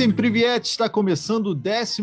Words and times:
Visem 0.00 0.16
Priviet 0.16 0.64
está 0.64 0.88
começando 0.88 1.48
o 1.48 1.54
14 1.54 2.02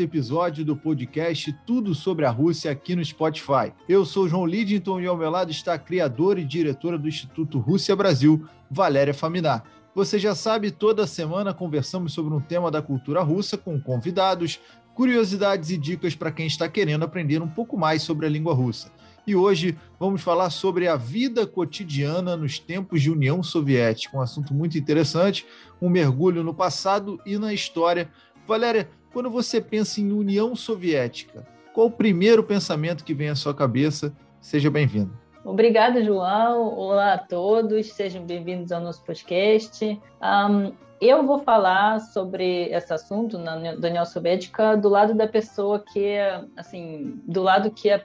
episódio 0.00 0.62
do 0.62 0.76
podcast 0.76 1.50
Tudo 1.66 1.94
sobre 1.94 2.26
a 2.26 2.30
Rússia 2.30 2.70
aqui 2.70 2.94
no 2.94 3.02
Spotify. 3.02 3.72
Eu 3.88 4.04
sou 4.04 4.28
João 4.28 4.44
Lidington 4.44 5.00
e 5.00 5.06
ao 5.06 5.16
meu 5.16 5.30
lado 5.30 5.50
está 5.50 5.72
a 5.72 5.78
criadora 5.78 6.38
e 6.38 6.44
diretora 6.44 6.98
do 6.98 7.08
Instituto 7.08 7.58
Rússia 7.58 7.96
Brasil, 7.96 8.46
Valéria 8.70 9.14
Faminar. 9.14 9.64
Você 9.94 10.18
já 10.18 10.34
sabe, 10.34 10.70
toda 10.70 11.06
semana 11.06 11.54
conversamos 11.54 12.12
sobre 12.12 12.34
um 12.34 12.42
tema 12.42 12.70
da 12.70 12.82
cultura 12.82 13.22
russa 13.22 13.56
com 13.56 13.80
convidados, 13.80 14.60
curiosidades 14.92 15.70
e 15.70 15.78
dicas 15.78 16.14
para 16.14 16.30
quem 16.30 16.46
está 16.46 16.68
querendo 16.68 17.06
aprender 17.06 17.40
um 17.40 17.48
pouco 17.48 17.74
mais 17.74 18.02
sobre 18.02 18.26
a 18.26 18.28
língua 18.28 18.52
russa. 18.52 18.92
E 19.26 19.36
hoje 19.36 19.76
vamos 19.98 20.22
falar 20.22 20.50
sobre 20.50 20.88
a 20.88 20.96
vida 20.96 21.46
cotidiana 21.46 22.36
nos 22.36 22.58
tempos 22.58 23.02
de 23.02 23.10
União 23.10 23.42
Soviética, 23.42 24.16
um 24.16 24.20
assunto 24.20 24.54
muito 24.54 24.78
interessante, 24.78 25.46
um 25.80 25.88
mergulho 25.88 26.42
no 26.42 26.54
passado 26.54 27.20
e 27.26 27.36
na 27.36 27.52
história. 27.52 28.08
Valéria, 28.46 28.88
quando 29.12 29.30
você 29.30 29.60
pensa 29.60 30.00
em 30.00 30.10
União 30.10 30.56
Soviética, 30.56 31.46
qual 31.74 31.88
o 31.88 31.90
primeiro 31.90 32.42
pensamento 32.42 33.04
que 33.04 33.14
vem 33.14 33.28
à 33.28 33.34
sua 33.34 33.54
cabeça? 33.54 34.12
Seja 34.40 34.70
bem-vindo. 34.70 35.12
Obrigada, 35.44 36.02
João. 36.02 36.74
Olá 36.74 37.14
a 37.14 37.18
todos, 37.18 37.92
sejam 37.92 38.24
bem-vindos 38.24 38.72
ao 38.72 38.80
nosso 38.80 39.04
podcast. 39.04 40.00
Um, 40.22 40.72
eu 41.00 41.26
vou 41.26 41.38
falar 41.40 42.00
sobre 42.00 42.64
esse 42.70 42.92
assunto 42.92 43.38
na, 43.38 43.74
da 43.74 43.88
União 43.88 44.04
Soviética 44.04 44.76
do 44.76 44.88
lado 44.88 45.14
da 45.14 45.26
pessoa 45.26 45.78
que, 45.78 46.16
assim, 46.56 47.20
do 47.26 47.42
lado 47.42 47.70
que 47.70 47.90
a 47.90 48.02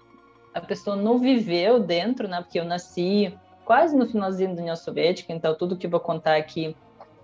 a 0.55 0.61
pessoa 0.61 0.95
não 0.95 1.19
viveu 1.19 1.81
dentro, 1.81 2.29
né? 2.29 2.41
Porque 2.41 2.57
eu 2.57 2.63
nasci 2.63 3.37
quase 3.65 3.95
no 3.95 4.07
finalzinho 4.07 4.55
da 4.55 4.61
União 4.61 4.75
Soviética, 4.75 5.33
então 5.33 5.53
tudo 5.53 5.75
que 5.75 5.85
eu 5.85 5.91
vou 5.91 5.99
contar 5.99 6.37
aqui 6.37 6.75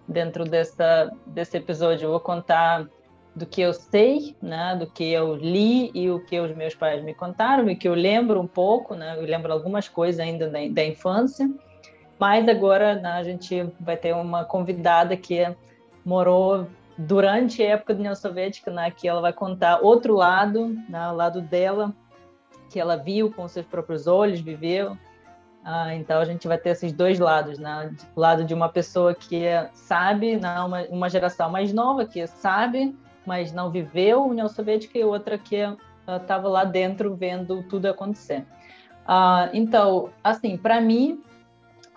dentro 0.06 0.44
dessa, 0.44 1.10
desse 1.26 1.56
episódio, 1.56 2.08
eu 2.08 2.12
vou 2.12 2.20
contar 2.20 2.88
do 3.34 3.46
que 3.46 3.62
eu 3.62 3.74
sei, 3.74 4.36
né, 4.42 4.76
do 4.78 4.86
que 4.86 5.10
eu 5.10 5.36
li 5.36 5.90
e 5.94 6.10
o 6.10 6.20
que 6.20 6.38
os 6.38 6.54
meus 6.54 6.76
pais 6.76 7.02
me 7.02 7.14
contaram 7.14 7.70
e 7.70 7.76
que 7.76 7.88
eu 7.88 7.94
lembro 7.94 8.42
um 8.42 8.48
pouco, 8.48 8.94
né, 8.94 9.16
eu 9.18 9.24
lembro 9.24 9.54
algumas 9.54 9.88
coisas 9.88 10.20
ainda 10.20 10.50
da, 10.50 10.60
da 10.70 10.84
infância, 10.84 11.50
mas 12.20 12.50
agora 12.50 12.96
né, 12.96 13.12
a 13.12 13.24
gente 13.24 13.66
vai 13.80 13.96
ter 13.96 14.14
uma 14.14 14.44
convidada 14.44 15.16
que 15.16 15.48
morou 16.04 16.68
durante 16.98 17.64
a 17.64 17.70
época 17.70 17.94
da 17.94 18.00
União 18.00 18.16
Soviética, 18.16 18.70
né, 18.70 18.92
que 18.92 19.08
ela 19.08 19.22
vai 19.22 19.32
contar 19.32 19.80
outro 19.82 20.16
lado, 20.16 20.76
né, 20.90 21.10
o 21.10 21.16
lado 21.16 21.42
dela, 21.42 21.94
que 22.72 22.80
ela 22.80 22.96
viu 22.96 23.32
com 23.32 23.48
seus 23.48 23.66
próprios 23.66 24.08
olhos, 24.08 24.40
viveu. 24.40 24.98
Ah, 25.64 25.94
então 25.94 26.20
a 26.20 26.26
gente 26.26 26.48
vai 26.48 26.58
ter 26.58 26.70
esses 26.70 26.92
dois 26.92 27.20
lados, 27.20 27.60
né? 27.60 27.94
O 28.16 28.20
lado 28.20 28.44
de 28.44 28.54
uma 28.54 28.70
pessoa 28.70 29.14
que 29.14 29.44
sabe, 29.74 30.38
né? 30.38 30.60
uma, 30.62 30.84
uma 30.86 31.10
geração 31.10 31.52
mais 31.52 31.72
nova 31.72 32.06
que 32.06 32.26
sabe, 32.26 32.98
mas 33.26 33.52
não 33.52 33.70
viveu 33.70 34.24
a 34.24 34.26
União 34.26 34.48
Soviética 34.48 34.98
e 34.98 35.04
outra 35.04 35.38
que 35.38 35.58
estava 36.08 36.48
uh, 36.48 36.52
lá 36.52 36.64
dentro 36.64 37.16
vendo 37.16 37.62
tudo 37.64 37.88
acontecer. 37.88 38.46
Uh, 39.02 39.50
então, 39.54 40.10
assim, 40.24 40.58
para 40.58 40.82
mim, 40.82 41.22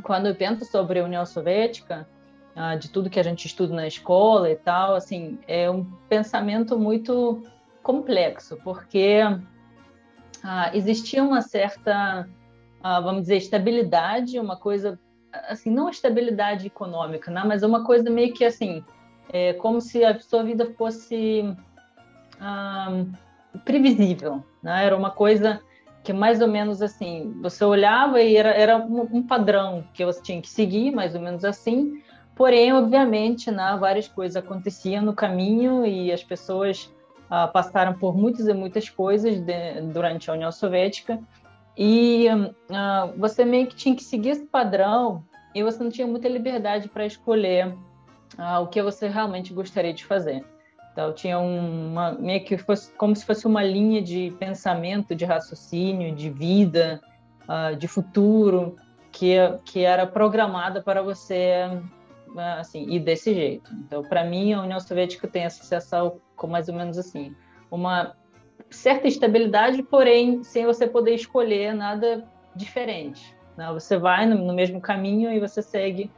quando 0.03 0.27
eu 0.27 0.35
penso 0.35 0.65
sobre 0.67 0.99
a 0.99 1.05
União 1.05 1.25
Soviética, 1.25 2.07
uh, 2.55 2.79
de 2.79 2.91
tudo 2.91 3.09
que 3.09 3.21
a 3.21 3.25
gente 3.25 3.47
estuda 3.47 3.75
na 3.75 3.87
escola 3.87 4.51
e 4.51 4.57
tal, 4.57 4.95
assim, 4.95 5.39
é 5.49 5.71
um 5.71 5.85
pensamento 6.09 6.79
muito 6.79 7.43
complexo, 7.83 8.59
porque 8.63 9.21
ah, 10.45 10.71
existia 10.75 11.25
uma 11.25 11.41
certa, 11.41 12.29
ah, 12.83 13.01
vamos 13.01 13.23
dizer, 13.23 13.39
estabilidade, 13.39 14.39
uma 14.39 14.57
coisa, 14.57 15.01
assim, 15.49 15.71
não 15.71 15.89
estabilidade 15.89 16.67
econômica, 16.67 17.31
né? 17.31 17.43
mas 17.47 17.63
uma 17.63 17.83
coisa 17.83 18.11
meio 18.11 18.35
que 18.35 18.45
assim, 18.45 18.85
é, 19.33 19.55
como 19.55 19.81
se 19.81 20.05
a 20.05 20.21
sua 20.21 20.43
vida 20.43 20.67
fosse 20.77 21.43
ah, 22.39 23.05
previsível, 23.65 24.45
né? 24.63 24.85
Era 24.85 24.97
uma 24.97 25.11
coisa 25.11 25.63
que 26.03 26.13
mais 26.13 26.43
ou 26.43 26.49
menos 26.49 26.83
assim, 26.83 27.35
você 27.41 27.65
olhava 27.65 28.21
e 28.21 28.37
era, 28.37 28.51
era 28.51 28.77
um, 28.77 29.23
padrão 29.23 29.83
que 29.95 30.05
você 30.05 30.21
tinha 30.21 30.43
que 30.43 30.51
seguir, 30.51 30.91
mais 30.91 31.15
ou 31.15 31.21
menos 31.23 31.45
assim, 31.45 32.03
Porém, 32.35 32.73
obviamente, 32.73 33.51
né, 33.51 33.77
várias 33.79 34.09
coisas 34.09 34.37
aconteciam 34.37 35.05
no 35.05 35.15
caminho 35.15 35.87
e 35.87 36.11
as 36.11 36.23
pessoas 36.23 36.93
uh, 37.31 37.51
passaram 37.53 37.95
por 37.95 38.17
muitas 38.17 38.47
e 38.47 38.55
muitas 38.55 38.89
coisas 38.89 39.41
de, 39.41 39.81
durante 39.93 40.31
a 40.31 40.35
União 40.35 40.53
Soviética 40.53 41.21
e 41.77 42.29
uh, 42.29 43.19
você 43.19 43.45
meio 43.45 43.67
que 43.67 43.75
tinha 43.75 43.95
que 43.95 44.05
seguir 44.05 44.31
esse 44.31 44.47
padrão 44.47 45.25
e 45.55 45.63
você 45.63 45.83
não 45.83 45.91
tinha 45.91 46.07
muita 46.07 46.29
liberdade 46.29 46.89
para 46.89 47.07
escolher 47.07 47.69
uh, 48.39 48.61
o 48.63 48.67
que 48.67 48.83
você 48.83 49.09
realmente 49.09 49.53
gostaria 49.53 49.93
de 49.93 50.05
fazer. 50.05 50.45
Então 50.93 51.13
tinha 51.13 51.39
uma 51.39 52.13
meio 52.13 52.45
que 52.45 52.57
fosse 52.57 52.93
como 52.93 53.17
se 53.17 53.27
fosse 53.27 53.47
uma 53.47 53.65
linha 53.65 54.01
de 54.01 54.33
pensamento, 54.39 55.15
de 55.15 55.25
raciocínio, 55.25 56.15
de 56.15 56.31
vida, 56.31 57.01
de 57.81 57.89
futuro 57.89 58.77
que 59.11 59.35
que 59.65 59.81
era 59.81 60.07
programada 60.07 60.81
para 60.81 61.03
você 61.03 61.69
assim 62.37 62.89
ir 62.89 63.01
desse 63.01 63.35
jeito. 63.35 63.73
Então 63.87 64.03
para 64.03 64.25
mim 64.25 64.53
a 64.53 64.63
União 64.63 64.81
Soviética 64.81 65.29
tem 65.29 65.45
associação 65.45 66.21
com 66.37 66.47
mais 66.47 66.69
ou 66.69 66.75
menos 66.75 66.99
assim, 66.99 67.35
uma 67.71 68.15
certa 68.71 69.07
estabilidade, 69.07 69.83
porém 69.83 70.43
sem 70.43 70.67
você 70.67 70.87
poder 70.87 71.15
escolher 71.15 71.75
nada 71.75 72.25
diferente. 72.55 73.35
Né? 73.57 73.73
Você 73.73 73.97
vai 73.97 74.27
no, 74.27 74.37
no, 74.37 74.55
mesmo 74.55 74.81
caminho 74.81 75.31
e 75.31 75.41
você 75.41 75.63
segue 75.63 76.11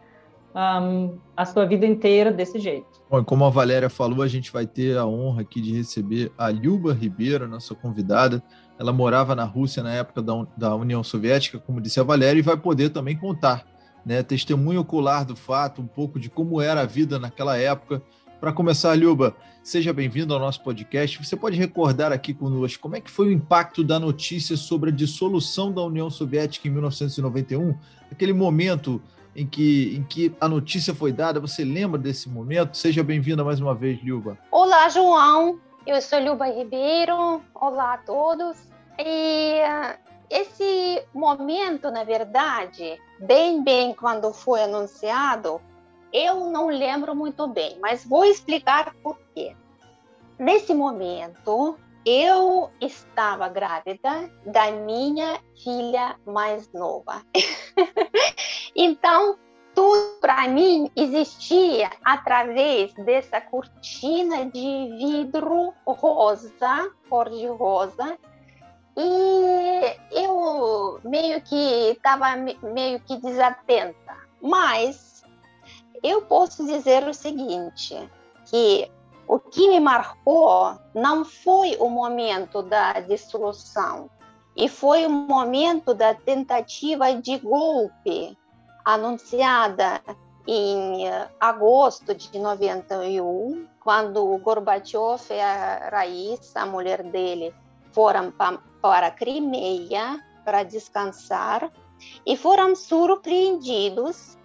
um, 0.55 1.19
a 1.37 1.45
sua 1.45 1.67
vida 1.67 1.87
inteira 1.87 2.33
desse 2.33 2.59
jeito. 2.59 2.87
Bom, 3.11 3.23
como 3.25 3.45
a 3.45 3.51
Valéria 3.51 3.91
falou, 3.91 4.23
a 4.23 4.29
gente 4.29 4.53
vai 4.53 4.67
ter 4.67 4.97
a 4.97 5.07
honra 5.07 5.43
aqui 5.43 5.61
de 5.61 5.77
receber 5.77 6.33
a 6.37 6.49
Lyuba 6.49 6.93
Ribeiro, 6.93 7.47
nossa 7.47 7.75
convidada. 7.75 8.43
Ela 8.79 8.93
morava 8.93 9.35
na 9.35 9.45
Rússia 9.45 9.83
na 9.83 9.93
época 9.93 10.23
da, 10.23 10.47
da 10.57 10.75
União 10.75 11.03
Soviética, 11.05 11.59
como 11.59 11.81
disse 11.81 12.01
a 12.01 12.03
Valéria, 12.03 12.41
e 12.41 12.43
vai 12.43 12.57
poder 12.57 12.91
também 12.91 13.17
contar, 13.17 13.65
né, 14.07 14.23
testemunho 14.23 14.83
ocular 14.83 15.25
do 15.25 15.35
fato, 15.35 15.83
um 15.83 15.87
pouco 15.87 16.21
de 16.21 16.31
como 16.31 16.63
era 16.63 16.83
a 16.83 16.87
vida 16.87 17.19
naquela 17.19 17.59
época, 17.59 18.01
para 18.41 18.53
começar, 18.53 18.97
Luba, 18.97 19.35
seja 19.65 19.93
bem-vindo 19.93 20.33
ao 20.33 20.39
nosso 20.39 20.63
podcast. 20.63 21.25
Você 21.25 21.35
pode 21.35 21.59
recordar 21.59 22.13
aqui 22.13 22.33
conosco 22.33 22.81
como 22.81 22.95
é 22.95 23.01
que 23.01 23.11
foi 23.11 23.29
o 23.29 23.33
impacto 23.33 23.83
da 23.83 23.99
notícia 23.99 24.57
sobre 24.57 24.91
a 24.91 24.93
dissolução 24.93 25.73
da 25.73 25.83
União 25.83 26.09
Soviética 26.09 26.69
em 26.69 26.71
1991? 26.71 27.75
Aquele 28.13 28.33
momento 28.33 29.03
em 29.35 29.45
que, 29.45 29.97
em 29.97 30.05
que 30.05 30.33
a 30.41 30.49
notícia 30.49 30.95
foi 30.95 31.11
dada, 31.11 31.41
você 31.41 31.65
lembra 31.65 31.99
desse 31.99 32.29
momento? 32.29 32.77
Seja 32.77 33.03
bem-vinda 33.03 33.43
mais 33.43 33.59
uma 33.59 33.75
vez, 33.75 33.99
Luba. 34.05 34.39
Olá, 34.53 34.89
João. 34.89 35.59
Eu 35.85 36.01
sou 36.01 36.23
Luba 36.23 36.47
Ribeiro. 36.47 37.43
Olá 37.55 37.95
a 37.95 37.99
todos. 37.99 38.57
E 38.99 39.61
esse 40.31 41.07
momento, 41.15 41.91
na 41.91 42.05
verdade, 42.05 43.01
bem, 43.19 43.63
bem 43.63 43.95
quando 43.95 44.33
foi 44.33 44.63
anunciado, 44.63 45.61
eu 46.13 46.51
não 46.51 46.69
lembro 46.69 47.15
muito 47.15 47.47
bem, 47.47 47.79
mas 47.81 48.05
vou 48.05 48.25
explicar 48.25 48.95
por 49.03 49.19
quê. 49.35 49.55
Nesse 50.39 50.75
momento, 50.75 51.79
eu 52.05 52.71
estava 52.81 53.49
grávida 53.49 54.31
da 54.45 54.71
minha 54.71 55.41
filha 55.63 56.17
mais 56.25 56.71
nova. 56.73 57.23
então, 58.77 59.39
tudo 59.75 60.19
para 60.21 60.49
mim 60.49 60.91
existia 60.97 61.91
através 62.03 62.95
dessa 62.95 63.41
cortina 63.41 64.47
de 64.47 64.97
vidro 64.99 65.75
rosa, 65.85 66.91
cor 67.09 67.29
de 67.29 67.47
rosa, 67.47 68.19
e 68.97 69.97
eu 70.11 71.01
meio 71.05 71.41
que 71.43 71.91
estava 71.91 72.37
meio 72.37 73.01
que 73.01 73.17
desatenta. 73.19 74.17
Mas 74.41 75.23
eu 76.03 76.23
posso 76.23 76.65
dizer 76.65 77.07
o 77.07 77.13
seguinte, 77.13 78.09
que 78.47 78.91
o 79.29 79.39
que 79.39 79.69
me 79.69 79.81
marcou 79.81 80.79
não 80.95 81.25
foi 81.25 81.77
o 81.81 81.89
momento 81.89 82.63
da 82.63 82.95
dissolução, 83.01 84.09
e 84.57 84.69
foi 84.69 85.05
o 85.05 85.11
momento 85.11 85.93
da 85.93 86.15
tentativa 86.15 87.13
de 87.13 87.39
golpe 87.39 88.37
anunciada 88.85 90.01
em 90.47 91.05
agosto 91.41 92.15
de 92.15 92.39
91, 92.39 93.67
quando 93.81 94.39
Gorbachev 94.39 95.21
e 95.31 95.41
a 95.41 95.91
Raíssa, 95.91 96.61
a 96.61 96.67
mulher 96.67 97.03
dele, 97.03 97.55
foram 97.93 98.31
para 98.87 99.11
Crimeia 99.11 100.23
para 100.45 100.63
descansar 100.63 101.73
e 102.25 102.37
foram 102.37 102.77
surpreendidos 102.77 104.39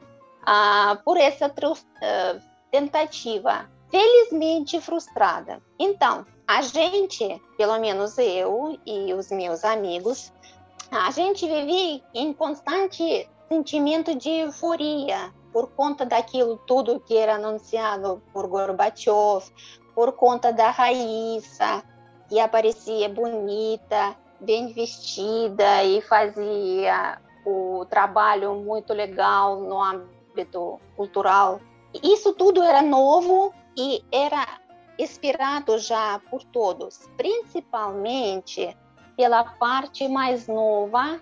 ah, 0.43 0.99
por 1.05 1.15
essa 1.15 1.45
uh, 1.45 2.41
tentativa, 2.71 3.69
felizmente 3.91 4.81
frustrada. 4.81 5.61
Então, 5.77 6.25
a 6.47 6.63
gente, 6.63 7.39
pelo 7.55 7.77
menos 7.79 8.17
eu 8.17 8.79
e 8.83 9.13
os 9.13 9.29
meus 9.29 9.63
amigos, 9.63 10.33
a 10.89 11.11
gente 11.11 11.45
vive 11.47 12.03
em 12.13 12.33
constante 12.33 13.29
sentimento 13.47 14.15
de 14.15 14.29
euforia, 14.29 15.31
por 15.53 15.69
conta 15.71 16.03
daquilo 16.03 16.57
tudo 16.65 16.99
que 16.99 17.15
era 17.15 17.35
anunciado 17.35 18.23
por 18.33 18.47
Gorbachev, 18.47 19.43
por 19.93 20.13
conta 20.13 20.51
da 20.51 20.71
Raíssa, 20.71 21.83
que 22.27 22.39
aparecia 22.39 23.07
bonita, 23.09 24.15
bem 24.41 24.73
vestida 24.73 25.83
e 25.83 26.01
fazia 26.01 27.21
o 27.45 27.85
trabalho 27.89 28.55
muito 28.55 28.93
legal 28.93 29.59
no 29.59 29.81
âmbito 29.81 30.79
cultural. 30.95 31.59
Isso 32.03 32.33
tudo 32.33 32.61
era 32.61 32.81
novo 32.81 33.53
e 33.77 34.03
era 34.11 34.45
esperado 34.97 35.77
já 35.77 36.19
por 36.29 36.43
todos, 36.43 37.09
principalmente 37.17 38.75
pela 39.15 39.43
parte 39.43 40.07
mais 40.07 40.47
nova 40.47 41.19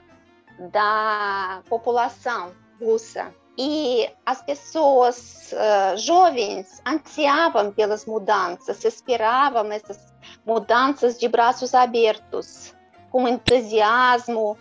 da 0.72 1.62
população 1.70 2.54
russa. 2.80 3.34
E 3.58 4.10
as 4.26 4.42
pessoas 4.42 5.52
uh, 5.52 5.98
jovens 5.98 6.82
ansiavam 6.88 7.74
pelas 7.74 8.06
mudanças, 8.06 8.86
esperavam 8.86 9.70
essas 9.72 10.14
mudanças 10.46 11.20
de 11.20 11.28
braços 11.28 11.74
abertos, 11.74 12.74
com 13.12 13.28
entusiasmo. 13.28 14.58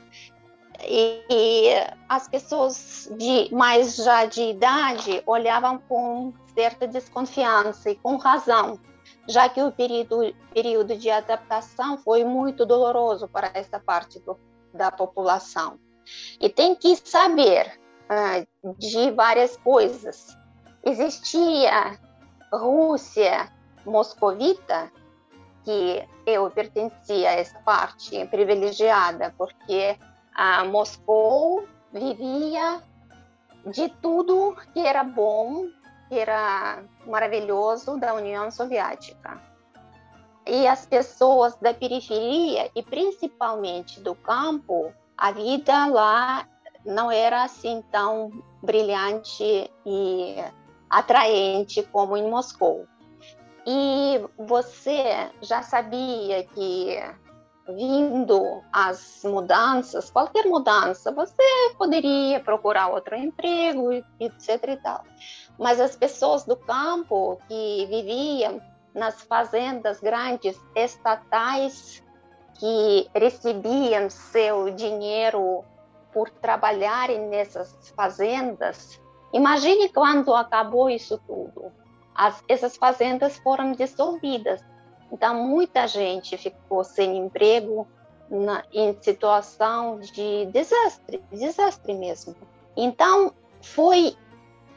E, 0.80 1.24
e 1.28 1.68
as 2.08 2.28
pessoas 2.28 3.10
de 3.16 3.52
mais 3.52 3.96
já 3.96 4.26
de 4.26 4.42
idade 4.42 5.22
olhavam 5.26 5.78
com 5.88 6.32
certa 6.54 6.86
desconfiança 6.86 7.90
e 7.90 7.96
com 7.96 8.16
razão, 8.16 8.78
já 9.28 9.48
que 9.48 9.60
o 9.60 9.72
período, 9.72 10.34
período 10.54 10.96
de 10.96 11.10
adaptação 11.10 11.98
foi 11.98 12.24
muito 12.24 12.64
doloroso 12.64 13.26
para 13.26 13.50
essa 13.54 13.80
parte 13.80 14.20
do, 14.20 14.38
da 14.72 14.90
população. 14.90 15.78
E 16.40 16.48
tem 16.48 16.74
que 16.74 16.94
saber 16.96 17.78
uh, 18.08 18.74
de 18.78 19.10
várias 19.10 19.56
coisas. 19.56 20.36
Existia 20.84 21.98
Rússia 22.52 23.52
moscovita, 23.84 24.90
que 25.68 26.08
eu 26.24 26.50
pertencia 26.50 27.28
a 27.28 27.34
essa 27.34 27.58
parte 27.58 28.24
privilegiada, 28.28 29.34
porque 29.36 29.98
a 30.34 30.64
Moscou 30.64 31.68
vivia 31.92 32.82
de 33.66 33.90
tudo 34.00 34.56
que 34.72 34.80
era 34.80 35.04
bom, 35.04 35.66
que 36.08 36.18
era 36.18 36.82
maravilhoso 37.06 37.98
da 37.98 38.14
União 38.14 38.50
Soviética. 38.50 39.42
E 40.46 40.66
as 40.66 40.86
pessoas 40.86 41.54
da 41.56 41.74
periferia 41.74 42.70
e 42.74 42.82
principalmente 42.82 44.00
do 44.00 44.14
campo, 44.14 44.90
a 45.18 45.32
vida 45.32 45.84
lá 45.84 46.48
não 46.82 47.10
era 47.12 47.44
assim 47.44 47.84
tão 47.92 48.30
brilhante 48.62 49.70
e 49.84 50.36
atraente 50.88 51.82
como 51.82 52.16
em 52.16 52.30
Moscou. 52.30 52.86
E 53.70 54.26
você 54.38 55.30
já 55.42 55.60
sabia 55.60 56.42
que 56.42 56.98
vindo 57.68 58.62
as 58.72 59.20
mudanças, 59.24 60.10
qualquer 60.10 60.46
mudança, 60.46 61.12
você 61.12 61.42
poderia 61.76 62.40
procurar 62.40 62.88
outro 62.88 63.14
emprego, 63.14 63.92
etc 64.18 64.68
e 64.68 64.76
tal. 64.78 65.04
Mas 65.58 65.78
as 65.78 65.94
pessoas 65.94 66.44
do 66.44 66.56
campo 66.56 67.38
que 67.46 67.86
viviam 67.90 68.58
nas 68.94 69.20
fazendas 69.20 70.00
grandes 70.00 70.58
estatais, 70.74 72.02
que 72.58 73.10
recebiam 73.14 74.08
seu 74.08 74.70
dinheiro 74.70 75.62
por 76.10 76.30
trabalharem 76.30 77.28
nessas 77.28 77.92
fazendas, 77.94 78.98
imagine 79.30 79.90
quando 79.90 80.34
acabou 80.34 80.88
isso 80.88 81.20
tudo. 81.26 81.70
As, 82.18 82.42
essas 82.48 82.76
fazendas 82.76 83.38
foram 83.38 83.72
dissolvidas 83.72 84.62
então, 85.10 85.34
muita 85.34 85.86
gente 85.86 86.36
ficou 86.36 86.84
sem 86.84 87.16
emprego 87.16 87.86
na, 88.30 88.62
em 88.72 88.96
situação 89.00 89.98
de 90.00 90.46
desastre, 90.46 91.22
desastre 91.32 91.94
mesmo. 91.94 92.36
Então, 92.76 93.32
foi 93.62 94.16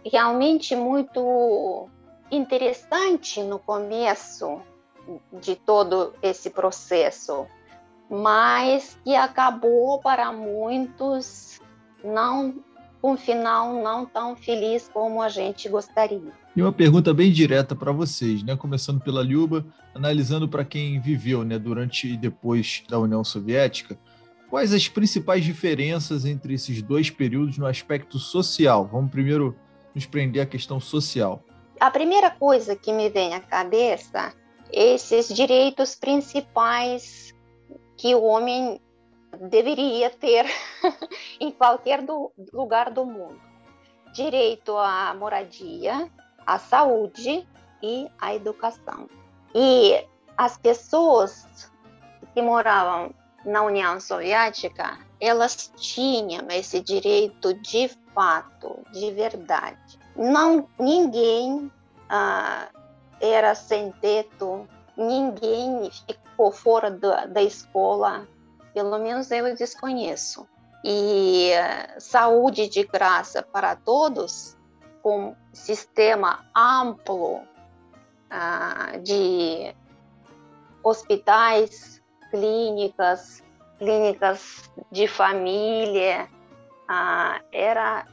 realmente 0.05 0.75
muito 0.75 1.89
interessante 2.31 3.43
no 3.43 3.59
começo 3.59 4.61
de 5.33 5.55
todo 5.55 6.13
esse 6.21 6.49
processo, 6.49 7.45
mas 8.09 8.97
que 9.03 9.15
acabou 9.15 9.99
para 9.99 10.31
muitos 10.31 11.59
não 12.03 12.63
um 13.03 13.17
final 13.17 13.73
não 13.73 14.05
tão 14.05 14.35
feliz 14.35 14.87
como 14.87 15.21
a 15.21 15.27
gente 15.27 15.67
gostaria. 15.67 16.40
E 16.53 16.61
uma 16.61 16.73
pergunta 16.73 17.13
bem 17.13 17.31
direta 17.31 17.73
para 17.73 17.93
vocês, 17.93 18.43
né? 18.43 18.57
Começando 18.57 18.99
pela 18.99 19.23
Liuba, 19.23 19.65
analisando 19.95 20.49
para 20.49 20.65
quem 20.65 20.99
viveu, 20.99 21.45
né, 21.45 21.57
durante 21.57 22.09
e 22.11 22.17
depois 22.17 22.83
da 22.89 22.99
União 22.99 23.23
Soviética, 23.23 23.97
quais 24.49 24.73
as 24.73 24.89
principais 24.89 25.45
diferenças 25.45 26.25
entre 26.25 26.53
esses 26.53 26.81
dois 26.81 27.09
períodos 27.09 27.57
no 27.57 27.65
aspecto 27.65 28.19
social? 28.19 28.85
Vamos 28.91 29.11
primeiro 29.11 29.55
nos 29.95 30.05
prender 30.05 30.43
à 30.43 30.45
questão 30.45 30.79
social. 30.79 31.41
A 31.79 31.89
primeira 31.89 32.29
coisa 32.29 32.75
que 32.75 32.91
me 32.91 33.09
vem 33.09 33.33
à 33.33 33.39
cabeça 33.39 34.33
esses 34.71 35.27
direitos 35.33 35.95
principais 35.95 37.33
que 37.97 38.15
o 38.15 38.23
homem 38.23 38.79
deveria 39.49 40.09
ter 40.09 40.45
em 41.39 41.51
qualquer 41.51 42.01
do, 42.01 42.31
lugar 42.53 42.91
do 42.91 43.05
mundo: 43.05 43.39
direito 44.13 44.75
à 44.77 45.13
moradia, 45.13 46.09
a 46.45 46.57
saúde 46.59 47.47
e 47.81 48.09
a 48.19 48.35
educação. 48.35 49.09
E 49.53 50.05
as 50.37 50.57
pessoas 50.57 51.71
que 52.33 52.41
moravam 52.41 53.13
na 53.45 53.63
União 53.63 53.99
Soviética, 53.99 54.99
elas 55.19 55.71
tinham 55.75 56.47
esse 56.49 56.79
direito 56.81 57.53
de 57.55 57.89
fato, 58.13 58.79
de 58.91 59.11
verdade. 59.11 59.99
Não, 60.15 60.67
ninguém 60.79 61.71
ah, 62.09 62.69
era 63.19 63.55
sem 63.55 63.91
teto, 63.93 64.67
ninguém 64.95 65.89
ficou 65.91 66.51
fora 66.51 66.91
da, 66.91 67.25
da 67.25 67.41
escola, 67.41 68.27
pelo 68.73 68.97
menos 68.99 69.31
eu 69.31 69.55
desconheço. 69.55 70.47
E 70.83 71.51
ah, 71.53 71.99
saúde 71.99 72.67
de 72.67 72.83
graça 72.83 73.41
para 73.41 73.75
todos 73.75 74.57
com 75.01 75.35
sistema 75.53 76.45
amplo 76.55 77.41
ah, 78.29 78.97
de 79.01 79.75
hospitais, 80.83 82.01
clínicas, 82.29 83.43
clínicas 83.77 84.71
de 84.91 85.07
família, 85.07 86.29
ah, 86.87 87.41
era 87.51 88.05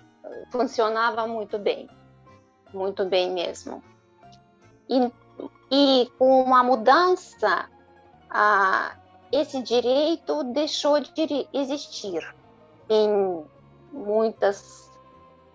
funcionava 0.51 1.27
muito 1.27 1.59
bem, 1.59 1.89
muito 2.73 3.05
bem 3.05 3.31
mesmo. 3.33 3.83
E, 4.89 5.13
e 5.71 6.11
com 6.19 6.43
uma 6.43 6.63
mudança, 6.63 7.69
ah, 8.31 8.97
esse 9.31 9.63
direito 9.63 10.45
deixou 10.45 11.01
de 11.01 11.49
existir 11.53 12.35
em 12.89 13.45
muitas 13.93 14.88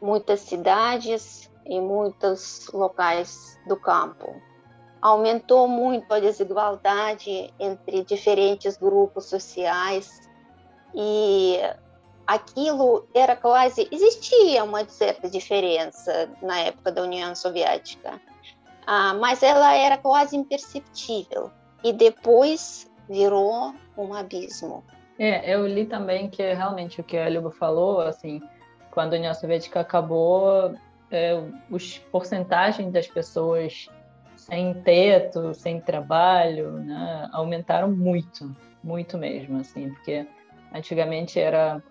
muitas 0.03 0.41
cidades 0.41 1.49
e 1.65 1.79
muitos 1.79 2.69
locais 2.73 3.57
do 3.65 3.77
campo. 3.77 4.35
Aumentou 5.01 5.65
muito 5.65 6.13
a 6.13 6.19
desigualdade 6.19 7.53
entre 7.57 8.03
diferentes 8.03 8.75
grupos 8.75 9.25
sociais 9.25 10.29
e 10.93 11.57
aquilo 12.27 13.07
era 13.13 13.35
quase 13.37 13.87
existia 13.91 14.65
uma 14.65 14.85
certa 14.89 15.29
diferença 15.29 16.29
na 16.41 16.59
época 16.59 16.91
da 16.91 17.01
União 17.01 17.33
Soviética, 17.33 18.21
ah, 18.85 19.13
mas 19.13 19.41
ela 19.41 19.73
era 19.73 19.97
quase 19.97 20.35
imperceptível 20.35 21.49
e 21.81 21.93
depois 21.93 22.91
virou 23.09 23.73
um 23.97 24.13
abismo. 24.13 24.83
É, 25.17 25.53
eu 25.53 25.65
li 25.65 25.85
também 25.85 26.29
que 26.29 26.41
realmente 26.53 26.99
o 26.99 27.03
que 27.03 27.17
a 27.17 27.29
Luba 27.29 27.51
falou, 27.51 28.01
assim, 28.01 28.41
quando 28.93 29.15
a 29.15 29.17
União 29.17 29.33
Soviética 29.33 29.79
acabou, 29.79 30.75
é, 31.09 31.33
os 31.67 31.97
porcentagens 31.97 32.91
das 32.93 33.07
pessoas 33.07 33.89
sem 34.35 34.75
teto, 34.81 35.51
sem 35.55 35.81
trabalho, 35.81 36.73
né, 36.73 37.27
aumentaram 37.31 37.89
muito, 37.89 38.55
muito 38.83 39.17
mesmo, 39.17 39.59
assim, 39.59 39.89
porque 39.89 40.27
antigamente 40.71 41.39
era 41.39 41.81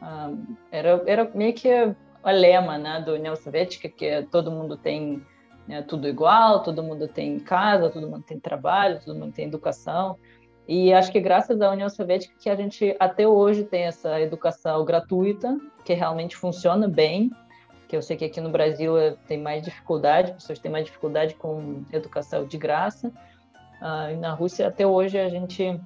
ah, 0.00 0.32
era, 0.70 1.02
era 1.06 1.30
meio 1.34 1.52
que 1.52 1.68
o 1.68 2.30
lema 2.30 2.78
né, 2.78 3.02
da 3.04 3.12
União 3.12 3.36
Soviética, 3.36 3.86
que 3.88 4.06
é 4.06 4.22
todo 4.22 4.50
mundo 4.50 4.78
tem 4.78 5.22
né, 5.68 5.82
tudo 5.82 6.08
igual, 6.08 6.62
todo 6.62 6.82
mundo 6.82 7.06
tem 7.06 7.38
casa, 7.38 7.90
todo 7.90 8.08
mundo 8.08 8.22
tem 8.22 8.40
trabalho, 8.40 9.00
todo 9.04 9.18
mundo 9.18 9.32
tem 9.34 9.46
educação. 9.46 10.18
E 10.68 10.92
acho 10.92 11.12
que 11.12 11.20
graças 11.20 11.60
à 11.60 11.70
União 11.70 11.88
Soviética 11.88 12.34
que 12.38 12.50
a 12.50 12.56
gente 12.56 12.96
até 12.98 13.26
hoje 13.26 13.62
tem 13.62 13.84
essa 13.84 14.20
educação 14.20 14.84
gratuita, 14.84 15.56
que 15.84 15.94
realmente 15.94 16.36
funciona 16.36 16.88
bem. 16.88 17.30
que 17.86 17.96
eu 17.96 18.02
sei 18.02 18.16
que 18.16 18.24
aqui 18.24 18.40
no 18.40 18.50
Brasil 18.50 18.98
é, 18.98 19.12
tem 19.28 19.38
mais 19.38 19.62
dificuldade, 19.62 20.32
pessoas 20.32 20.58
têm 20.58 20.70
mais 20.70 20.84
dificuldade 20.84 21.34
com 21.34 21.84
educação 21.92 22.44
de 22.44 22.58
graça. 22.58 23.12
Ah, 23.80 24.10
e 24.10 24.16
na 24.16 24.32
Rússia, 24.32 24.66
até 24.66 24.84
hoje, 24.84 25.18
a 25.18 25.28
gente 25.28 25.80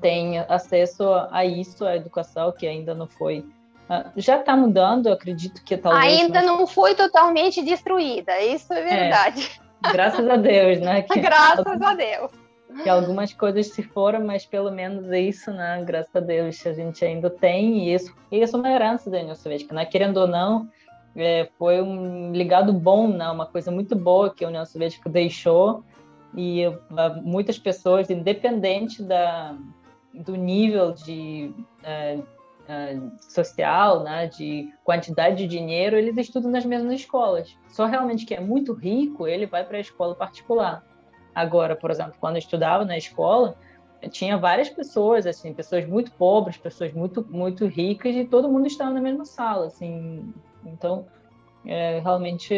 tem 0.00 0.38
acesso 0.38 1.04
a 1.30 1.44
isso, 1.44 1.84
a 1.84 1.96
educação, 1.96 2.52
que 2.52 2.66
ainda 2.66 2.94
não 2.94 3.06
foi. 3.06 3.44
Ah, 3.86 4.10
já 4.16 4.40
está 4.40 4.56
mudando, 4.56 5.08
acredito 5.08 5.62
que 5.62 5.76
talvez. 5.76 6.20
Ainda 6.20 6.40
mas... 6.40 6.46
não 6.46 6.66
foi 6.66 6.94
totalmente 6.94 7.62
destruída, 7.62 8.40
isso 8.40 8.72
é, 8.72 8.80
é 8.80 8.82
verdade. 8.82 9.60
É, 9.84 9.92
graças 9.92 10.26
a 10.26 10.36
Deus, 10.36 10.80
né? 10.80 11.02
Que, 11.12 11.20
graças 11.20 11.66
a 11.82 11.94
Deus. 11.94 12.43
Que 12.82 12.88
algumas 12.88 13.32
coisas 13.32 13.68
se 13.68 13.82
foram, 13.82 14.24
mas 14.24 14.44
pelo 14.44 14.70
menos 14.70 15.10
é 15.10 15.20
isso, 15.20 15.52
né? 15.52 15.82
Graças 15.84 16.14
a 16.14 16.20
Deus, 16.20 16.66
a 16.66 16.72
gente 16.72 17.04
ainda 17.04 17.30
tem 17.30 17.92
isso. 17.94 18.14
E 18.30 18.42
isso 18.42 18.56
é 18.56 18.58
uma 18.58 18.70
herança 18.70 19.10
da 19.10 19.18
União 19.18 19.34
Soviética, 19.34 19.74
né? 19.74 19.84
Querendo 19.84 20.18
ou 20.18 20.26
não, 20.26 20.68
é, 21.14 21.48
foi 21.58 21.80
um 21.80 22.32
ligado 22.32 22.72
bom, 22.72 23.08
né? 23.08 23.28
Uma 23.30 23.46
coisa 23.46 23.70
muito 23.70 23.94
boa 23.94 24.34
que 24.34 24.44
a 24.44 24.48
União 24.48 24.64
Soviética 24.66 25.08
deixou 25.08 25.84
e 26.36 26.64
muitas 27.22 27.58
pessoas, 27.58 28.10
independente 28.10 29.02
da, 29.02 29.56
do 30.12 30.34
nível 30.34 30.92
de 30.92 31.54
uh, 31.82 32.20
uh, 32.20 33.12
social, 33.20 34.02
né, 34.02 34.26
de 34.26 34.68
quantidade 34.82 35.36
de 35.36 35.46
dinheiro, 35.46 35.96
eles 35.96 36.16
estudam 36.16 36.50
nas 36.50 36.64
mesmas 36.64 37.00
escolas. 37.00 37.56
Só 37.68 37.86
realmente 37.86 38.26
que 38.26 38.34
é 38.34 38.40
muito 38.40 38.72
rico, 38.72 39.26
ele 39.26 39.46
vai 39.46 39.64
para 39.64 39.76
a 39.76 39.80
escola 39.80 40.14
particular. 40.14 40.84
Agora, 41.34 41.74
por 41.74 41.90
exemplo, 41.90 42.14
quando 42.20 42.36
eu 42.36 42.40
estudava 42.40 42.84
na 42.84 42.96
escola, 42.96 43.56
tinha 44.10 44.36
várias 44.36 44.68
pessoas, 44.68 45.26
assim, 45.26 45.52
pessoas 45.52 45.86
muito 45.86 46.12
pobres, 46.12 46.56
pessoas 46.56 46.92
muito 46.92 47.26
muito 47.30 47.66
ricas 47.66 48.14
e 48.14 48.24
todo 48.24 48.48
mundo 48.48 48.66
estava 48.66 48.90
na 48.90 49.00
mesma 49.00 49.24
sala, 49.24 49.66
assim. 49.66 50.32
Então, 50.64 51.06
é, 51.64 52.00
realmente 52.00 52.54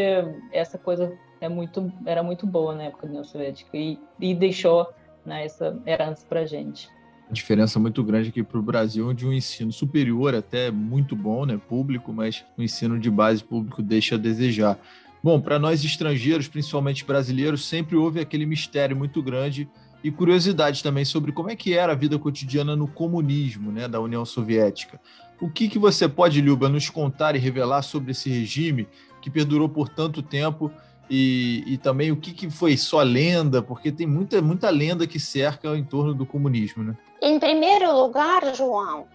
essa 0.52 0.76
coisa 0.78 1.16
é 1.40 1.48
muito, 1.48 1.92
era 2.04 2.22
muito 2.22 2.46
boa 2.46 2.74
na 2.74 2.84
época 2.84 3.06
da 3.06 3.10
União 3.10 3.24
Soviética 3.24 3.76
e, 3.76 3.98
e 4.20 4.34
deixou 4.34 4.86
né, 5.24 5.44
essa 5.44 5.78
herança 5.86 6.24
para 6.28 6.40
a 6.40 6.46
gente. 6.46 6.88
A 7.28 7.32
diferença 7.32 7.80
muito 7.80 8.04
grande 8.04 8.28
aqui 8.28 8.42
para 8.42 8.58
o 8.58 8.62
Brasil, 8.62 9.08
onde 9.08 9.26
um 9.26 9.32
ensino 9.32 9.72
superior 9.72 10.34
até 10.34 10.70
muito 10.70 11.16
bom, 11.16 11.44
né, 11.44 11.60
público, 11.68 12.12
mas 12.12 12.44
o 12.56 12.62
ensino 12.62 13.00
de 13.00 13.10
base 13.10 13.42
público 13.42 13.82
deixa 13.82 14.14
a 14.14 14.18
desejar. 14.18 14.78
Bom, 15.26 15.40
para 15.40 15.58
nós 15.58 15.84
estrangeiros, 15.84 16.46
principalmente 16.46 17.04
brasileiros, 17.04 17.66
sempre 17.66 17.96
houve 17.96 18.20
aquele 18.20 18.46
mistério 18.46 18.96
muito 18.96 19.20
grande 19.20 19.68
e 20.04 20.08
curiosidade 20.08 20.84
também 20.84 21.04
sobre 21.04 21.32
como 21.32 21.50
é 21.50 21.56
que 21.56 21.74
era 21.74 21.90
a 21.90 21.96
vida 21.96 22.16
cotidiana 22.16 22.76
no 22.76 22.86
comunismo, 22.86 23.72
né, 23.72 23.88
da 23.88 23.98
União 23.98 24.24
Soviética. 24.24 25.00
O 25.40 25.50
que, 25.50 25.68
que 25.68 25.80
você 25.80 26.08
pode, 26.08 26.40
Luba, 26.40 26.68
nos 26.68 26.88
contar 26.88 27.34
e 27.34 27.40
revelar 27.40 27.82
sobre 27.82 28.12
esse 28.12 28.30
regime 28.30 28.86
que 29.20 29.28
perdurou 29.28 29.68
por 29.68 29.88
tanto 29.88 30.22
tempo 30.22 30.70
e, 31.10 31.64
e 31.66 31.76
também 31.76 32.12
o 32.12 32.16
que, 32.16 32.32
que 32.32 32.48
foi 32.48 32.76
só 32.76 33.02
lenda, 33.02 33.60
porque 33.60 33.90
tem 33.90 34.06
muita, 34.06 34.40
muita 34.40 34.70
lenda 34.70 35.08
que 35.08 35.18
cerca 35.18 35.76
em 35.76 35.82
torno 35.82 36.14
do 36.14 36.24
comunismo, 36.24 36.84
né? 36.84 36.96
Em 37.20 37.40
primeiro 37.40 37.92
lugar, 38.00 38.54
João, 38.54 39.08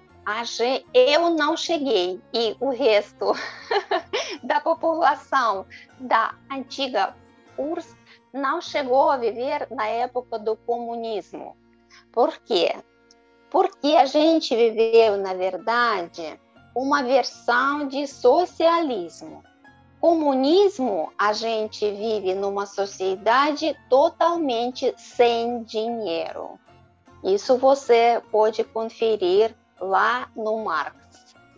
eu 0.93 1.29
não 1.31 1.57
cheguei 1.57 2.21
e 2.33 2.55
o 2.59 2.69
resto 2.69 3.33
da 4.43 4.59
população 4.59 5.65
da 5.99 6.35
antiga 6.49 7.15
URSS 7.57 7.95
não 8.33 8.61
chegou 8.61 9.09
a 9.09 9.17
viver 9.17 9.67
na 9.71 9.87
época 9.87 10.39
do 10.39 10.55
comunismo. 10.55 11.55
Por 12.11 12.37
quê? 12.39 12.75
Porque 13.49 13.95
a 13.95 14.05
gente 14.05 14.55
viveu, 14.55 15.17
na 15.17 15.33
verdade, 15.33 16.39
uma 16.75 17.03
versão 17.03 17.87
de 17.87 18.07
socialismo 18.07 19.43
comunismo, 20.01 21.13
a 21.15 21.31
gente 21.31 21.89
vive 21.91 22.33
numa 22.33 22.65
sociedade 22.65 23.77
totalmente 23.87 24.91
sem 24.97 25.63
dinheiro. 25.63 26.59
Isso 27.23 27.55
você 27.59 28.19
pode 28.31 28.63
conferir 28.63 29.55
lá 29.81 30.29
no 30.35 30.63
Marx. 30.63 30.95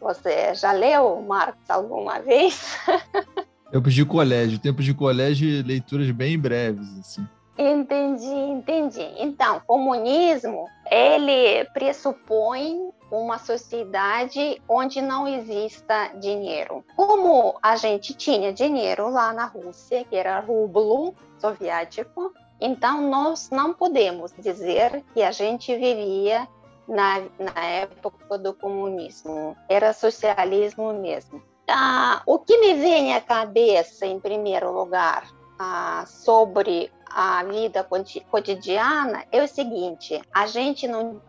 Você 0.01 0.56
já 0.56 0.72
leu 0.72 1.22
Marx 1.22 1.58
alguma 1.70 2.20
vez? 2.20 2.77
Tempos 3.72 3.94
de 3.94 4.06
colégio, 4.06 4.60
tempos 4.60 4.86
de 4.86 4.94
colégio, 4.94 5.65
leituras 5.65 6.12
bem 6.12 6.38
breves, 6.38 6.88
assim. 7.00 7.27
Entendi, 7.58 8.25
entendi. 8.25 9.08
Então, 9.18 9.62
comunismo, 9.65 10.68
ele 10.92 11.65
pressupõe 11.74 12.92
uma 13.12 13.38
sociedade 13.38 14.62
onde 14.68 15.01
não 15.01 15.27
exista 15.27 16.12
dinheiro. 16.20 16.84
Como 16.96 17.58
a 17.62 17.75
gente 17.75 18.13
tinha 18.13 18.51
dinheiro 18.51 19.10
lá 19.10 19.34
na 19.34 19.46
Rússia, 19.46 20.03
que 20.03 20.15
era 20.15 20.39
rublo 20.39 21.15
soviético, 21.39 22.32
então 22.60 23.10
nós 23.10 23.50
não 23.51 23.74
podemos 23.74 24.34
dizer 24.39 25.03
que 25.13 25.22
a 25.22 25.32
gente 25.32 25.75
vivia 25.75 26.48
na, 26.88 27.22
na 27.40 27.66
época 27.66 28.38
do 28.38 28.54
comunismo. 28.54 29.56
Era 29.70 29.94
socialismo 29.94 30.94
mesmo. 30.94 31.42
Ah, 31.68 32.22
o 32.25 32.40
que 32.40 32.58
me 32.58 32.74
vem 32.74 33.13
à 33.13 33.22
cabeça, 33.22 34.06
em 34.06 34.20
primeiro 34.20 34.72
lugar, 34.72 35.28
ah, 35.58 36.04
sobre 36.08 36.92
a 37.10 37.44
vida 37.44 37.88
cotidiana 38.30 39.25
é 39.32 39.44
o 39.44 39.48
seguinte: 39.48 40.22
a 40.34 40.48
gente 40.48 40.88
não 40.88 41.22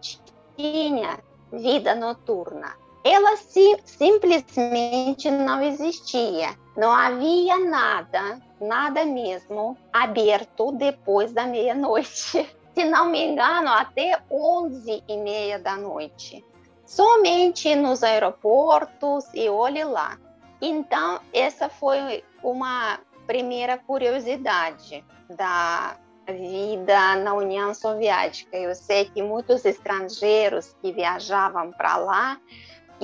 tinha 0.56 1.18
vida 1.52 1.94
noturna. 1.94 2.74
Ela 3.04 3.36
sim, 3.36 3.76
simplesmente 3.84 5.30
não 5.30 5.62
existia. 5.62 6.56
Não 6.74 6.90
havia 6.90 7.58
nada, 7.58 8.40
nada 8.60 9.04
mesmo, 9.04 9.76
aberto 9.92 10.72
depois 10.72 11.32
da 11.32 11.46
meia-noite. 11.46 12.48
Se 12.74 12.84
não 12.84 13.08
me 13.08 13.24
engano, 13.24 13.68
até 13.68 14.20
11 14.30 15.04
e 15.06 15.16
meia 15.16 15.58
da 15.58 15.76
noite. 15.76 16.44
Somente 16.84 17.74
nos 17.74 18.02
aeroportos 18.02 19.24
e 19.32 19.48
olhe 19.48 19.84
lá. 19.84 20.18
Então, 20.60 21.20
essa 21.32 21.68
foi 21.68 22.24
uma 22.42 22.98
primeira 23.26 23.78
curiosidade 23.78 25.04
da 25.30 25.96
vida 26.26 27.16
na 27.16 27.34
União 27.34 27.72
Soviética. 27.74 28.56
Eu 28.56 28.74
sei 28.74 29.04
que 29.04 29.22
muitos 29.22 29.64
estrangeiros 29.64 30.74
que 30.80 30.92
viajavam 30.92 31.70
para 31.72 31.96
lá 31.96 32.40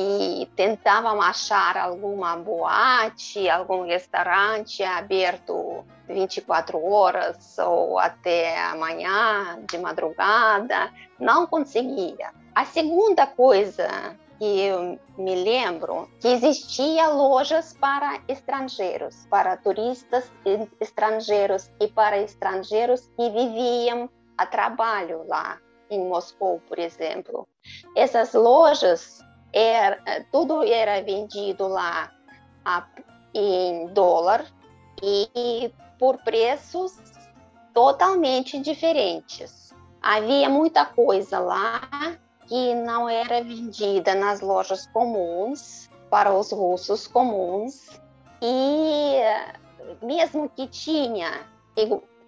e 0.00 0.47
tentavam 0.57 1.21
achar 1.21 1.76
alguma 1.76 2.35
boate, 2.37 3.50
algum 3.50 3.85
restaurante 3.85 4.83
aberto 4.83 5.85
24 6.09 6.83
horas 6.83 7.59
ou 7.59 7.99
até 7.99 8.59
amanhã 8.62 9.61
de 9.71 9.76
madrugada, 9.76 10.90
não 11.19 11.47
conseguia. 11.47 12.33
A 12.54 12.64
segunda 12.64 13.26
coisa 13.26 14.16
que 14.38 14.61
eu 14.61 14.99
me 15.19 15.35
lembro 15.35 16.11
que 16.19 16.28
existia 16.28 17.09
lojas 17.09 17.76
para 17.78 18.23
estrangeiros, 18.26 19.26
para 19.28 19.54
turistas 19.59 20.33
estrangeiros 20.80 21.71
e 21.78 21.87
para 21.88 22.19
estrangeiros 22.19 23.07
que 23.16 23.28
viviam 23.28 24.09
a 24.38 24.47
trabalho 24.47 25.26
lá 25.28 25.59
em 25.90 26.09
Moscou, 26.09 26.62
por 26.66 26.78
exemplo. 26.78 27.47
Essas 27.95 28.33
lojas 28.33 29.23
era, 29.52 30.25
tudo 30.30 30.62
era 30.62 31.02
vendido 31.02 31.66
lá 31.69 32.12
a, 32.64 32.87
em 33.35 33.88
dólar 33.88 34.45
e 35.02 35.73
por 35.99 36.19
preços 36.19 36.97
totalmente 37.73 38.59
diferentes. 38.59 39.75
Havia 40.02 40.49
muita 40.49 40.85
coisa 40.85 41.38
lá 41.38 41.80
que 42.47 42.75
não 42.75 43.09
era 43.09 43.42
vendida 43.42 44.14
nas 44.14 44.40
lojas 44.40 44.87
comuns 44.88 45.88
para 46.11 46.33
os 46.33 46.50
russos 46.50 47.07
comuns 47.07 48.00
e 48.42 49.21
mesmo 50.02 50.49
que 50.49 50.66
tinha 50.66 51.47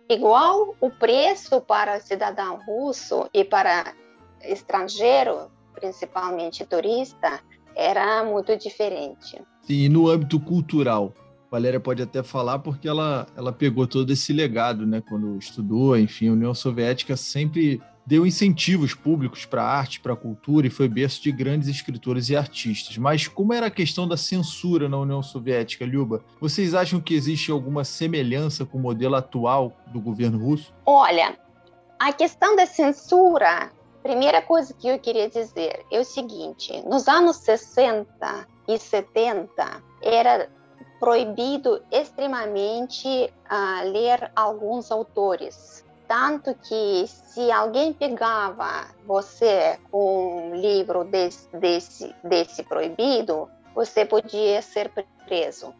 igual 0.08 0.74
o 0.80 0.90
preço 0.90 1.60
para 1.60 2.00
cidadão 2.00 2.60
russo 2.64 3.28
e 3.32 3.44
para 3.44 3.94
estrangeiro, 4.42 5.50
principalmente 5.82 6.64
turista, 6.64 7.40
era 7.74 8.24
muito 8.24 8.56
diferente. 8.56 9.42
E 9.68 9.88
no 9.88 10.08
âmbito 10.08 10.38
cultural, 10.38 11.12
Valéria 11.50 11.80
pode 11.80 12.00
até 12.00 12.22
falar 12.22 12.60
porque 12.60 12.86
ela, 12.86 13.26
ela 13.36 13.52
pegou 13.52 13.86
todo 13.86 14.12
esse 14.12 14.32
legado, 14.32 14.86
né? 14.86 15.02
Quando 15.06 15.36
estudou, 15.36 15.98
enfim, 15.98 16.28
a 16.28 16.32
União 16.32 16.54
Soviética 16.54 17.16
sempre 17.16 17.82
deu 18.06 18.26
incentivos 18.26 18.94
públicos 18.94 19.44
para 19.44 19.62
a 19.62 19.78
arte, 19.78 20.00
para 20.00 20.12
a 20.12 20.16
cultura 20.16 20.66
e 20.66 20.70
foi 20.70 20.88
berço 20.88 21.22
de 21.22 21.30
grandes 21.30 21.68
escritores 21.68 22.28
e 22.28 22.36
artistas. 22.36 22.96
Mas 22.96 23.28
como 23.28 23.52
era 23.52 23.66
a 23.66 23.70
questão 23.70 24.06
da 24.06 24.16
censura 24.16 24.88
na 24.88 24.98
União 24.98 25.22
Soviética, 25.22 25.84
Luba? 25.84 26.24
Vocês 26.40 26.74
acham 26.74 27.00
que 27.00 27.14
existe 27.14 27.50
alguma 27.50 27.84
semelhança 27.84 28.64
com 28.64 28.78
o 28.78 28.80
modelo 28.80 29.14
atual 29.14 29.76
do 29.92 30.00
governo 30.00 30.38
russo? 30.38 30.72
Olha, 30.84 31.36
a 31.98 32.12
questão 32.12 32.56
da 32.56 32.66
censura, 32.66 33.70
primeira 34.02 34.42
coisa 34.42 34.74
que 34.74 34.88
eu 34.88 34.98
queria 34.98 35.28
dizer 35.28 35.84
é 35.90 36.00
o 36.00 36.04
seguinte: 36.04 36.82
nos 36.86 37.08
anos 37.08 37.36
60 37.36 38.46
e 38.68 38.78
70 38.78 39.82
era 40.02 40.50
proibido 40.98 41.82
extremamente 41.90 43.08
uh, 43.08 43.90
ler 43.90 44.30
alguns 44.36 44.90
autores. 44.90 45.84
Tanto 46.06 46.54
que 46.54 47.06
se 47.06 47.50
alguém 47.50 47.92
pegava 47.92 48.86
você 49.06 49.78
com 49.90 50.50
um 50.50 50.54
livro 50.54 51.04
desse, 51.04 51.48
desse, 51.56 52.14
desse 52.22 52.62
proibido, 52.62 53.48
você 53.74 54.04
podia 54.04 54.60
ser 54.60 54.92
preso. 55.26 55.74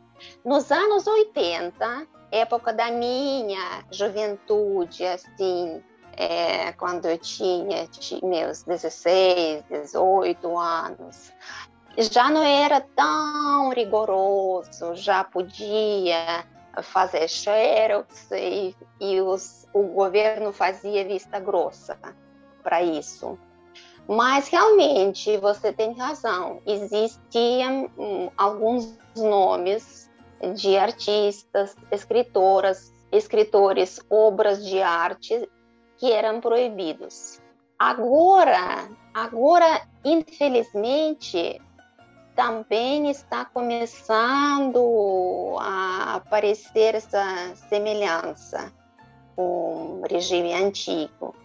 Nos 0.44 0.72
anos 0.72 1.06
80, 1.06 2.06
época 2.30 2.72
da 2.72 2.90
minha 2.90 3.84
juventude, 3.90 5.04
assim, 5.04 5.82
é, 6.16 6.72
quando 6.72 7.06
eu 7.06 7.18
tinha, 7.18 7.88
meus 8.22 8.62
16, 8.62 9.64
18 9.70 10.58
anos, 10.58 11.32
já 11.96 12.30
não 12.30 12.42
era 12.42 12.80
tão 12.80 13.70
rigoroso, 13.70 14.94
já 14.94 15.24
podia 15.24 16.46
fazer 16.82 17.28
xerox 17.28 18.30
e, 18.32 18.74
e 19.00 19.20
os, 19.20 19.66
o 19.72 19.82
governo 19.82 20.52
fazia 20.52 21.04
vista 21.04 21.38
grossa 21.38 21.98
para 22.62 22.82
isso. 22.82 23.38
Mas 24.08 24.48
realmente 24.48 25.36
você 25.36 25.72
tem 25.72 25.92
razão, 25.92 26.60
existiam 26.66 27.90
hum, 27.96 28.30
alguns 28.36 28.98
nomes 29.16 30.10
de 30.54 30.76
artistas, 30.76 31.76
escritoras, 31.90 32.92
escritores, 33.12 34.00
obras 34.10 34.64
de 34.64 34.82
arte 34.82 35.48
que 36.02 36.10
eram 36.10 36.40
proibidos. 36.40 37.40
Agora, 37.78 38.90
agora 39.14 39.86
infelizmente, 40.04 41.62
também 42.34 43.08
está 43.08 43.44
começando 43.44 44.80
a 45.60 46.16
aparecer 46.16 46.96
essa 46.96 47.54
semelhança 47.68 48.72
com 49.36 50.00
o 50.00 50.02
regime 50.10 50.52
antigo 50.52 51.36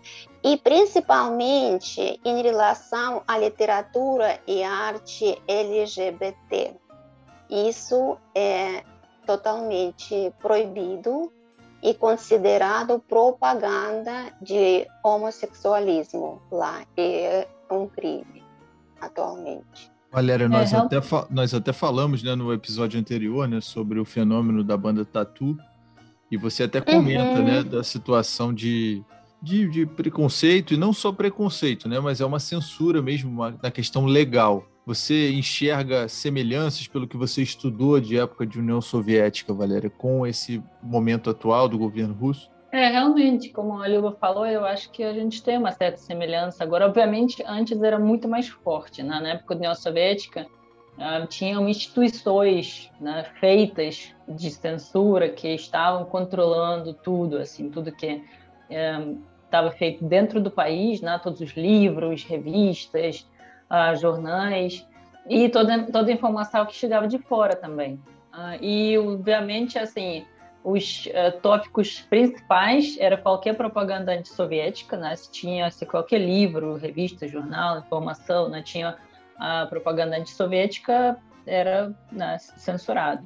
e 0.43 0.57
principalmente 0.57 2.19
em 2.25 2.41
relação 2.41 3.21
à 3.27 3.37
literatura 3.37 4.41
e 4.47 4.63
arte 4.63 5.39
LGBT. 5.47 6.73
Isso 7.47 8.17
é 8.33 8.83
totalmente 9.23 10.33
proibido 10.39 11.31
e 11.81 11.93
considerado 11.93 12.99
propaganda 12.99 14.33
de 14.41 14.87
homossexualismo 15.03 16.41
lá. 16.51 16.83
É 16.97 17.47
um 17.69 17.87
crime 17.87 18.43
atualmente. 18.99 19.91
Valéria, 20.11 20.47
nós, 20.47 20.73
é, 20.73 20.77
até, 20.77 20.97
nós 21.29 21.53
até 21.53 21.73
falamos 21.73 22.23
né, 22.23 22.33
no 22.33 22.51
episódio 22.53 22.99
anterior 22.99 23.47
né, 23.47 23.61
sobre 23.61 23.99
o 23.99 24.05
fenômeno 24.05 24.63
da 24.63 24.77
banda 24.77 25.05
Tatu, 25.05 25.57
e 26.31 26.37
você 26.37 26.63
até 26.63 26.81
comenta 26.81 27.23
né, 27.23 27.39
uhum. 27.39 27.45
né, 27.45 27.63
da 27.63 27.83
situação 27.83 28.53
de, 28.53 29.03
de, 29.41 29.67
de, 29.69 29.85
preconceito, 29.85 30.73
e 30.73 30.77
não 30.77 30.93
só 30.93 31.11
preconceito, 31.11 31.87
né, 31.87 31.99
mas 31.99 32.21
é 32.21 32.25
uma 32.25 32.39
censura 32.39 33.01
mesmo 33.01 33.29
uma, 33.29 33.57
na 33.61 33.69
questão 33.69 34.05
legal. 34.05 34.65
Você 34.87 35.33
enxerga 35.33 36.07
semelhanças 36.07 36.87
pelo 36.87 37.05
que 37.05 37.17
você 37.17 37.41
estudou 37.41 37.99
de 37.99 38.17
época 38.17 38.47
de 38.47 38.57
União 38.57 38.79
Soviética, 38.79 39.53
Valéria, 39.53 39.89
com 39.89 40.25
esse 40.25 40.63
momento 40.81 41.29
atual 41.29 41.67
do 41.67 41.77
governo 41.77 42.13
russo? 42.13 42.49
É, 42.71 42.87
realmente, 42.87 43.49
como 43.49 43.81
a 43.81 43.85
Lilba 43.85 44.13
falou, 44.13 44.45
eu 44.45 44.63
acho 44.63 44.89
que 44.89 45.03
a 45.03 45.11
gente 45.11 45.43
tem 45.43 45.57
uma 45.57 45.73
certa 45.73 45.97
semelhança. 45.97 46.63
Agora, 46.63 46.85
obviamente, 46.85 47.43
antes 47.45 47.83
era 47.83 47.99
muito 47.99 48.29
mais 48.29 48.47
forte. 48.47 49.03
Né? 49.03 49.19
Na 49.19 49.29
época 49.31 49.55
da 49.55 49.59
União 49.59 49.75
Soviética, 49.75 50.47
uh, 50.97 51.27
tinham 51.27 51.67
instituições 51.67 52.89
né, 53.01 53.25
feitas 53.41 54.15
de 54.25 54.49
censura 54.49 55.27
que 55.27 55.49
estavam 55.49 56.05
controlando 56.05 56.93
tudo, 56.93 57.39
assim, 57.39 57.69
tudo 57.69 57.91
que 57.91 58.23
estava 58.69 59.67
um, 59.67 59.71
feito 59.71 60.05
dentro 60.05 60.39
do 60.39 60.49
país, 60.49 61.01
né? 61.01 61.19
todos 61.21 61.41
os 61.41 61.51
livros, 61.57 62.23
revistas, 62.23 63.27
uh, 63.69 63.95
jornais, 63.95 64.87
e 65.29 65.49
toda, 65.49 65.83
toda 65.91 66.09
a 66.09 66.13
informação 66.13 66.65
que 66.65 66.75
chegava 66.75 67.07
de 67.07 67.17
fora 67.17 67.55
também. 67.55 67.95
Uh, 68.33 68.61
e, 68.61 68.97
obviamente, 68.97 69.77
assim 69.77 70.25
os 70.67 71.05
uh, 71.05 71.39
tópicos 71.41 72.01
principais 72.09 72.97
era 72.99 73.15
qualquer 73.15 73.55
propaganda 73.55 74.11
antissoviética, 74.11 74.97
né? 74.97 75.15
Se 75.15 75.31
tinha 75.31 75.71
se 75.71 75.85
qualquer 75.85 76.19
livro, 76.19 76.75
revista, 76.75 77.25
jornal, 77.25 77.79
informação, 77.79 78.49
né? 78.49 78.61
tinha 78.61 78.97
a 79.37 79.65
propaganda 79.67 80.17
antissoviética, 80.17 81.17
era 81.45 81.95
né, 82.11 82.37
censurado. 82.39 83.25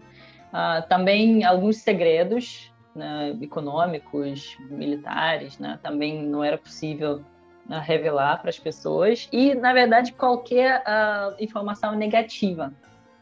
Uh, 0.54 0.88
também 0.88 1.44
alguns 1.44 1.78
segredos 1.78 2.72
né, 2.94 3.36
econômicos, 3.42 4.56
militares, 4.70 5.58
né? 5.58 5.80
também 5.82 6.22
não 6.24 6.44
era 6.44 6.60
possível 6.60 7.24
uh, 7.72 7.80
revelar 7.82 8.42
para 8.42 8.50
as 8.50 8.60
pessoas. 8.60 9.30
E, 9.32 9.56
na 9.56 9.74
verdade, 9.74 10.12
qualquer 10.14 10.84
informação 11.40 11.96
negativa. 11.96 12.74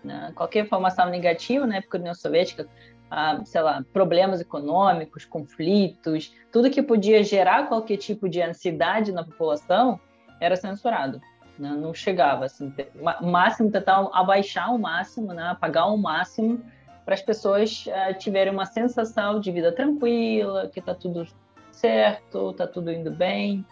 Né? 0.03 0.31
Qualquer 0.35 0.65
informação 0.65 1.09
negativa 1.09 1.65
na 1.65 1.77
época 1.77 1.97
da 1.97 2.01
União 2.03 2.15
Soviética, 2.15 2.67
a, 3.09 3.43
sei 3.45 3.61
lá, 3.61 3.83
problemas 3.93 4.41
econômicos, 4.41 5.25
conflitos, 5.25 6.33
tudo 6.51 6.69
que 6.69 6.81
podia 6.81 7.23
gerar 7.23 7.67
qualquer 7.67 7.97
tipo 7.97 8.29
de 8.29 8.41
ansiedade 8.41 9.11
na 9.11 9.23
população 9.23 9.99
era 10.39 10.55
censurado. 10.55 11.21
Né? 11.57 11.69
Não 11.71 11.93
chegava, 11.93 12.45
assim, 12.45 12.73
o 13.21 13.25
máximo 13.27 13.71
tentar 13.71 14.09
abaixar 14.13 14.73
o 14.73 14.79
máximo, 14.79 15.33
né? 15.33 15.49
apagar 15.49 15.91
o 15.91 15.97
máximo 15.97 16.63
para 17.03 17.15
as 17.15 17.21
pessoas 17.21 17.85
uh, 17.87 18.17
tiverem 18.17 18.53
uma 18.53 18.65
sensação 18.65 19.39
de 19.39 19.51
vida 19.51 19.71
tranquila, 19.71 20.69
que 20.71 20.79
está 20.79 20.93
tudo 20.93 21.27
certo, 21.71 22.51
está 22.51 22.67
tudo 22.67 22.91
indo 22.91 23.11
bem. 23.11 23.65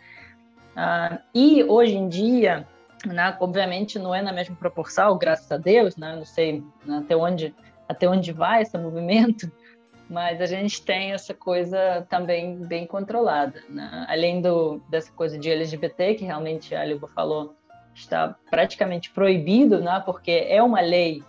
Uh, 0.78 1.20
e 1.34 1.63
hoje 1.63 1.96
em 1.96 2.08
dia, 2.08 2.68
né, 3.04 3.36
obviamente 3.40 3.98
não 3.98 4.13
é 4.13 4.22
na 4.22 4.32
mesma 4.32 4.56
proporção, 4.56 5.18
graças 5.18 5.52
a 5.52 5.58
Deus, 5.58 5.98
né, 5.98 6.16
não 6.16 6.26
sei 6.26 6.63
né, 6.86 7.00
até 7.00 7.16
onde 7.16 7.54
até 7.90 8.08
onde 8.08 8.32
vai 8.32 8.62
esse 8.62 8.78
movimento, 8.78 9.52
mas 10.10 10.40
a 10.42 10.46
gente 10.46 10.84
tem 10.84 11.13
essa 11.13 11.34
coisa 11.34 12.06
também 12.10 12.58
bem 12.58 12.86
controlada. 12.86 13.63
Né? 13.70 14.06
Além 14.10 14.42
do, 14.42 14.82
dessa 14.90 15.12
coisa 15.13 15.38
de 15.38 15.50
LGBT, 15.50 16.16
que 16.16 16.26
realmente 16.26 16.76
a 16.76 16.84
Liba 16.84 17.08
falou, 17.08 17.56
está 17.96 18.36
praticamente 18.50 19.10
proibido, 19.10 19.80
né? 19.82 20.02
porque 20.06 20.46
é 20.50 20.62
uma 20.62 20.82
lei, 20.82 21.24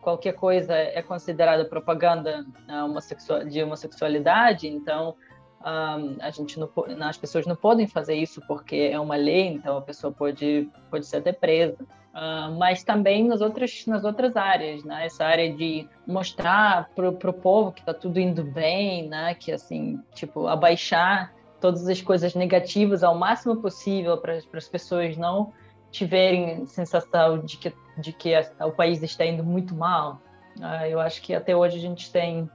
qualquer 0.00 0.34
coisa 0.34 0.74
é 0.74 1.00
considerada 1.00 1.64
propaganda 1.64 2.44
né, 2.66 3.44
de 3.48 3.62
homossexualidade, 3.62 4.68
então 4.68 5.14
a 5.62 6.30
gente 6.30 6.58
não, 6.58 6.70
as 7.00 7.18
pessoas 7.18 7.46
não 7.46 7.54
podem 7.54 7.86
fazer 7.86 8.14
isso 8.14 8.40
porque 8.46 8.90
é 8.92 8.98
uma 8.98 9.16
lei, 9.16 9.48
então 9.48 9.76
a 9.76 9.82
pessoa 9.82 10.12
pode, 10.12 10.68
pode 10.90 11.06
ser 11.06 11.18
até 11.18 11.32
presa. 11.32 11.76
Uh, 12.10 12.58
mas 12.58 12.82
também 12.82 13.28
nas 13.28 13.40
outras, 13.40 13.86
nas 13.86 14.02
outras 14.04 14.36
áreas, 14.36 14.82
né? 14.82 15.06
Essa 15.06 15.24
área 15.24 15.54
de 15.54 15.88
mostrar 16.04 16.90
para 16.94 17.08
o 17.08 17.32
povo 17.32 17.70
que 17.70 17.80
está 17.80 17.94
tudo 17.94 18.18
indo 18.18 18.42
bem, 18.42 19.08
né? 19.08 19.34
Que 19.34 19.52
assim, 19.52 20.00
tipo, 20.12 20.48
abaixar 20.48 21.32
todas 21.60 21.86
as 21.86 22.02
coisas 22.02 22.34
negativas 22.34 23.04
ao 23.04 23.16
máximo 23.16 23.56
possível 23.56 24.18
para 24.18 24.34
as 24.54 24.68
pessoas 24.68 25.16
não 25.16 25.52
tiverem 25.92 26.66
sensação 26.66 27.38
de 27.38 27.58
que, 27.58 27.72
de 27.98 28.12
que 28.12 28.34
a, 28.34 28.66
o 28.66 28.72
país 28.72 29.02
está 29.04 29.24
indo 29.24 29.44
muito 29.44 29.72
mal. 29.74 30.20
Uh, 30.58 30.86
eu 30.86 30.98
acho 30.98 31.22
que 31.22 31.32
até 31.32 31.54
hoje 31.54 31.76
a 31.76 31.80
gente 31.80 32.10
tem 32.10 32.50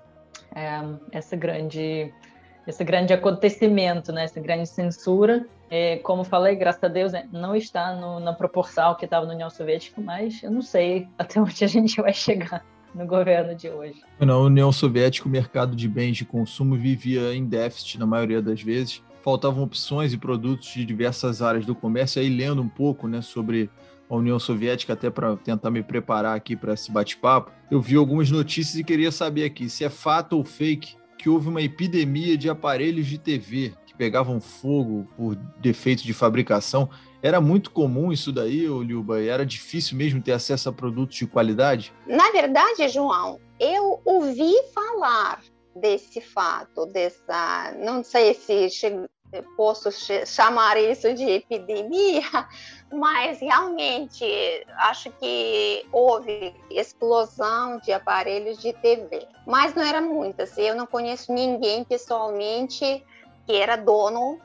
é, 0.54 0.82
essa 1.14 1.36
grande 1.38 2.14
esse 2.68 2.84
grande 2.84 3.14
acontecimento, 3.14 4.12
né? 4.12 4.24
Essa 4.24 4.40
grande 4.40 4.68
censura 4.68 5.46
é, 5.70 5.98
como 5.98 6.24
falei, 6.24 6.56
graças 6.56 6.84
a 6.84 6.88
Deus, 6.88 7.12
né, 7.12 7.28
não 7.32 7.56
está 7.56 7.94
no, 7.96 8.20
na 8.20 8.34
proporção 8.34 8.96
que 8.96 9.06
estava 9.06 9.26
na 9.26 9.34
União 9.34 9.50
Soviética, 9.50 10.00
mas 10.00 10.42
eu 10.44 10.52
não 10.52 10.62
sei 10.62 11.08
até 11.18 11.40
onde 11.40 11.64
a 11.64 11.68
gente 11.68 12.02
vai 12.02 12.14
chegar 12.14 12.64
no 12.94 13.06
governo 13.06 13.56
de 13.56 13.70
hoje. 13.70 14.02
Na 14.20 14.38
União 14.38 14.72
Soviética, 14.72 15.28
o 15.28 15.32
mercado 15.32 15.76
de 15.76 15.88
bens 15.88 16.16
de 16.18 16.26
consumo 16.26 16.76
vivia 16.76 17.34
em 17.34 17.44
déficit 17.46 18.00
na 18.00 18.06
maioria 18.06 18.42
das 18.42 18.62
vezes. 18.62 19.04
Faltavam 19.22 19.64
opções 19.64 20.14
e 20.14 20.18
produtos 20.18 20.68
de 20.68 20.86
diversas 20.86 21.42
áreas 21.42 21.66
do 21.66 21.76
comércio. 21.76 22.22
Aí, 22.22 22.30
lendo 22.30 22.62
um 22.62 22.70
pouco 22.70 23.08
né, 23.08 23.22
sobre 23.22 23.70
a 24.08 24.16
União 24.16 24.40
Soviética, 24.40 24.94
até 24.94 25.10
para 25.10 25.36
tentar 25.36 25.72
me 25.72 25.82
preparar 25.82 26.38
aqui 26.38 26.56
para 26.56 26.74
esse 26.74 26.92
bate-papo, 26.92 27.52
eu 27.70 27.82
vi 27.82 27.96
algumas 27.96 28.30
notícias 28.30 28.76
e 28.76 28.84
queria 28.84 29.12
saber 29.12 29.44
aqui 29.44 29.68
se 29.68 29.84
é 29.84 29.90
fato 29.90 30.38
ou 30.38 30.46
fake 30.46 30.96
que 31.26 31.30
houve 31.32 31.50
uma 31.50 31.64
epidemia 31.64 32.38
de 32.38 32.48
aparelhos 32.48 33.08
de 33.08 33.18
TV 33.18 33.74
pegavam 33.98 34.40
fogo 34.40 35.08
por 35.18 35.36
defeito 35.60 36.04
de 36.04 36.14
fabricação. 36.14 36.88
Era 37.20 37.42
muito 37.42 37.72
comum 37.72 38.12
isso 38.14 38.32
daí, 38.32 38.68
Liuba? 38.68 39.20
E 39.20 39.28
era 39.28 39.44
difícil 39.44 39.98
mesmo 39.98 40.22
ter 40.22 40.34
acesso 40.34 40.70
a 40.70 40.72
produtos 40.72 41.18
de 41.18 41.26
qualidade? 41.26 41.92
Na 42.06 42.30
verdade, 42.30 42.88
João, 42.90 43.40
eu 43.60 44.02
ouvi 44.06 44.54
falar 44.72 45.42
desse 45.76 46.22
fato, 46.22 46.86
dessa, 46.86 47.76
não 47.84 48.04
sei 48.04 48.36
se 48.36 48.70
posso 49.56 49.90
chamar 50.26 50.78
isso 50.78 51.14
de 51.14 51.24
epidemia, 51.24 52.22
mas 52.92 53.40
realmente 53.40 54.26
acho 54.78 55.12
que 55.12 55.86
houve 55.92 56.56
explosão 56.70 57.80
de 57.80 57.92
aparelhos 57.92 58.58
de 58.60 58.74
TV. 58.74 59.28
Mas 59.46 59.74
não 59.74 59.84
era 59.84 60.02
muitas. 60.02 60.58
Eu 60.58 60.76
não 60.76 60.86
conheço 60.86 61.34
ninguém 61.34 61.84
pessoalmente 61.84 63.04
que 63.46 63.56
era 63.56 63.76
dono 63.76 64.40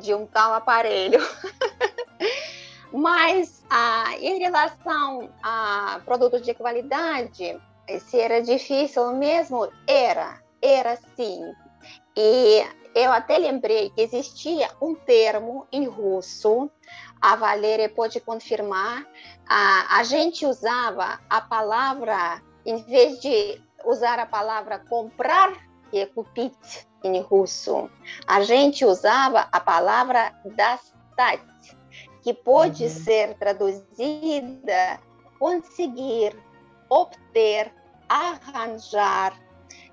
de 0.00 0.14
um 0.14 0.26
tal 0.26 0.54
aparelho. 0.54 1.20
mas 2.92 3.64
ah, 3.70 4.14
em 4.18 4.38
relação 4.38 5.30
a 5.42 6.00
produtos 6.04 6.42
de 6.42 6.54
qualidade, 6.54 7.60
se 8.00 8.20
era 8.20 8.40
difícil 8.42 9.12
mesmo, 9.14 9.68
era, 9.86 10.40
era 10.62 10.96
sim. 11.16 11.40
E 12.16 12.64
eu 12.94 13.12
até 13.12 13.38
lembrei 13.38 13.90
que 13.90 14.00
existia 14.00 14.70
um 14.80 14.94
termo 14.94 15.66
em 15.70 15.86
russo, 15.86 16.70
a 17.20 17.36
Valéria 17.36 17.88
pode 17.88 18.20
confirmar, 18.20 19.06
a, 19.48 19.98
a 19.98 20.02
gente 20.02 20.46
usava 20.46 21.20
a 21.28 21.40
palavra, 21.40 22.42
em 22.64 22.82
vez 22.82 23.20
de 23.20 23.60
usar 23.84 24.18
a 24.18 24.26
palavra 24.26 24.78
comprar, 24.78 25.52
que 25.90 25.98
é 25.98 26.06
kupit 26.06 26.88
em 27.02 27.20
russo, 27.20 27.90
a 28.26 28.42
gente 28.42 28.84
usava 28.84 29.48
a 29.52 29.60
palavra 29.60 30.34
dastat, 30.44 31.42
que 32.22 32.34
pode 32.34 32.84
uhum. 32.84 32.90
ser 32.90 33.34
traduzida 33.34 35.00
conseguir, 35.38 36.36
obter, 36.88 37.72
arranjar, 38.08 39.32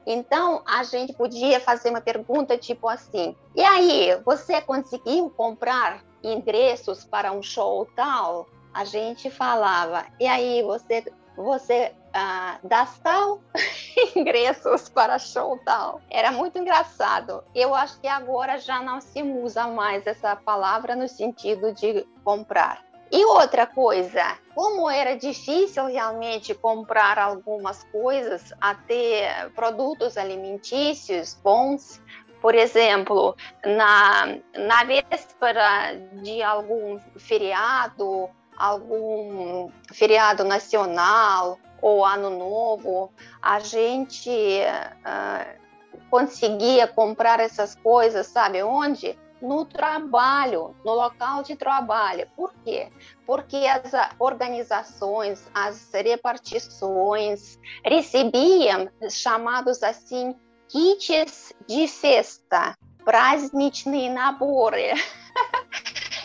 então, 0.09 0.61
a 0.65 0.85
gente 0.85 1.11
podia 1.11 1.59
fazer 1.59 1.89
uma 1.89 1.99
pergunta 1.99 2.57
tipo 2.57 2.87
assim: 2.87 3.35
e 3.53 3.61
aí, 3.61 4.17
você 4.23 4.61
conseguiu 4.61 5.29
comprar 5.29 6.01
ingressos 6.23 7.03
para 7.03 7.33
um 7.33 7.43
show 7.43 7.85
tal? 7.93 8.47
A 8.73 8.85
gente 8.85 9.29
falava: 9.29 10.05
e 10.17 10.25
aí, 10.25 10.63
você, 10.63 11.03
você 11.35 11.93
ah, 12.13 12.57
dá 12.63 12.87
tal 13.03 13.41
ingressos 14.15 14.87
para 14.87 15.19
show 15.19 15.59
tal? 15.65 15.99
Era 16.09 16.31
muito 16.31 16.57
engraçado. 16.57 17.43
Eu 17.53 17.75
acho 17.75 17.99
que 17.99 18.07
agora 18.07 18.57
já 18.59 18.81
não 18.81 19.01
se 19.01 19.21
usa 19.21 19.67
mais 19.67 20.07
essa 20.07 20.37
palavra 20.37 20.95
no 20.95 21.09
sentido 21.09 21.73
de 21.73 22.07
comprar. 22.23 22.86
E 23.11 23.23
outra 23.25 23.65
coisa, 23.65 24.37
como 24.53 24.89
era 24.89 25.15
difícil 25.15 25.85
realmente 25.85 26.53
comprar 26.53 27.17
algumas 27.17 27.83
coisas, 27.85 28.53
até 28.59 29.49
produtos 29.55 30.17
alimentícios 30.17 31.39
bons, 31.41 32.01
por 32.41 32.53
exemplo, 32.53 33.35
na, 33.65 34.37
na 34.55 34.83
véspera 34.83 35.95
de 36.21 36.43
algum 36.43 36.99
feriado, 37.17 38.29
algum 38.57 39.71
feriado 39.93 40.43
nacional 40.43 41.57
ou 41.81 42.05
ano 42.05 42.29
novo, 42.29 43.11
a 43.41 43.59
gente 43.59 44.29
uh, 44.29 46.09
conseguia 46.09 46.87
comprar 46.87 47.39
essas 47.39 47.75
coisas, 47.75 48.27
sabe 48.27 48.61
onde? 48.63 49.17
no 49.42 49.64
trabalho, 49.64 50.74
no 50.84 50.94
local 50.94 51.42
de 51.42 51.56
trabalho. 51.56 52.28
Por 52.36 52.54
quê? 52.64 52.90
Porque 53.26 53.56
as 53.56 53.92
organizações, 54.18 55.48
as 55.52 55.90
repartições 55.92 57.58
recebiam 57.84 58.88
chamados 59.10 59.82
assim 59.82 60.34
kits 60.68 61.52
de 61.66 61.88
festa, 61.88 62.76
праздничные 63.04 64.08
наборы. 64.08 64.92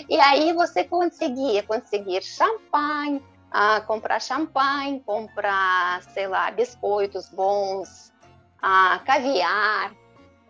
e 0.08 0.20
aí 0.20 0.54
você 0.54 0.84
conseguia 0.84 1.63
conseguir 1.63 2.22
champanhe, 2.22 3.18
uh, 3.48 3.86
comprar 3.88 4.22
champanhe, 4.22 5.02
comprar, 5.02 6.04
sei 6.13 6.28
lá, 6.28 6.52
biscoitos 6.52 7.30
bons, 7.30 8.13
uh, 8.63 9.04
caviar, 9.06 9.92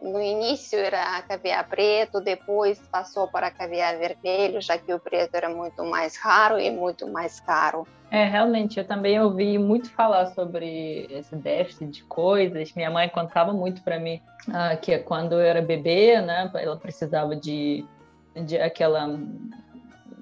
no 0.02 0.20
início 0.20 0.78
era 0.78 1.22
caviar 1.22 1.66
preto, 1.68 2.20
depois 2.20 2.78
passou 2.90 3.28
para 3.28 3.50
caviar 3.50 3.96
vermelho, 3.96 4.60
já 4.60 4.76
que 4.76 4.92
o 4.92 4.98
preto 4.98 5.34
era 5.34 5.48
muito 5.48 5.84
mais 5.84 6.16
raro 6.16 6.58
e 6.58 6.70
muito 6.70 7.06
mais 7.08 7.38
caro. 7.38 7.86
É, 8.10 8.24
realmente, 8.24 8.78
eu 8.78 8.86
também 8.86 9.18
ouvi 9.20 9.56
muito 9.58 9.90
falar 9.90 10.26
sobre 10.34 11.06
esse 11.08 11.34
déficit 11.36 11.86
de 11.86 12.02
coisas. 12.04 12.74
Minha 12.74 12.90
mãe 12.90 13.08
contava 13.08 13.52
muito 13.52 13.80
para 13.82 13.98
mim 13.98 14.20
ah, 14.52 14.76
que 14.76 14.98
quando 14.98 15.34
eu 15.34 15.40
era 15.40 15.62
bebê, 15.62 16.20
né, 16.20 16.50
ela 16.54 16.76
precisava 16.76 17.34
de, 17.36 17.86
de 18.34 18.58
aquela 18.58 19.08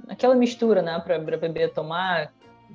aquela 0.09 0.35
mistura, 0.35 0.83
né, 0.83 1.01
para 1.01 1.19
bebê 1.19 1.69
tomar 1.69 2.33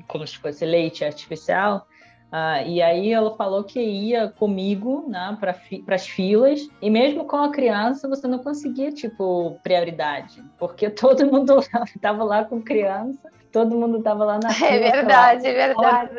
como 0.08 0.26
se 0.26 0.38
fosse 0.38 0.66
leite 0.66 1.06
artificial. 1.06 1.88
Ah, 2.32 2.62
e 2.64 2.82
aí 2.82 3.14
ela 3.14 3.36
falou 3.36 3.64
que 3.64 3.80
ia 3.80 4.30
comigo 4.30 5.06
né, 5.08 5.38
para 5.40 5.54
fi 5.54 5.84
as 5.88 6.08
filas, 6.08 6.68
e 6.82 6.90
mesmo 6.90 7.26
com 7.26 7.38
a 7.38 7.52
criança 7.52 8.10
você 8.10 8.28
não 8.28 8.40
conseguia, 8.40 8.92
tipo, 8.92 9.60
prioridade, 9.64 10.44
porque 10.58 10.90
todo 10.92 11.26
mundo 11.26 11.60
estava 11.96 12.24
lá 12.24 12.44
com 12.44 12.62
criança, 12.62 13.32
todo 13.52 13.76
mundo 13.76 14.00
estava 14.00 14.26
lá 14.26 14.40
na 14.42 14.50
é 14.50 14.54
fila. 14.54 14.70
É 14.70 14.92
verdade, 14.92 15.48
é 15.48 15.54
verdade. 15.54 16.12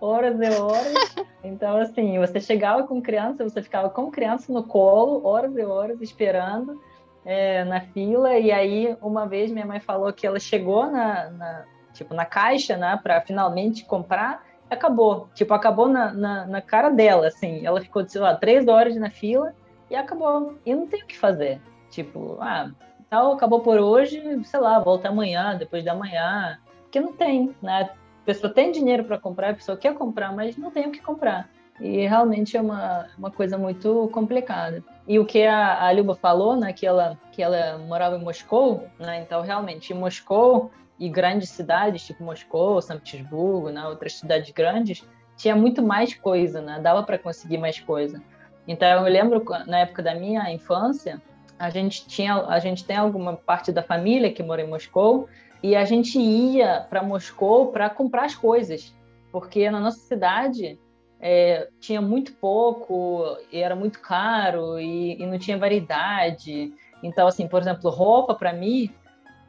Horas, 0.00 0.36
horas 0.38 0.40
e 0.40 0.60
horas. 0.60 1.16
Então, 1.42 1.76
assim, 1.78 2.18
você 2.18 2.40
chegava 2.40 2.84
com 2.84 3.02
criança, 3.02 3.42
você 3.42 3.60
ficava 3.60 3.90
com 3.90 4.10
criança 4.10 4.52
no 4.52 4.62
colo, 4.62 5.26
horas 5.26 5.56
e 5.56 5.64
horas 5.64 6.00
esperando 6.00 6.80
é, 7.24 7.64
na 7.64 7.80
fila, 7.80 8.38
e 8.38 8.52
aí 8.52 8.96
uma 9.00 9.26
vez 9.26 9.50
minha 9.50 9.66
mãe 9.66 9.80
falou 9.80 10.12
que 10.12 10.26
ela 10.26 10.38
chegou 10.38 10.90
na, 10.90 11.30
na 11.30 11.64
tipo, 11.94 12.12
na 12.12 12.26
caixa, 12.26 12.76
né, 12.76 12.98
para 13.02 13.20
finalmente 13.20 13.84
comprar, 13.84 14.44
acabou. 14.74 15.28
Tipo, 15.34 15.54
acabou 15.54 15.88
na, 15.88 16.12
na, 16.12 16.46
na, 16.46 16.60
cara 16.60 16.90
dela, 16.90 17.28
assim. 17.28 17.64
Ela 17.66 17.80
ficou, 17.80 18.06
sei 18.08 18.20
lá, 18.20 18.34
três 18.34 18.68
horas 18.68 18.96
na 18.96 19.10
fila 19.10 19.54
e 19.90 19.96
acabou. 19.96 20.54
E 20.64 20.74
não 20.74 20.86
tem 20.86 21.02
o 21.02 21.06
que 21.06 21.18
fazer. 21.18 21.60
Tipo, 21.90 22.36
ah, 22.40 22.70
tal, 23.08 23.32
acabou 23.32 23.60
por 23.60 23.78
hoje, 23.78 24.22
sei 24.44 24.60
lá, 24.60 24.78
volta 24.78 25.08
amanhã, 25.08 25.56
depois 25.56 25.84
da 25.84 25.94
manhã. 25.94 26.58
Porque 26.82 27.00
não 27.00 27.12
tem, 27.12 27.54
né? 27.62 27.90
A 28.22 28.24
pessoa 28.24 28.52
tem 28.52 28.72
dinheiro 28.72 29.04
para 29.04 29.18
comprar, 29.18 29.50
a 29.50 29.54
pessoa 29.54 29.76
quer 29.76 29.94
comprar, 29.94 30.32
mas 30.32 30.56
não 30.56 30.70
tem 30.70 30.86
o 30.86 30.92
que 30.92 31.00
comprar. 31.00 31.48
E 31.80 32.06
realmente 32.06 32.56
é 32.56 32.60
uma, 32.60 33.06
uma 33.18 33.30
coisa 33.30 33.58
muito 33.58 34.08
complicada. 34.12 34.82
E 35.06 35.18
o 35.18 35.26
que 35.26 35.44
a, 35.44 35.86
a 35.86 35.90
Luba 35.90 36.14
falou, 36.14 36.56
né, 36.56 36.72
que 36.72 36.86
ela, 36.86 37.18
que 37.32 37.42
ela 37.42 37.78
morava 37.78 38.16
em 38.16 38.22
Moscou, 38.22 38.86
né, 38.98 39.20
então 39.20 39.42
realmente 39.42 39.92
em 39.92 39.96
Moscou 39.96 40.70
e 40.98 41.08
grandes 41.08 41.50
cidades, 41.50 42.04
tipo 42.04 42.22
Moscou, 42.22 42.80
São 42.80 42.98
Petersburgo, 42.98 43.70
né, 43.70 43.86
outras 43.86 44.14
cidades 44.14 44.50
grandes, 44.50 45.04
tinha 45.36 45.56
muito 45.56 45.82
mais 45.82 46.14
coisa, 46.14 46.60
né? 46.60 46.78
Dava 46.80 47.02
para 47.02 47.18
conseguir 47.18 47.58
mais 47.58 47.80
coisa. 47.80 48.22
Então 48.66 48.88
eu 48.88 49.12
lembro 49.12 49.44
na 49.66 49.80
época 49.80 50.02
da 50.02 50.14
minha 50.14 50.50
infância, 50.52 51.20
a 51.58 51.70
gente 51.70 52.06
tinha, 52.06 52.36
a 52.46 52.58
gente 52.58 52.84
tem 52.84 52.96
alguma 52.96 53.36
parte 53.36 53.70
da 53.72 53.82
família 53.82 54.32
que 54.32 54.42
mora 54.42 54.62
em 54.62 54.68
Moscou 54.68 55.28
e 55.62 55.74
a 55.76 55.84
gente 55.84 56.18
ia 56.18 56.86
para 56.88 57.02
Moscou 57.02 57.72
para 57.72 57.90
comprar 57.90 58.24
as 58.24 58.34
coisas, 58.34 58.94
porque 59.30 59.70
na 59.70 59.80
nossa 59.80 59.98
cidade 59.98 60.78
é, 61.20 61.68
tinha 61.80 62.00
muito 62.00 62.32
pouco 62.34 63.36
e 63.52 63.58
era 63.58 63.74
muito 63.74 64.00
caro 64.00 64.78
e, 64.78 65.20
e 65.20 65.26
não 65.26 65.38
tinha 65.38 65.58
variedade. 65.58 66.72
Então 67.02 67.26
assim, 67.26 67.46
por 67.46 67.60
exemplo, 67.60 67.90
roupa 67.90 68.34
para 68.34 68.52
mim 68.52 68.90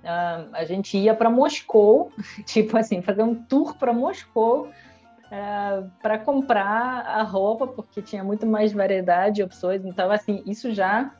Uh, 0.06 0.50
a 0.54 0.63
gente 0.65 0.96
ia 1.00 1.15
para 1.15 1.32
Moscou, 1.32 2.12
tipo 2.46 2.78
assim, 2.78 3.02
fazer 3.02 3.24
um 3.24 3.34
tour 3.34 3.76
para 3.76 3.91
Moscou 3.91 4.68
uh, 4.68 4.72
ah, 5.32 5.84
para 6.00 6.20
comprar 6.20 7.08
a 7.08 7.24
roupa, 7.24 7.65
porque 7.65 8.04
tinha 8.04 8.24
muito 8.24 8.46
mais 8.46 8.72
variedade 8.72 9.38
de 9.38 9.44
opções. 9.44 9.84
Então, 9.84 10.12
assim, 10.12 10.44
isso 10.46 10.72
já 10.72 11.12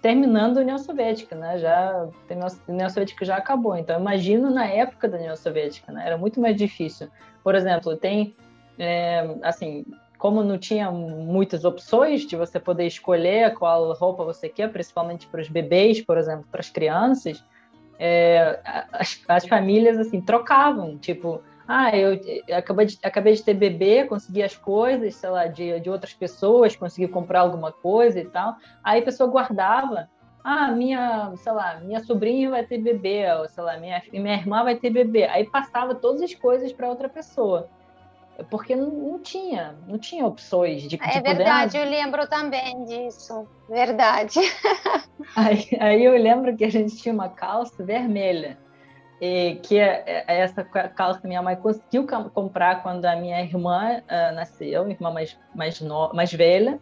terminando 0.00 0.58
a 0.58 0.60
União 0.60 0.78
Soviética, 0.78 1.34
né? 1.34 1.58
Já 1.58 1.90
a 1.90 2.70
União 2.70 2.88
Soviética 2.88 3.24
já 3.24 3.36
acabou. 3.36 3.76
Então, 3.76 3.98
imagino 3.98 4.50
na 4.50 4.66
época 4.66 5.08
da 5.08 5.18
União 5.18 5.34
Soviética, 5.34 5.90
né? 5.90 6.06
Era 6.06 6.16
muito 6.16 6.40
mais 6.40 6.54
difícil. 6.54 7.08
Por 7.42 7.56
exemplo, 7.56 7.96
tem 7.96 8.36
é, 8.78 9.36
assim, 9.42 9.84
como 10.16 10.44
não 10.44 10.56
tinha 10.56 10.92
muitas 10.92 11.64
opções 11.64 12.22
de 12.22 12.36
você 12.36 12.60
poder 12.60 12.86
escolher 12.86 13.54
qual 13.54 13.92
roupa 13.94 14.22
você 14.24 14.48
quer, 14.48 14.70
principalmente 14.70 15.26
para 15.26 15.40
os 15.40 15.48
bebês, 15.48 16.00
por 16.00 16.16
exemplo, 16.16 16.46
para 16.52 16.60
as 16.60 16.70
crianças 16.70 17.44
é, 17.98 18.60
as, 18.92 19.22
as, 19.26 19.46
famílias 19.46 19.98
assim 19.98 20.20
trocavam, 20.20 20.96
tipo, 20.98 21.42
ah, 21.66 21.94
eu, 21.96 22.18
acabei, 22.56 22.86
de, 22.86 22.98
acabei 23.02 23.34
de 23.34 23.42
ter 23.42 23.54
bebê, 23.54 24.04
consegui 24.04 24.42
as 24.42 24.56
coisas, 24.56 25.14
sei 25.16 25.28
lá, 25.28 25.46
de, 25.46 25.80
de 25.80 25.90
outras 25.90 26.14
pessoas, 26.14 26.76
consegui 26.76 27.08
comprar 27.08 27.40
alguma 27.40 27.72
coisa 27.72 28.20
e 28.20 28.24
tal. 28.24 28.56
Aí 28.82 29.00
a 29.00 29.04
pessoa 29.04 29.28
guardava, 29.28 30.08
ah, 30.42 30.70
minha, 30.70 31.32
sei 31.36 31.52
lá, 31.52 31.80
minha 31.80 32.00
sobrinha 32.00 32.48
vai 32.48 32.64
ter 32.64 32.78
bebê, 32.78 33.30
ou 33.34 33.48
sei 33.48 33.62
lá, 33.62 33.76
minha, 33.76 34.02
minha 34.12 34.34
irmã 34.34 34.64
vai 34.64 34.76
ter 34.76 34.90
bebê. 34.90 35.24
Aí 35.24 35.44
passava 35.44 35.94
todas 35.94 36.22
as 36.22 36.32
coisas 36.34 36.72
para 36.72 36.88
outra 36.88 37.08
pessoa. 37.08 37.68
Porque 38.44 38.76
não, 38.76 39.18
tinha, 39.18 39.74
não 39.86 39.98
tinha 39.98 40.24
opções 40.24 40.82
de, 40.82 40.98
É 41.02 41.20
verdade, 41.20 41.72
poder... 41.72 41.84
eu 41.84 41.90
lembro 41.90 42.28
também 42.28 42.84
disso, 42.84 43.46
verdade. 43.68 44.38
Aí, 45.34 45.68
aí 45.80 46.04
eu 46.04 46.12
lembro 46.12 46.56
que 46.56 46.64
a 46.64 46.70
gente 46.70 46.96
tinha 46.96 47.12
uma 47.12 47.28
calça 47.28 47.84
vermelha, 47.84 48.56
e 49.20 49.56
que 49.62 49.78
é, 49.78 50.24
é 50.26 50.40
essa 50.40 50.62
calça 50.64 51.26
minha 51.26 51.42
mãe 51.42 51.56
conseguiu 51.56 52.06
comprar 52.32 52.82
quando 52.82 53.04
a 53.04 53.16
minha 53.16 53.42
irmã 53.42 54.00
uh, 54.00 54.34
nasceu, 54.34 54.84
minha 54.84 54.94
irmã 54.94 55.10
mais 55.10 55.36
mais 55.54 55.80
no, 55.80 56.12
mais 56.14 56.32
velha, 56.32 56.76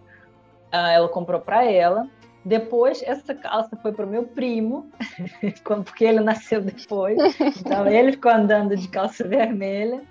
uh, 0.72 0.76
ela 0.76 1.08
comprou 1.08 1.40
para 1.40 1.64
ela. 1.64 2.06
Depois 2.44 3.02
essa 3.02 3.34
calça 3.34 3.76
foi 3.82 3.92
para 3.92 4.06
o 4.06 4.08
meu 4.08 4.24
primo, 4.24 4.88
porque 5.64 6.04
ele 6.04 6.20
nasceu 6.20 6.60
depois, 6.60 7.18
então 7.58 7.88
ele 7.88 8.12
ficou 8.12 8.30
andando 8.30 8.76
de 8.76 8.86
calça 8.88 9.26
vermelha. 9.26 10.02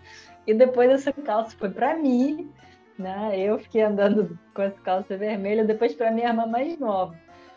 E 0.47 0.53
depois 0.53 0.89
essa 0.89 1.12
calça 1.12 1.55
foi 1.58 1.69
para 1.69 1.95
mim, 1.95 2.51
né? 2.97 3.39
Eu 3.39 3.60
fiquei 3.60 3.81
andando 3.81 4.38
com 4.53 4.62
essa 4.62 4.79
calça 4.81 5.17
vermelha, 5.17 5.65
depois 5.65 5.93
para 5.93 6.12
minha 6.12 6.29
irmã 6.29 6.45
mais 6.45 6.77
nova. 6.79 7.15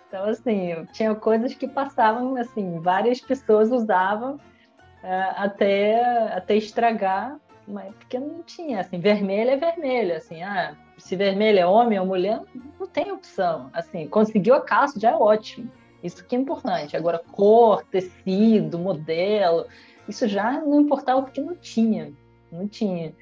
Então, 0.08 0.24
assim, 0.24 0.86
tinha 0.92 1.14
coisas 1.14 1.54
que 1.54 1.68
passavam, 1.68 2.36
assim, 2.36 2.80
várias 2.80 3.20
pessoas 3.20 3.70
usavam 3.70 4.36
uh, 4.36 5.34
até, 5.36 6.32
até 6.32 6.56
estragar, 6.56 7.38
mas 7.66 7.94
porque 7.94 8.18
não 8.18 8.42
tinha, 8.42 8.80
assim, 8.80 8.98
vermelho 8.98 9.50
é 9.50 9.56
vermelho, 9.58 10.16
assim, 10.16 10.42
ah, 10.42 10.74
se 10.96 11.14
vermelho 11.14 11.58
é 11.58 11.66
homem 11.66 12.00
ou 12.00 12.06
mulher, 12.06 12.40
não 12.80 12.86
tem 12.86 13.12
opção. 13.12 13.68
Assim, 13.74 14.08
conseguiu 14.08 14.54
a 14.54 14.62
calça 14.62 14.98
já 14.98 15.10
é 15.10 15.14
ótimo. 15.14 15.70
Isso 16.02 16.24
que 16.24 16.34
é 16.34 16.38
importante. 16.38 16.96
Agora, 16.96 17.20
cor, 17.32 17.84
tecido, 17.84 18.78
modelo, 18.78 19.66
isso 20.08 20.26
já 20.26 20.52
não 20.52 20.80
importava 20.80 21.22
porque 21.22 21.40
não 21.40 21.54
tinha 21.56 22.14
não 22.50 22.68
tinha. 22.68 23.12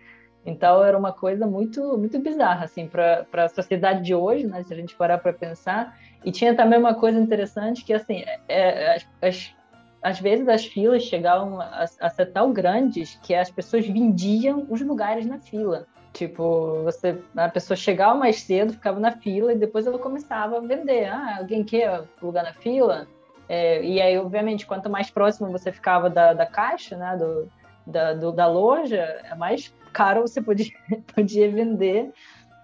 Então 0.45 0.83
era 0.85 0.97
uma 0.97 1.13
coisa 1.13 1.47
muito 1.47 1.99
muito 1.99 2.19
bizarra 2.21 2.65
assim 2.65 2.87
para 2.87 3.27
a 3.33 3.49
sociedade 3.49 4.03
de 4.03 4.15
hoje, 4.15 4.47
né? 4.47 4.63
Se 4.63 4.73
a 4.73 4.77
gente 4.77 4.95
parar 4.95 5.19
para 5.19 5.33
pensar. 5.33 5.99
E 6.25 6.31
tinha 6.31 6.55
também 6.55 6.79
uma 6.79 6.95
coisa 6.95 7.19
interessante 7.19 7.85
que 7.85 7.93
assim, 7.93 8.25
é, 8.49 8.97
as, 9.21 9.55
às 10.03 10.21
vezes 10.21 10.49
as 10.49 10.65
filas 10.65 11.03
chegavam 11.03 11.61
a, 11.61 11.85
a, 12.01 12.09
ser 12.09 12.27
tão 12.27 12.53
grandes 12.53 13.19
que 13.23 13.35
as 13.35 13.51
pessoas 13.51 13.87
vendiam 13.87 14.67
os 14.71 14.81
lugares 14.81 15.27
na 15.27 15.39
fila. 15.39 15.87
Tipo, 16.13 16.83
você, 16.83 17.19
a 17.37 17.49
pessoa 17.49 17.77
chegava 17.77 18.15
mais 18.15 18.41
cedo, 18.41 18.73
ficava 18.73 18.99
na 18.99 19.13
fila 19.13 19.53
e 19.53 19.59
depois 19.59 19.87
ela 19.87 19.99
começava 19.99 20.57
a 20.57 20.61
vender. 20.61 21.07
Ah, 21.07 21.39
alguém 21.41 21.63
quer 21.63 22.05
lugar 22.23 22.45
na 22.45 22.55
fila? 22.55 23.07
É, 23.49 23.85
e 23.85 24.01
aí, 24.01 24.17
obviamente, 24.17 24.67
quanto 24.67 24.89
mais 24.89 25.11
próximo 25.11 25.51
você 25.51 25.71
ficava 25.71 26.09
da, 26.09 26.33
da 26.33 26.47
caixa, 26.47 26.97
né, 26.97 27.17
do, 27.17 27.49
da, 27.87 28.13
do, 28.15 28.33
da 28.33 28.47
loja, 28.47 28.97
é 28.97 29.35
mais 29.35 29.73
caro 29.93 30.23
você 30.23 30.43
podia, 30.43 30.73
podia 31.15 31.51
vender. 31.51 32.13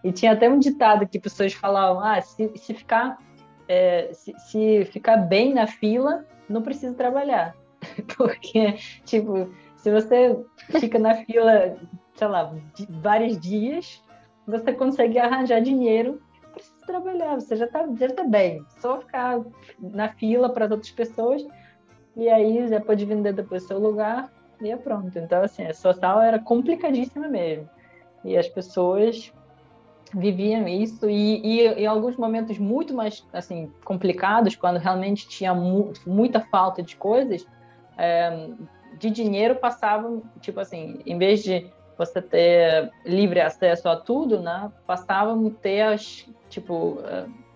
E 0.02 0.10
tinha 0.10 0.32
até 0.32 0.48
um 0.48 0.58
ditado 0.58 1.06
que 1.06 1.20
pessoas 1.20 1.52
falavam: 1.52 2.02
ah, 2.02 2.20
se, 2.20 2.50
se 2.56 2.74
ficar 2.74 3.18
é, 3.68 4.12
se, 4.12 4.34
se 4.38 4.84
ficar 4.86 5.16
bem 5.16 5.54
na 5.54 5.66
fila, 5.66 6.26
não 6.48 6.62
precisa 6.62 6.94
trabalhar. 6.94 7.56
Porque, 8.16 8.74
tipo, 9.04 9.50
se 9.76 9.90
você 9.90 10.38
fica 10.78 10.98
na 10.98 11.14
fila, 11.14 11.76
sei 12.14 12.28
lá, 12.28 12.52
vários 13.00 13.38
dias, 13.38 14.02
você 14.46 14.72
consegue 14.72 15.18
arranjar 15.18 15.60
dinheiro, 15.60 16.20
não 16.42 16.50
precisa 16.50 16.86
trabalhar, 16.86 17.34
você 17.36 17.56
já 17.56 17.64
está 17.64 17.88
já 17.98 18.08
tá 18.10 18.24
bem. 18.24 18.64
Só 18.80 19.00
ficar 19.00 19.40
na 19.78 20.08
fila 20.08 20.52
para 20.52 20.66
as 20.66 20.70
outras 20.70 20.90
pessoas, 20.90 21.42
e 22.16 22.28
aí 22.28 22.68
já 22.68 22.80
pode 22.80 23.04
vender 23.04 23.32
depois 23.32 23.66
seu 23.66 23.78
lugar 23.78 24.30
e 24.62 24.70
é 24.70 24.76
pronto. 24.76 25.18
Então, 25.18 25.42
assim, 25.42 25.64
a 25.64 25.74
social 25.74 26.20
era 26.20 26.38
complicadíssima 26.38 27.28
mesmo. 27.28 27.68
E 28.24 28.36
as 28.36 28.48
pessoas 28.48 29.32
viviam 30.14 30.68
isso 30.68 31.08
e, 31.08 31.40
e, 31.44 31.66
em 31.66 31.86
alguns 31.86 32.16
momentos 32.16 32.58
muito 32.58 32.92
mais 32.92 33.26
assim 33.32 33.72
complicados 33.82 34.54
quando 34.54 34.76
realmente 34.76 35.26
tinha 35.26 35.54
mu 35.54 35.92
muita 36.06 36.38
falta 36.38 36.82
de 36.82 36.96
coisas 36.96 37.46
é, 37.96 38.50
de 38.98 39.08
dinheiro 39.08 39.56
passavam 39.56 40.22
tipo 40.40 40.60
assim 40.60 41.00
em 41.06 41.16
vez 41.16 41.42
de 41.42 41.66
você 41.96 42.20
ter 42.20 42.90
livre 43.06 43.40
acesso 43.40 43.88
a 43.88 43.96
tudo 43.96 44.40
né 44.40 44.70
passavam 44.86 45.48
ter 45.48 45.80
as 45.80 46.28
tipo 46.50 46.98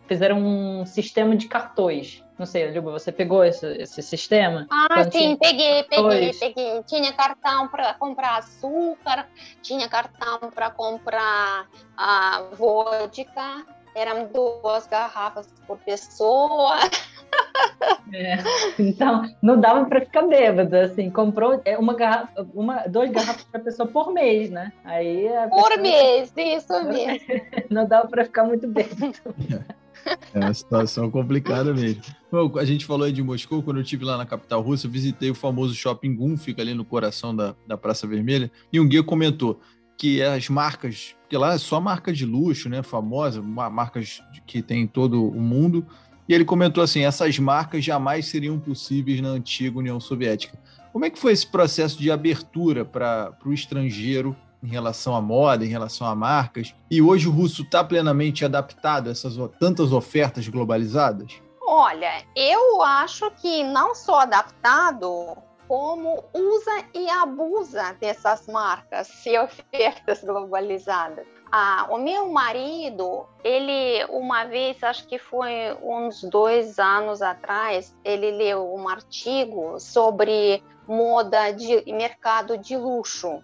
fizeram 0.07 0.39
um 0.39 0.87
sistema 0.87 1.37
de 1.37 1.49
cartões 1.49 2.25
não 2.39 2.45
sei, 2.45 2.71
Liuba, 2.71 2.91
você 2.91 3.11
pegou 3.11 3.43
esse, 3.43 3.67
esse 3.79 4.03
sistema? 4.03 4.67
Ah, 4.71 5.05
sim, 5.05 5.11
tinha... 5.11 5.39
peguei, 5.39 5.83
peguei, 5.85 6.33
peguei. 6.35 6.83
Tinha 6.83 7.13
cartão 7.13 7.67
para 7.69 7.95
comprar 7.95 8.37
açúcar, 8.37 9.27
tinha 9.63 9.89
cartão 9.89 10.51
para 10.55 10.71
comprar 10.71 11.67
a 11.97 12.43
uh, 12.43 12.57
vodka, 12.57 13.65
eram 13.95 14.29
duas 14.29 14.87
garrafas 14.87 15.49
por 15.67 15.79
pessoa. 15.79 16.77
É, 18.15 18.37
então, 18.79 19.29
não 19.43 19.61
dava 19.61 19.85
para 19.87 20.01
ficar 20.01 20.23
bêbado, 20.23 20.75
assim, 20.77 21.11
comprou 21.11 21.61
é, 21.65 21.77
uma 21.77 21.95
garrafa, 21.95 22.47
uma, 22.55 22.87
duas 22.87 23.11
garrafas 23.11 23.45
para 23.45 23.61
pessoa 23.61 23.89
por 23.89 24.13
mês, 24.13 24.49
né? 24.49 24.73
Aí 24.85 25.29
por 25.51 25.69
pessoa... 25.69 25.83
mês, 25.83 26.33
isso 26.37 26.85
mesmo. 26.85 27.27
Não 27.69 27.87
dava 27.87 28.09
para 28.09 28.25
ficar 28.25 28.45
muito 28.45 28.67
bêbado. 28.69 29.13
É 30.33 30.39
uma 30.39 30.55
situação 30.55 31.11
complicada 31.11 31.75
mesmo. 31.75 32.03
Bom, 32.31 32.59
a 32.59 32.65
gente 32.65 32.85
falou 32.85 33.07
aí 33.07 33.13
de 33.13 33.23
Moscou, 33.23 33.63
quando 33.63 33.79
eu 33.79 33.83
estive 33.83 34.05
lá 34.05 34.17
na 34.17 34.27
capital 34.27 34.63
russa, 34.63 34.89
visitei 34.89 35.31
o 35.31 35.35
famoso 35.35 35.75
shopping 35.75 36.15
Gun, 36.15 36.37
fica 36.37 36.63
ali 36.63 36.75
no 36.75 36.85
coração 36.85 37.35
da, 37.35 37.55
da 37.67 37.77
Praça 37.77 38.07
Vermelha, 38.07 38.51
e 38.73 38.79
um 38.79 38.89
guia 38.89 39.03
comentou 39.03 39.61
que 39.99 40.23
as 40.23 40.49
marcas, 40.49 41.17
porque 41.23 41.37
lá 41.37 41.55
é 41.55 41.59
só 41.59 41.81
marca 41.81 42.13
de 42.13 42.27
luxo, 42.27 42.69
né, 42.69 42.83
famosa, 42.83 43.41
marcas 43.43 44.23
que 44.47 44.63
tem 44.63 44.83
em 44.83 44.87
todo 44.87 45.27
o 45.27 45.41
mundo, 45.41 45.87
e 46.29 46.35
ele 46.35 46.45
comentou 46.45 46.83
assim, 46.83 47.01
essas 47.01 47.39
marcas 47.39 47.85
jamais 47.85 48.27
seriam 48.27 48.59
possíveis 48.59 49.21
na 49.21 49.29
antiga 49.29 49.79
União 49.79 49.99
Soviética. 49.99 50.59
Como 50.93 51.05
é 51.05 51.11
que 51.11 51.19
foi 51.19 51.33
esse 51.33 51.47
processo 51.47 51.99
de 51.99 52.11
abertura 52.11 52.85
para 52.85 53.37
o 53.45 53.53
estrangeiro 53.53 54.37
em 54.67 54.69
relação 54.69 55.15
à 55.15 55.21
moda, 55.21 55.65
em 55.65 55.69
relação 55.69 56.07
a 56.09 56.15
marcas. 56.15 56.75
E 56.91 57.01
hoje 57.01 57.29
o 57.29 57.31
russo 57.33 57.63
está 57.63 57.85
plenamente 57.85 58.45
adaptado 58.45 59.09
a 59.09 59.13
essas 59.13 59.37
tantas 59.61 59.93
ofertas 59.93 60.49
globalizadas? 60.49 61.41
Olha, 61.65 62.25
eu 62.35 62.83
acho 62.83 63.31
que 63.41 63.63
não 63.63 63.95
só 63.95 64.21
adaptado, 64.21 65.37
como 65.69 66.25
usa 66.35 66.85
e 66.95 67.09
abusa 67.09 67.97
dessas 68.01 68.47
marcas 68.47 69.09
e 69.25 69.39
ofertas 69.39 70.23
globalizadas. 70.23 71.27
Ah, 71.51 71.87
o 71.91 71.99
meu 71.99 72.29
marido, 72.29 73.25
ele 73.45 74.05
uma 74.11 74.45
vez, 74.45 74.83
acho 74.83 75.07
que 75.07 75.17
foi 75.17 75.77
uns 75.81 76.23
dois 76.25 76.79
anos 76.79 77.23
atrás, 77.23 77.95
ele 78.05 78.33
leu 78.33 78.75
um 78.75 78.89
artigo 78.89 79.79
sobre 79.79 80.63
moda 80.89 81.53
de 81.53 81.85
mercado 81.93 82.59
de 82.59 82.77
luxo 82.77 83.43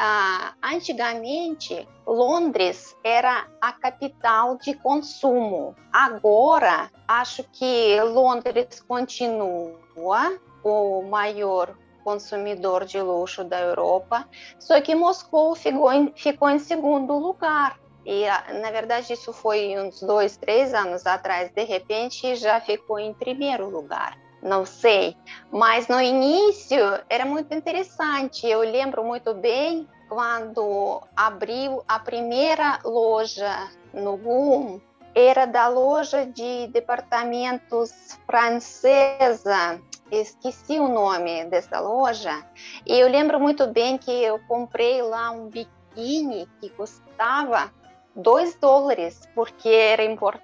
ah, 0.00 0.54
antigamente 0.62 1.88
Londres 2.06 2.96
era 3.02 3.48
a 3.60 3.72
capital 3.72 4.56
de 4.56 4.74
consumo. 4.74 5.74
Agora 5.92 6.88
acho 7.08 7.42
que 7.52 8.00
Londres 8.02 8.80
continua 8.86 10.38
o 10.62 11.02
maior 11.02 11.76
consumidor 12.04 12.84
de 12.84 13.02
luxo 13.02 13.42
da 13.42 13.60
Europa, 13.60 14.28
só 14.58 14.80
que 14.80 14.94
Moscou 14.94 15.56
ficou 15.56 15.92
em, 15.92 16.12
ficou 16.14 16.48
em 16.48 16.60
segundo 16.60 17.18
lugar. 17.18 17.78
E, 18.06 18.24
na 18.62 18.70
verdade, 18.70 19.12
isso 19.12 19.32
foi 19.32 19.76
uns 19.76 20.00
dois, 20.00 20.36
três 20.36 20.72
anos 20.72 21.04
atrás. 21.06 21.50
De 21.50 21.64
repente, 21.64 22.36
já 22.36 22.60
ficou 22.60 22.98
em 22.98 23.12
primeiro 23.12 23.68
lugar 23.68 24.16
não 24.42 24.64
sei. 24.64 25.16
Mas 25.50 25.88
no 25.88 26.00
início 26.00 26.78
era 27.08 27.24
muito 27.24 27.54
interessante. 27.54 28.46
Eu 28.46 28.60
lembro 28.60 29.04
muito 29.04 29.34
bem 29.34 29.88
quando 30.08 31.02
abriu 31.16 31.82
a 31.86 31.98
primeira 31.98 32.78
loja 32.84 33.68
no 33.92 34.16
GUM, 34.16 34.80
era 35.14 35.46
da 35.46 35.68
loja 35.68 36.26
de 36.26 36.68
departamentos 36.68 38.18
francesa. 38.26 39.80
Esqueci 40.10 40.78
o 40.78 40.88
nome 40.88 41.44
dessa 41.46 41.80
loja. 41.80 42.44
E 42.86 42.98
eu 42.98 43.08
lembro 43.08 43.38
muito 43.38 43.66
bem 43.66 43.98
que 43.98 44.10
eu 44.10 44.38
comprei 44.46 45.02
lá 45.02 45.30
um 45.30 45.48
biquíni 45.48 46.48
que 46.60 46.70
custava 46.70 47.70
2 48.14 48.54
dólares, 48.56 49.28
porque 49.34 49.68
era 49.68 50.04
import 50.04 50.40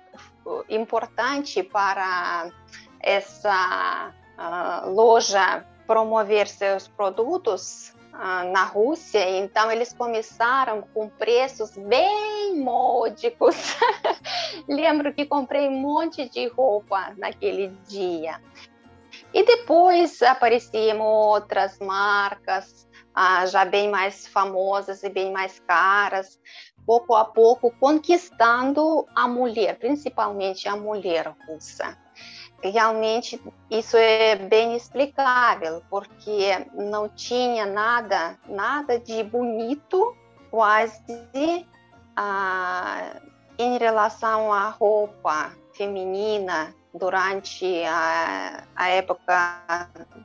importante 0.69 1.63
para 1.63 2.51
essa 3.05 4.13
uh, 4.39 4.91
loja 4.91 5.65
promover 5.87 6.49
seus 6.49 6.89
produtos 6.89 7.93
uh, 8.15 8.51
na 8.51 8.65
Rússia, 8.65 9.39
então 9.39 9.71
eles 9.71 9.93
começaram 9.93 10.83
com 10.95 11.09
preços 11.09 11.77
bem 11.77 12.59
módicos. 12.59 13.77
Lembro 14.67 15.13
que 15.13 15.27
comprei 15.27 15.69
um 15.69 15.79
monte 15.79 16.29
de 16.29 16.49
roupa 16.49 17.13
naquele 17.19 17.69
dia. 17.87 18.41
E 19.33 19.45
depois 19.45 20.23
apareciam 20.23 21.01
outras 21.01 21.79
marcas 21.79 22.89
ah, 23.15 23.47
já 23.47 23.65
bem 23.65 23.89
mais 23.89 24.27
famosas 24.27 25.05
e 25.05 25.09
bem 25.09 25.31
mais 25.31 25.61
caras, 25.61 26.41
pouco 26.85 27.15
a 27.15 27.25
pouco 27.25 27.71
conquistando 27.79 29.07
a 29.15 29.29
mulher, 29.29 29.79
principalmente 29.79 30.69
a 30.69 30.75
mulher 30.75 31.33
russa. 31.47 31.97
Realmente 32.63 33.41
isso 33.71 33.97
é 33.97 34.37
bem 34.37 34.75
explicável, 34.75 35.83
porque 35.91 36.67
não 36.73 37.09
tinha 37.09 37.67
nada, 37.67 38.39
nada 38.49 38.99
de 38.99 39.23
bonito, 39.23 40.17
quase 40.51 41.67
ah, 42.17 43.21
em 43.59 43.77
relação 43.77 44.53
à 44.53 44.71
roupa 44.71 45.53
feminina 45.75 46.75
durante 46.95 47.83
a, 47.85 48.65
a 48.75 48.89
época 48.89 49.61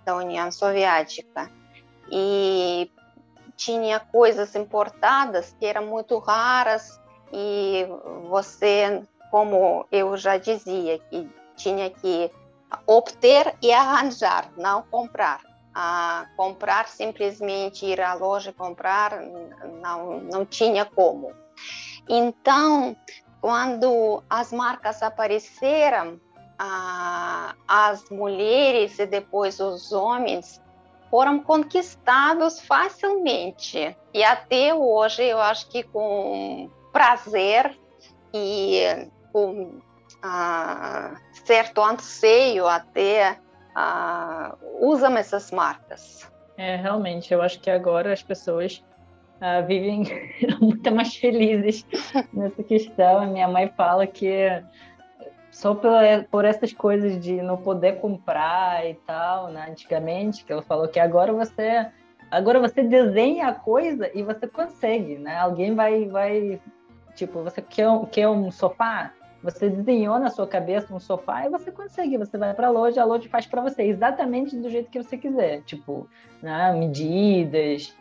da 0.05 0.15
União 0.15 0.51
Soviética. 0.51 1.51
E 2.11 2.91
tinha 3.57 3.99
coisas 3.99 4.55
importadas 4.55 5.55
que 5.59 5.65
eram 5.65 5.85
muito 5.87 6.17
raras 6.19 6.99
e 7.33 7.85
você, 8.29 9.03
como 9.29 9.85
eu 9.91 10.15
já 10.15 10.37
dizia, 10.37 10.97
que 10.97 11.29
tinha 11.59 11.89
que 11.89 12.31
obter 12.87 13.55
e 13.61 13.71
arranjar, 13.71 14.49
não 14.57 14.81
comprar. 14.83 15.41
A 15.73 16.25
comprar 16.35 16.87
simplesmente 16.87 17.85
ir 17.85 18.01
à 18.01 18.13
loja 18.15 18.51
comprar 18.51 19.21
não 19.81 20.19
não 20.21 20.45
tinha 20.45 20.83
como. 20.83 21.31
Então, 22.07 22.97
quando 23.39 24.23
as 24.29 24.51
marcas 24.51 25.03
apareceram, 25.03 26.19
as 27.67 28.09
mulheres 28.09 28.97
e 28.99 29.05
depois 29.05 29.59
os 29.59 29.91
homens 29.91 30.61
foram 31.09 31.39
conquistados 31.39 32.59
facilmente. 32.61 33.95
E 34.13 34.23
até 34.23 34.73
hoje, 34.73 35.23
eu 35.23 35.39
acho 35.39 35.69
que 35.69 35.83
com 35.83 36.69
prazer 36.91 37.77
e 38.33 39.07
com 39.31 39.79
ah, 40.21 41.15
certo 41.45 41.81
anseio 41.81 42.67
até 42.67 43.37
ah, 43.75 44.55
usam 44.79 45.17
essas 45.17 45.51
marcas. 45.51 46.29
É, 46.57 46.75
realmente, 46.75 47.33
eu 47.33 47.41
acho 47.41 47.59
que 47.59 47.69
agora 47.69 48.11
as 48.11 48.21
pessoas 48.21 48.83
ah, 49.39 49.61
vivem 49.61 50.03
muito 50.59 50.91
mais 50.93 51.15
felizes 51.15 51.85
nessa 52.33 52.63
questão. 52.63 53.31
Minha 53.31 53.47
mãe 53.47 53.71
fala 53.75 54.05
que 54.05 54.47
só 55.51 55.73
por, 55.73 55.91
por 56.29 56.45
essas 56.45 56.73
coisas 56.73 57.19
de 57.19 57.41
não 57.41 57.57
poder 57.57 57.99
comprar 57.99 58.87
e 58.87 58.93
tal, 58.93 59.49
né? 59.49 59.67
Antigamente, 59.69 60.43
que 60.43 60.51
ela 60.51 60.61
falou 60.61 60.87
que 60.87 60.99
agora 60.99 61.33
você 61.33 61.87
agora 62.29 62.59
você 62.59 62.83
desenha 62.83 63.47
a 63.47 63.53
coisa 63.55 64.11
e 64.13 64.21
você 64.21 64.47
consegue, 64.47 65.17
né? 65.17 65.37
Alguém 65.37 65.73
vai 65.73 66.05
vai 66.05 66.61
tipo, 67.15 67.43
você 67.43 67.61
quer, 67.61 67.87
quer 68.11 68.29
um 68.29 68.49
sofá, 68.51 69.11
você 69.41 69.69
desenhou 69.69 70.19
na 70.19 70.29
sua 70.29 70.45
cabeça 70.45 70.93
um 70.93 70.99
sofá 70.99 71.45
e 71.45 71.49
você 71.49 71.71
consegue. 71.71 72.17
Você 72.17 72.37
vai 72.37 72.53
para 72.53 72.67
a 72.67 72.71
loja, 72.71 73.01
a 73.01 73.05
loja 73.05 73.29
faz 73.29 73.45
para 73.45 73.61
você 73.61 73.83
exatamente 73.83 74.55
do 74.55 74.69
jeito 74.69 74.89
que 74.89 75.01
você 75.01 75.17
quiser. 75.17 75.61
Tipo, 75.63 76.09
né, 76.41 76.73
medidas, 76.73 77.95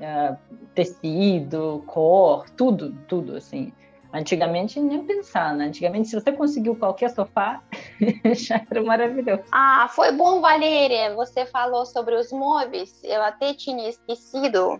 uh, 0.00 0.36
tecido, 0.74 1.82
cor, 1.86 2.48
tudo, 2.50 2.94
tudo 3.08 3.36
assim. 3.36 3.72
Antigamente 4.12 4.78
nem 4.78 5.06
pensar, 5.06 5.54
né? 5.54 5.64
Antigamente, 5.64 6.08
se 6.08 6.20
você 6.20 6.30
conseguiu 6.30 6.76
qualquer 6.76 7.08
sofá, 7.08 7.62
já 8.36 8.60
era 8.70 8.82
maravilhoso. 8.82 9.44
Ah, 9.50 9.88
foi 9.90 10.12
bom, 10.12 10.42
Valéria. 10.42 11.14
Você 11.14 11.46
falou 11.46 11.86
sobre 11.86 12.14
os 12.16 12.30
móveis. 12.30 13.00
Eu 13.02 13.22
até 13.22 13.54
tinha 13.54 13.88
esquecido 13.88 14.78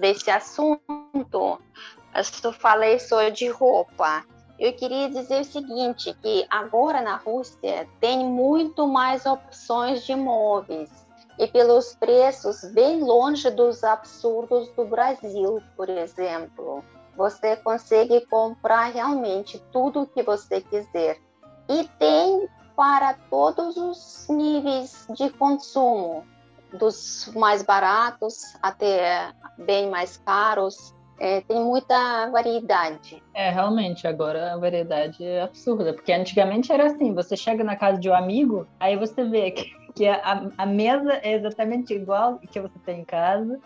desse 0.00 0.30
assunto. 0.30 1.60
Eu 2.42 2.52
falei 2.54 2.98
só 2.98 3.28
de 3.28 3.48
roupa. 3.48 4.24
Eu 4.58 4.72
queria 4.74 5.08
dizer 5.08 5.40
o 5.40 5.44
seguinte, 5.44 6.14
que 6.22 6.46
agora 6.50 7.00
na 7.00 7.16
Rússia 7.16 7.88
tem 8.00 8.24
muito 8.24 8.86
mais 8.86 9.26
opções 9.26 10.04
de 10.04 10.14
móveis 10.14 10.90
e 11.38 11.46
pelos 11.46 11.94
preços 11.94 12.62
bem 12.72 13.02
longe 13.02 13.50
dos 13.50 13.82
absurdos 13.82 14.68
do 14.76 14.84
Brasil, 14.84 15.60
por 15.76 15.88
exemplo 15.88 16.84
você 17.16 17.56
consegue 17.56 18.24
comprar 18.26 18.86
realmente 18.86 19.62
tudo 19.70 20.02
o 20.02 20.06
que 20.06 20.22
você 20.22 20.60
quiser. 20.60 21.18
E 21.68 21.84
tem 21.98 22.48
para 22.74 23.14
todos 23.30 23.76
os 23.76 24.26
níveis 24.28 25.06
de 25.10 25.30
consumo, 25.30 26.26
dos 26.72 27.30
mais 27.34 27.62
baratos 27.62 28.54
até 28.62 29.32
bem 29.58 29.90
mais 29.90 30.16
caros. 30.16 30.94
É, 31.22 31.40
tem 31.42 31.64
muita 31.64 32.28
variedade. 32.30 33.22
É, 33.32 33.48
realmente, 33.48 34.08
agora 34.08 34.54
a 34.54 34.56
variedade 34.56 35.24
é 35.24 35.42
absurda, 35.42 35.94
porque 35.94 36.12
antigamente 36.12 36.72
era 36.72 36.86
assim, 36.86 37.14
você 37.14 37.36
chega 37.36 37.62
na 37.62 37.76
casa 37.76 38.00
de 38.00 38.10
um 38.10 38.14
amigo, 38.14 38.66
aí 38.80 38.96
você 38.96 39.22
vê 39.22 39.52
que, 39.52 39.70
que 39.94 40.08
a, 40.08 40.50
a 40.58 40.66
mesa 40.66 41.20
é 41.22 41.34
exatamente 41.34 41.94
igual 41.94 42.40
que 42.50 42.58
você 42.60 42.76
tem 42.84 43.02
em 43.02 43.04
casa, 43.04 43.56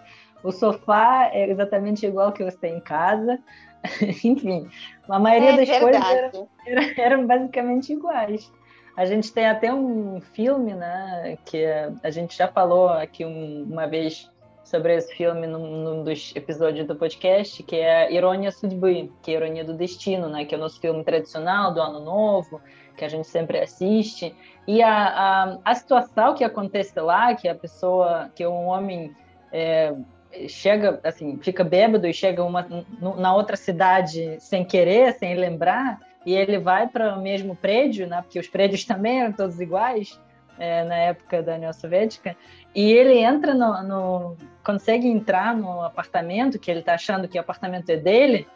o 0.44 0.52
sofá 0.52 1.30
é 1.32 1.48
exatamente 1.48 2.04
igual 2.04 2.30
que 2.30 2.44
você 2.44 2.58
tem 2.58 2.76
em 2.76 2.80
casa. 2.80 3.38
Enfim, 4.22 4.68
a 5.08 5.18
maioria 5.18 5.52
é 5.52 5.56
das 5.56 5.66
verdade. 5.66 5.82
coisas 5.82 6.12
eram 6.12 6.48
era, 6.66 7.00
era 7.00 7.22
basicamente 7.22 7.90
iguais. 7.90 8.52
A 8.98 9.06
gente 9.06 9.32
tem 9.32 9.46
até 9.46 9.72
um 9.72 10.20
filme, 10.20 10.74
né, 10.74 11.38
que 11.46 11.64
a 12.02 12.10
gente 12.10 12.36
já 12.36 12.48
falou 12.48 12.90
aqui 12.90 13.24
um, 13.24 13.62
uma 13.62 13.86
vez 13.86 14.30
sobre 14.65 14.95
esse 14.95 15.13
filme 15.15 15.47
num, 15.47 15.83
num, 15.83 16.03
dos 16.03 16.33
episódios 16.35 16.87
do 16.87 16.95
podcast, 16.95 17.61
que 17.63 17.75
é 17.75 18.13
Irônia 18.13 18.51
Судьбы, 18.51 19.11
que 19.21 19.31
é 19.31 19.35
Ironia 19.35 19.65
do 19.65 19.73
Destino, 19.73 20.29
né, 20.29 20.45
que 20.45 20.55
é 20.55 20.57
o 20.57 20.61
nosso 20.61 20.79
filme 20.79 21.03
tradicional 21.03 21.73
do 21.73 21.81
Ano 21.81 21.99
Novo, 21.99 22.61
que 22.95 23.03
a 23.03 23.09
gente 23.09 23.27
sempre 23.27 23.59
assiste. 23.59 24.33
E 24.67 24.81
a, 24.81 24.93
a, 24.93 25.57
a 25.65 25.75
situação 25.75 26.33
que 26.35 26.43
acontece 26.43 26.97
lá, 26.99 27.35
que 27.35 27.47
a 27.47 27.55
pessoa, 27.55 28.31
que 28.33 28.45
um 28.47 28.67
homem 28.67 29.13
é, 29.51 29.93
chega, 30.47 30.99
assim, 31.03 31.37
fica 31.41 31.63
bêbado 31.63 32.07
e 32.07 32.13
chega 32.13 32.43
uma, 32.43 32.65
na 33.17 33.35
outra 33.35 33.57
cidade 33.57 34.37
sem 34.39 34.63
querer, 34.63 35.13
sem 35.13 35.35
lembrar, 35.35 35.99
e 36.25 36.33
ele 36.33 36.59
vai 36.59 36.87
para 36.87 37.15
o 37.15 37.21
mesmo 37.21 37.55
prédio, 37.55 38.07
né? 38.07 38.21
Porque 38.21 38.39
os 38.39 38.47
prédios 38.47 38.85
também 38.85 39.21
eram 39.21 39.33
todos 39.33 39.59
iguais 39.59 40.19
é, 40.59 40.83
na 40.83 40.95
época 40.95 41.41
da 41.41 41.55
União 41.55 41.73
Soviética. 41.73 42.37
E 42.75 42.91
ele 42.91 43.17
entra 43.17 43.53
no, 43.53 43.83
no, 43.83 44.37
consegue 44.66 45.06
entrar 45.06 45.56
no 45.56 45.82
apartamento 45.82 46.58
que 46.58 46.68
ele 46.68 46.80
está 46.80 46.94
achando 46.94 47.28
que 47.28 47.38
o 47.38 47.40
apartamento 47.40 47.88
é 47.88 47.96
dele. 47.96 48.48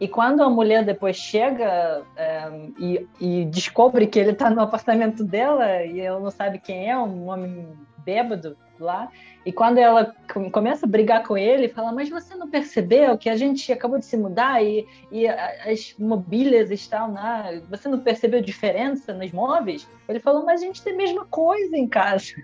E 0.00 0.08
quando 0.08 0.42
a 0.42 0.50
mulher 0.50 0.84
depois 0.84 1.16
chega 1.16 2.02
é, 2.16 2.50
e, 2.76 3.06
e, 3.20 3.44
descobre 3.44 4.08
que 4.08 4.18
ele 4.18 4.32
está 4.32 4.50
no 4.50 4.60
apartamento 4.60 5.22
dela 5.22 5.84
e 5.84 6.00
ela 6.00 6.18
não 6.18 6.32
sabe 6.32 6.58
quem 6.58 6.90
é, 6.90 6.98
um 6.98 7.28
homem 7.28 7.68
bêbado, 8.04 8.56
lá. 8.82 9.08
E 9.46 9.52
quando 9.52 9.78
ela 9.78 10.14
começa 10.50 10.84
a 10.84 10.88
brigar 10.88 11.24
com 11.24 11.38
ele, 11.38 11.68
fala: 11.68 11.92
Mas 11.92 12.10
você 12.10 12.34
não 12.34 12.50
percebeu 12.50 13.16
que 13.16 13.30
a 13.30 13.36
gente 13.36 13.72
acabou 13.72 13.98
de 13.98 14.04
se 14.04 14.16
mudar 14.16 14.62
e, 14.62 14.86
e 15.10 15.26
as 15.26 15.94
mobílias 15.98 16.70
estão 16.70 17.12
lá? 17.12 17.46
Você 17.70 17.88
não 17.88 18.00
percebeu 18.00 18.42
diferença 18.42 19.14
nos 19.14 19.32
móveis? 19.32 19.88
Ele 20.08 20.20
falou: 20.20 20.44
Mas 20.44 20.62
a 20.62 20.66
gente 20.66 20.82
tem 20.82 20.92
a 20.92 20.96
mesma 20.96 21.24
coisa 21.24 21.76
em 21.76 21.88
casa. 21.88 22.34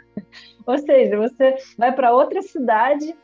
Ou 0.69 0.77
seja, 0.77 1.17
você 1.17 1.57
vai 1.79 1.95
para 1.95 2.13
outra 2.13 2.43
cidade 2.43 3.17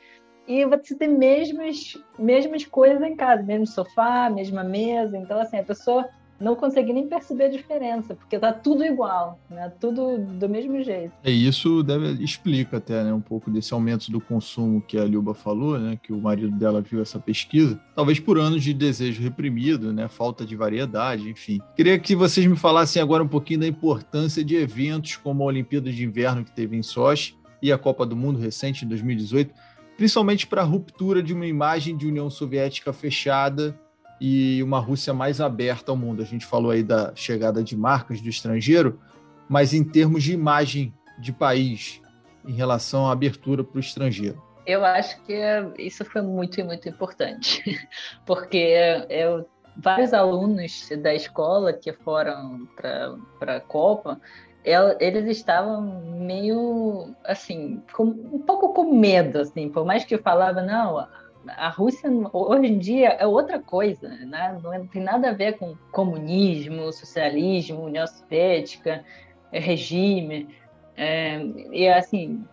e 0.49 0.65
você 0.65 0.97
tem 0.97 1.09
mesmas, 1.09 2.03
mesmas 2.19 2.65
coisas 2.65 3.03
em 3.03 3.15
casa, 3.15 3.43
mesmo 3.43 3.67
sofá, 3.67 4.31
mesma 4.31 4.65
mesa. 4.65 5.19
Então, 5.19 5.39
assim, 5.39 5.59
a 5.59 5.63
pessoa 5.63 6.09
não 6.40 6.57
consegui 6.57 6.92
nem 6.92 7.07
perceber 7.07 7.44
a 7.44 7.51
diferença, 7.51 8.14
porque 8.14 8.38
tá 8.38 8.53
tudo 8.53 8.85
igual, 8.85 9.38
né? 9.49 9.73
Tudo 9.81 10.18
do 10.18 10.49
mesmo 10.49 10.83
jeito. 10.83 11.12
É 11.23 11.31
isso 11.31 11.83
deve 11.83 12.23
explica 12.23 12.79
até, 12.79 13.05
né, 13.05 13.12
um 13.12 13.20
pouco 13.20 13.51
desse 13.51 13.73
aumento 13.73 14.11
do 14.11 14.20
consumo 14.20 14.81
que 14.81 14.99
a 14.99 15.05
Luba 15.05 15.35
falou, 15.35 15.79
né, 15.79 15.99
que 16.03 16.12
o 16.12 16.20
marido 16.20 16.57
dela 16.57 16.81
viu 16.81 17.01
essa 17.01 17.18
pesquisa, 17.18 17.81
talvez 17.94 18.18
por 18.18 18.38
anos 18.38 18.62
de 18.62 18.75
desejo 18.75 19.23
reprimido, 19.23 19.92
né, 19.92 20.09
falta 20.09 20.44
de 20.44 20.57
variedade, 20.57 21.29
enfim. 21.29 21.61
Queria 21.77 21.99
que 21.99 22.14
vocês 22.14 22.47
me 22.47 22.57
falassem 22.57 23.01
agora 23.01 23.23
um 23.23 23.29
pouquinho 23.29 23.61
da 23.61 23.66
importância 23.66 24.44
de 24.44 24.57
eventos 24.57 25.16
como 25.16 25.42
a 25.42 25.47
Olimpíada 25.47 25.90
de 25.90 26.05
Inverno 26.05 26.44
que 26.44 26.53
teve 26.53 26.77
em 26.77 26.83
Sochi 26.83 27.37
e 27.62 27.73
a 27.73 27.79
Copa 27.79 28.05
do 28.05 28.16
Mundo 28.16 28.38
recente 28.38 28.85
em 28.85 28.88
2018, 28.88 29.54
principalmente 29.96 30.46
para 30.46 30.63
a 30.63 30.65
ruptura 30.65 31.23
de 31.23 31.33
uma 31.33 31.46
imagem 31.46 31.96
de 31.96 32.06
União 32.06 32.29
Soviética 32.29 32.92
fechada 32.92 33.79
e 34.21 34.62
uma 34.62 34.79
Rússia 34.79 35.12
mais 35.12 35.40
aberta 35.40 35.90
ao 35.90 35.96
mundo. 35.96 36.23
A 36.23 36.25
gente 36.25 36.46
falou 36.46 36.71
aí 36.71 36.83
da 36.83 37.15
chegada 37.15 37.62
de 37.62 37.77
marcas 37.77 38.21
do 38.21 38.29
estrangeiro, 38.29 39.00
mas 39.48 39.75
em 39.75 39.85
termos 39.85 40.23
de 40.23 40.33
imagem 40.33 40.94
de 41.19 41.33
país 41.33 42.00
em 42.46 42.52
relação 42.52 43.06
à 43.06 43.12
abertura 43.12 43.65
para 43.65 43.77
o 43.77 43.81
estrangeiro. 43.81 44.42
Eu 44.67 44.85
acho 44.85 45.21
que 45.23 45.35
isso 45.79 46.04
foi 46.04 46.23
muito, 46.23 46.65
muito 46.65 46.88
importante, 46.88 47.62
porque 48.25 48.75
eu, 49.10 49.46
vários 49.77 50.15
alunos 50.15 50.88
da 51.02 51.15
escola 51.15 51.73
que 51.73 51.92
foram 51.92 52.67
para 52.77 53.56
a 53.56 53.60
Copa, 53.60 54.19
eles 54.65 55.27
estavam 55.27 55.83
meio 55.83 57.15
assim, 57.25 57.83
com, 57.92 58.04
um 58.04 58.38
pouco 58.38 58.73
com 58.73 58.94
medo, 58.94 59.40
assim, 59.40 59.69
por 59.69 59.85
mais 59.85 60.04
que 60.04 60.15
eu 60.15 60.23
falava, 60.23 60.62
não, 60.62 61.06
a 61.49 61.69
Rússia 61.69 62.11
hoje 62.33 62.67
em 62.67 62.79
dia 62.79 63.09
é 63.11 63.27
outra 63.27 63.59
coisa, 63.59 64.09
né? 64.09 64.59
não 64.63 64.73
é, 64.73 64.81
tem 64.81 65.03
nada 65.03 65.31
a 65.31 65.33
ver 65.33 65.59
com 65.59 65.77
comunismo, 65.92 66.92
socialismo, 66.92 67.85
União 67.85 68.07
Soviética, 68.07 69.05
é 69.53 69.59
regime. 69.59 70.49
É, 70.97 71.38
e 71.73 71.88
assim, 71.88 72.45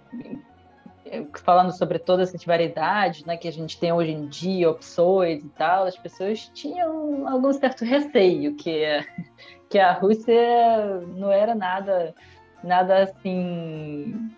falando 1.43 1.71
sobre 1.71 1.99
todas 1.99 2.29
essas 2.29 2.43
variedades 2.43 3.25
né, 3.25 3.37
que 3.37 3.47
a 3.47 3.51
gente 3.51 3.79
tem 3.79 3.91
hoje 3.91 4.11
em 4.11 4.27
dia, 4.27 4.69
opções 4.69 5.43
e 5.43 5.49
tal, 5.49 5.85
as 5.85 5.97
pessoas 5.97 6.49
tinham 6.53 7.27
algum 7.27 7.51
certo 7.53 7.83
receio 7.83 8.55
que, 8.55 8.83
que 9.69 9.79
a 9.79 9.93
Rússia 9.93 11.01
não 11.15 11.31
era 11.31 11.53
nada, 11.53 12.15
nada 12.63 13.03
assim, 13.03 14.31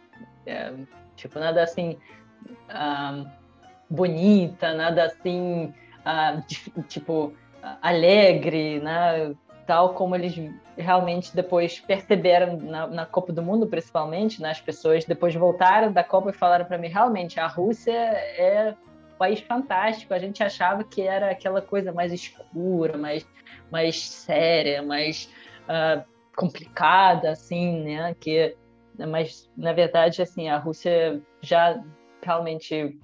é, 0.46 0.74
tipo, 1.16 1.40
nada 1.40 1.64
assim 1.64 1.98
ah, 2.70 3.26
bonita, 3.90 4.74
nada 4.74 5.06
assim, 5.06 5.74
ah, 6.06 6.42
tipo, 6.88 7.34
alegre, 7.82 8.80
né? 8.80 9.36
tal 9.66 9.94
como 9.94 10.16
eles 10.16 10.36
realmente 10.78 11.36
depois 11.36 11.80
perceberam 11.80 12.58
na, 12.58 12.88
na, 12.88 13.06
Copa 13.06 13.32
do 13.32 13.42
Mundo, 13.42 13.68
principalmente, 13.68 14.42
né? 14.42 14.52
as 14.52 14.60
pessoas 14.60 15.06
depois 15.06 15.34
voltaram 15.34 15.92
da 15.92 16.04
Copa 16.04 16.32
e 16.32 16.34
falaram 16.34 16.66
para 16.66 16.78
mim, 16.78 16.88
realmente, 16.88 17.40
a 17.40 17.48
Rússia 17.48 17.92
é 17.92 18.76
um 19.14 19.18
país 19.18 19.40
fantástico, 19.40 20.14
a 20.14 20.20
gente 20.20 20.44
achava 20.44 20.84
que 20.84 21.02
era 21.02 21.32
aquela 21.32 21.62
coisa 21.62 21.92
mais 21.92 22.12
escura, 22.12 22.98
mais, 22.98 23.26
mais 23.72 24.10
séria, 24.10 24.82
mais 24.82 25.30
uh, 25.64 26.04
complicada, 26.36 27.32
assim, 27.32 27.84
né, 27.84 28.16
que, 28.20 28.56
mas, 29.08 29.50
na 29.56 29.72
verdade, 29.72 30.22
assim, 30.22 30.50
a 30.50 30.58
Rússia 30.58 31.22
já 31.42 31.82
realmente 32.22 32.98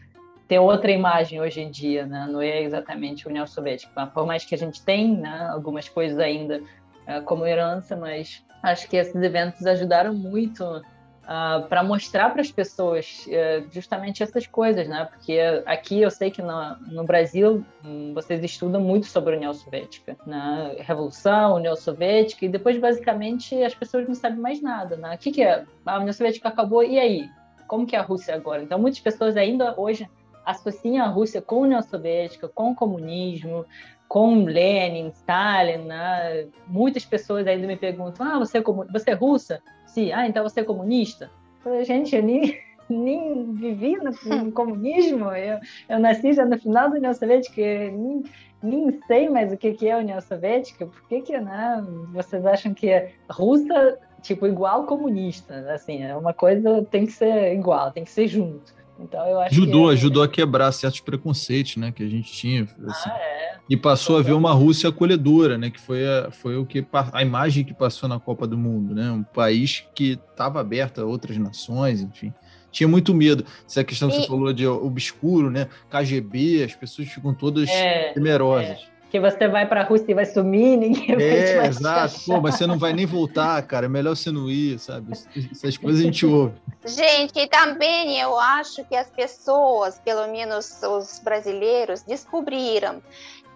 tem 0.49 0.57
outra 0.57 0.91
imagem 0.91 1.39
hoje 1.39 1.61
em 1.61 1.69
dia, 1.69 2.07
né? 2.07 2.27
não 2.27 2.41
é 2.41 2.63
exatamente 2.63 3.25
a 3.25 3.29
União 3.29 3.45
Soviética. 3.45 4.07
Por 4.07 4.25
mais 4.25 4.43
que 4.43 4.55
a 4.55 4.57
gente 4.57 4.81
tenha 4.81 5.15
né, 5.15 5.49
algumas 5.51 5.87
coisas 5.87 6.17
ainda 6.17 6.59
uh, 6.59 7.21
como 7.23 7.45
herança, 7.45 7.95
mas 7.95 8.43
acho 8.63 8.89
que 8.89 8.97
esses 8.97 9.15
eventos 9.15 9.63
ajudaram 9.67 10.11
muito 10.11 10.63
uh, 10.65 10.83
ah, 11.27 11.65
para 11.69 11.83
mostrar 11.83 12.31
para 12.31 12.41
as 12.41 12.51
pessoas 12.51 13.27
uh, 13.27 13.67
justamente 13.71 14.23
essas 14.23 14.47
coisas, 14.47 14.87
né? 14.87 15.07
Porque 15.11 15.39
aqui 15.67 16.01
eu 16.01 16.09
sei 16.09 16.31
que 16.31 16.41
no, 16.41 16.75
no 16.87 17.03
Brasil 17.03 17.63
um, 17.85 18.15
vocês 18.15 18.43
estudam 18.43 18.81
muito 18.81 19.05
sobre 19.05 19.35
a 19.35 19.37
União 19.37 19.53
Soviética, 19.53 20.17
né? 20.25 20.77
Revolução, 20.79 21.57
União 21.57 21.75
Soviética, 21.75 22.43
e 22.43 22.49
depois 22.49 22.75
basicamente 22.79 23.63
as 23.63 23.75
pessoas 23.75 24.07
não 24.07 24.15
sabem 24.15 24.39
mais 24.39 24.63
nada, 24.63 24.97
né? 24.97 25.13
O 25.13 25.17
que, 25.19 25.31
que 25.31 25.43
é? 25.43 25.63
A 25.85 25.97
União 25.97 26.11
Soviética 26.11 26.49
acabou, 26.49 26.83
e 26.83 26.97
aí? 26.97 27.29
Como 27.67 27.85
que 27.85 27.95
é 27.95 27.99
a 27.99 28.01
Rússia 28.01 28.33
agora? 28.33 28.63
Então 28.63 28.79
muitas 28.79 28.99
pessoas 28.99 29.37
ainda 29.37 29.79
hoje 29.79 30.09
associam 30.49 31.05
a 31.05 31.09
Rússia 31.09 31.41
com 31.41 31.55
a 31.55 31.67
União 31.67 31.81
Soviética, 31.81 32.47
com 32.47 32.71
o 32.71 32.75
comunismo, 32.75 33.65
com 34.07 34.43
Lenin, 34.43 35.09
Stalin, 35.09 35.85
né? 35.85 36.47
Muitas 36.67 37.05
pessoas 37.05 37.45
ainda 37.45 37.67
me 37.67 37.77
perguntam: 37.77 38.25
ah, 38.25 38.39
você 38.39 38.57
é, 38.57 38.61
você 38.61 39.11
é 39.11 39.13
russa? 39.13 39.61
Sim. 39.85 40.11
Ah, 40.11 40.27
então 40.27 40.43
você 40.43 40.61
é 40.61 40.63
comunista? 40.63 41.29
Eu 41.65 41.83
gente, 41.83 42.15
eu 42.15 42.23
nem, 42.23 42.59
nem 42.89 43.53
vivi 43.53 43.95
no, 43.97 44.11
no 44.43 44.51
comunismo, 44.51 45.31
eu, 45.31 45.59
eu 45.87 45.99
nasci 45.99 46.33
já 46.33 46.45
no 46.45 46.57
final 46.57 46.89
da 46.89 46.97
União 46.97 47.13
Soviética, 47.13 47.61
nem, 47.61 48.23
nem 48.63 48.99
sei 49.07 49.29
mais 49.29 49.53
o 49.53 49.57
que, 49.57 49.73
que 49.73 49.87
é 49.87 49.93
a 49.93 49.97
União 49.99 50.19
Soviética, 50.19 50.87
por 50.87 51.07
que, 51.07 51.21
que 51.21 51.39
né, 51.39 51.83
vocês 52.11 52.45
acham 52.45 52.73
que 52.73 52.89
é 52.89 53.11
russa, 53.29 53.99
tipo, 54.21 54.47
igual 54.47 54.85
comunista? 54.85 55.71
Assim, 55.71 56.03
é 56.03 56.15
uma 56.15 56.33
coisa, 56.33 56.83
tem 56.89 57.05
que 57.05 57.11
ser 57.11 57.53
igual, 57.53 57.91
tem 57.91 58.03
que 58.03 58.11
ser 58.11 58.27
junto. 58.27 58.78
Então 58.99 59.25
eu 59.27 59.39
acho 59.39 59.53
ajudou, 59.53 59.87
que... 59.87 59.93
ajudou 59.93 60.23
a 60.23 60.27
quebrar 60.27 60.71
certos 60.71 60.99
preconceitos, 60.99 61.77
né, 61.77 61.91
que 61.91 62.03
a 62.03 62.07
gente 62.07 62.31
tinha. 62.31 62.63
Assim, 62.63 63.09
ah, 63.09 63.17
é. 63.17 63.57
E 63.69 63.77
passou 63.77 64.17
a 64.17 64.21
ver 64.21 64.33
uma 64.33 64.51
Rússia 64.51 64.89
acolhedora, 64.89 65.57
né, 65.57 65.69
que 65.69 65.79
foi 65.79 66.05
a, 66.05 66.31
foi 66.31 66.57
o 66.57 66.65
que 66.65 66.85
a 67.13 67.21
imagem 67.21 67.63
que 67.63 67.73
passou 67.73 68.09
na 68.09 68.19
Copa 68.19 68.45
do 68.45 68.57
Mundo, 68.57 68.93
né, 68.93 69.09
um 69.11 69.23
país 69.23 69.85
que 69.95 70.19
estava 70.31 70.59
aberto 70.59 70.99
a 70.99 71.05
outras 71.05 71.37
nações, 71.37 72.01
enfim. 72.01 72.33
Tinha 72.71 72.87
muito 72.87 73.15
medo. 73.15 73.43
Essa 73.65 73.83
questão 73.83 74.09
que 74.09 74.17
e... 74.17 74.21
você 74.21 74.27
falou 74.27 74.53
de 74.53 74.67
obscuro, 74.67 75.49
né? 75.49 75.67
KGB, 75.89 76.63
as 76.63 76.75
pessoas 76.75 77.07
ficam 77.07 77.33
todas 77.33 77.67
é, 77.67 78.13
temerosas. 78.13 78.77
É 78.77 78.98
que 79.09 79.19
você 79.19 79.47
vai 79.47 79.67
para 79.67 79.81
a 79.81 79.83
Rússia 79.83 80.11
e 80.11 80.13
vai 80.13 80.25
sumir, 80.25 80.77
ninguém 80.77 81.15
vai 81.15 81.25
É, 81.25 81.65
exato. 81.65 82.19
Pô, 82.25 82.39
mas 82.39 82.55
você 82.55 82.67
não 82.67 82.77
vai 82.77 82.93
nem 82.93 83.05
voltar, 83.05 83.61
cara. 83.63 83.87
É 83.87 83.89
melhor 83.89 84.15
você 84.15 84.31
não 84.31 84.49
ir, 84.49 84.79
sabe? 84.79 85.13
Essas 85.51 85.77
coisas 85.77 86.01
a 86.01 86.03
gente 86.03 86.25
ouve. 86.25 86.53
Gente, 86.85 87.47
também 87.47 88.19
eu 88.19 88.39
acho 88.39 88.85
que 88.85 88.95
as 88.95 89.09
pessoas, 89.09 89.99
pelo 89.99 90.27
menos 90.31 90.81
os 90.83 91.19
brasileiros, 91.23 92.03
descobriram 92.03 93.01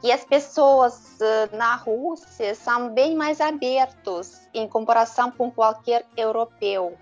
que 0.01 0.11
as 0.11 0.25
pessoas 0.25 1.17
uh, 1.21 1.55
na 1.55 1.75
Rússia 1.75 2.55
são 2.55 2.89
bem 2.89 3.15
mais 3.15 3.39
abertos 3.39 4.49
em 4.53 4.67
comparação 4.67 5.31
com 5.31 5.49
qualquer 5.49 6.05
europeu. 6.17 6.97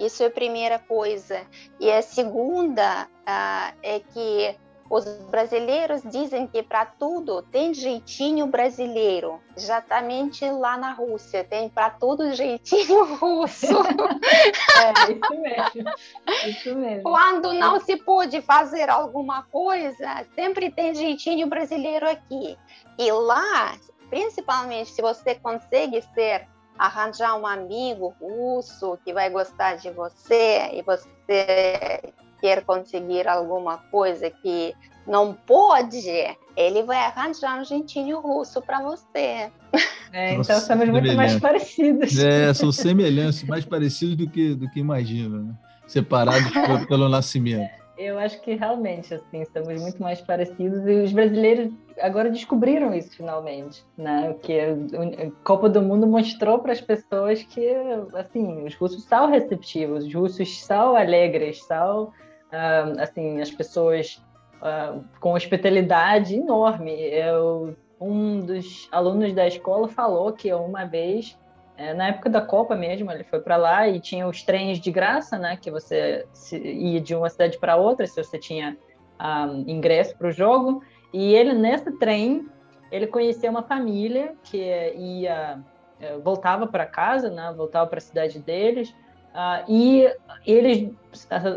Isso 0.00 0.22
é 0.22 0.26
a 0.26 0.30
primeira 0.30 0.78
coisa. 0.78 1.42
E 1.78 1.90
a 1.92 2.02
segunda 2.02 3.04
uh, 3.04 3.76
é 3.82 4.00
que 4.00 4.56
os 4.90 5.04
brasileiros 5.30 6.02
dizem 6.02 6.48
que 6.48 6.64
para 6.64 6.84
tudo 6.84 7.42
tem 7.42 7.72
jeitinho 7.72 8.48
brasileiro. 8.48 9.40
Exatamente 9.56 10.44
lá 10.50 10.76
na 10.76 10.92
Rússia 10.92 11.44
tem 11.44 11.68
para 11.68 11.90
tudo 11.90 12.34
jeitinho 12.34 13.04
russo. 13.14 13.66
é, 13.68 15.12
isso 15.12 15.40
mesmo. 15.40 15.92
Isso 16.44 16.74
mesmo. 16.74 17.02
Quando 17.04 17.52
não 17.52 17.78
se 17.78 17.96
pode 17.98 18.42
fazer 18.42 18.90
alguma 18.90 19.44
coisa, 19.44 20.26
sempre 20.34 20.72
tem 20.72 20.92
jeitinho 20.92 21.46
brasileiro 21.46 22.10
aqui. 22.10 22.58
E 22.98 23.12
lá, 23.12 23.78
principalmente 24.08 24.90
se 24.90 25.00
você 25.00 25.36
consegue 25.36 26.02
ser 26.14 26.48
arranjar 26.76 27.36
um 27.36 27.46
amigo 27.46 28.12
russo 28.20 28.98
que 29.04 29.12
vai 29.12 29.30
gostar 29.30 29.76
de 29.76 29.90
você 29.90 30.70
e 30.72 30.82
você 30.82 32.12
quer 32.40 32.64
conseguir 32.64 33.28
alguma 33.28 33.78
coisa 33.90 34.30
que 34.30 34.74
não 35.06 35.34
pode, 35.34 36.00
ele 36.56 36.82
vai 36.82 36.98
arranjar 36.98 37.60
um 37.60 37.64
jeitinho 37.64 38.20
russo 38.20 38.60
para 38.62 38.80
você. 38.82 39.50
É, 40.12 40.34
então 40.34 40.60
somos 40.60 40.88
muito 40.88 41.14
mais 41.14 41.38
parecidos. 41.38 42.18
É, 42.18 42.52
são 42.52 42.72
semelhantes, 42.72 43.44
mais 43.44 43.64
parecidos 43.64 44.16
do 44.16 44.28
que, 44.28 44.54
do 44.54 44.68
que 44.70 44.80
imagina, 44.80 45.38
né? 45.38 45.54
separados 45.90 46.50
pelo, 46.50 46.86
pelo 46.86 47.08
nascimento. 47.08 47.70
Eu 47.98 48.18
acho 48.18 48.40
que 48.40 48.54
realmente, 48.54 49.12
assim, 49.12 49.42
estamos 49.42 49.78
muito 49.78 50.02
mais 50.02 50.22
parecidos 50.22 50.86
e 50.86 51.02
os 51.02 51.12
brasileiros 51.12 51.70
agora 52.00 52.30
descobriram 52.30 52.94
isso 52.94 53.14
finalmente, 53.14 53.84
né? 53.94 54.34
Que 54.42 54.58
a 54.58 55.30
Copa 55.44 55.68
do 55.68 55.82
Mundo 55.82 56.06
mostrou 56.06 56.60
para 56.60 56.72
as 56.72 56.80
pessoas 56.80 57.42
que, 57.42 57.68
assim, 58.14 58.64
os 58.64 58.74
russos 58.74 59.04
são 59.04 59.30
receptivos, 59.30 60.06
os 60.06 60.14
russos 60.14 60.64
são 60.64 60.96
alegres, 60.96 61.62
são 61.66 62.10
uh, 62.52 63.00
assim, 63.00 63.40
as 63.40 63.50
pessoas 63.50 64.22
uh, 64.60 65.04
com 65.20 65.34
hospitalidade 65.34 66.34
enorme. 66.34 66.92
Eu, 66.92 67.76
um 68.00 68.40
dos 68.40 68.88
alunos 68.90 69.32
da 69.32 69.46
escola 69.46 69.88
falou 69.88 70.32
que 70.32 70.52
uma 70.52 70.84
vez, 70.84 71.38
é, 71.76 71.92
na 71.92 72.08
época 72.08 72.30
da 72.30 72.40
Copa 72.40 72.74
mesmo, 72.74 73.10
ele 73.10 73.24
foi 73.24 73.40
para 73.40 73.56
lá 73.56 73.88
e 73.88 74.00
tinha 74.00 74.26
os 74.26 74.42
trens 74.42 74.78
de 74.78 74.90
graça, 74.90 75.38
né? 75.38 75.56
Que 75.56 75.70
você 75.70 76.26
ia 76.52 77.00
de 77.00 77.14
uma 77.14 77.28
cidade 77.28 77.58
para 77.58 77.76
outra 77.76 78.06
se 78.06 78.22
você 78.22 78.38
tinha 78.38 78.70
um, 78.70 78.76
ah, 79.18 79.48
ingresso 79.66 80.16
para 80.16 80.28
o 80.28 80.32
jogo. 80.32 80.82
E 81.12 81.34
ele, 81.34 81.52
nesse 81.52 81.90
trem, 81.98 82.48
ele 82.90 83.06
conheceu 83.06 83.50
uma 83.50 83.62
família 83.62 84.34
que 84.44 84.58
ia 84.96 85.62
eh, 86.00 86.18
voltava 86.18 86.66
para 86.66 86.86
casa, 86.86 87.28
né? 87.28 87.52
Voltava 87.54 87.86
para 87.86 87.98
a 87.98 88.00
cidade 88.00 88.38
deles 88.38 88.94
Uh, 89.30 89.64
e 89.68 90.12
eles, 90.44 90.92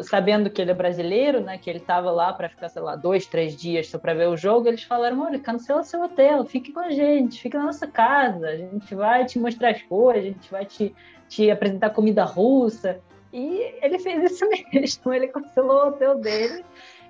sabendo 0.04 0.50
que 0.50 0.62
ele 0.62 0.70
é 0.70 0.76
brasileiro, 0.76 1.42
né, 1.42 1.58
que 1.58 1.68
ele 1.70 1.80
estava 1.80 2.12
lá 2.12 2.32
para 2.32 2.48
ficar, 2.48 2.70
sei 2.70 2.82
lá, 2.82 2.96
dois, 2.96 3.26
três 3.26 3.56
dias 3.56 3.88
só 3.88 3.98
para 3.98 4.14
ver 4.14 4.28
o 4.28 4.38
jogo, 4.38 4.68
eles 4.68 4.84
falaram: 4.84 5.22
olha, 5.22 5.40
cancela 5.40 5.84
seu 5.84 6.04
hotel, 6.04 6.46
fique 6.46 6.72
com 6.72 6.82
a 6.82 6.92
gente, 6.92 7.42
fique 7.42 7.58
na 7.58 7.66
nossa 7.66 7.88
casa, 7.88 8.48
a 8.48 8.58
gente 8.58 8.94
vai 8.94 9.26
te 9.26 9.40
mostrar 9.40 9.72
as 9.72 9.82
coisas, 9.82 10.24
a 10.24 10.28
gente 10.28 10.52
vai 10.52 10.66
te, 10.66 10.94
te 11.28 11.50
apresentar 11.50 11.90
comida 11.90 12.24
russa. 12.24 13.00
E 13.32 13.74
ele 13.82 13.98
fez 13.98 14.32
isso 14.32 14.48
mesmo, 14.72 15.12
ele 15.12 15.28
cancelou 15.28 15.86
o 15.86 15.88
hotel 15.88 16.20
dele 16.20 16.64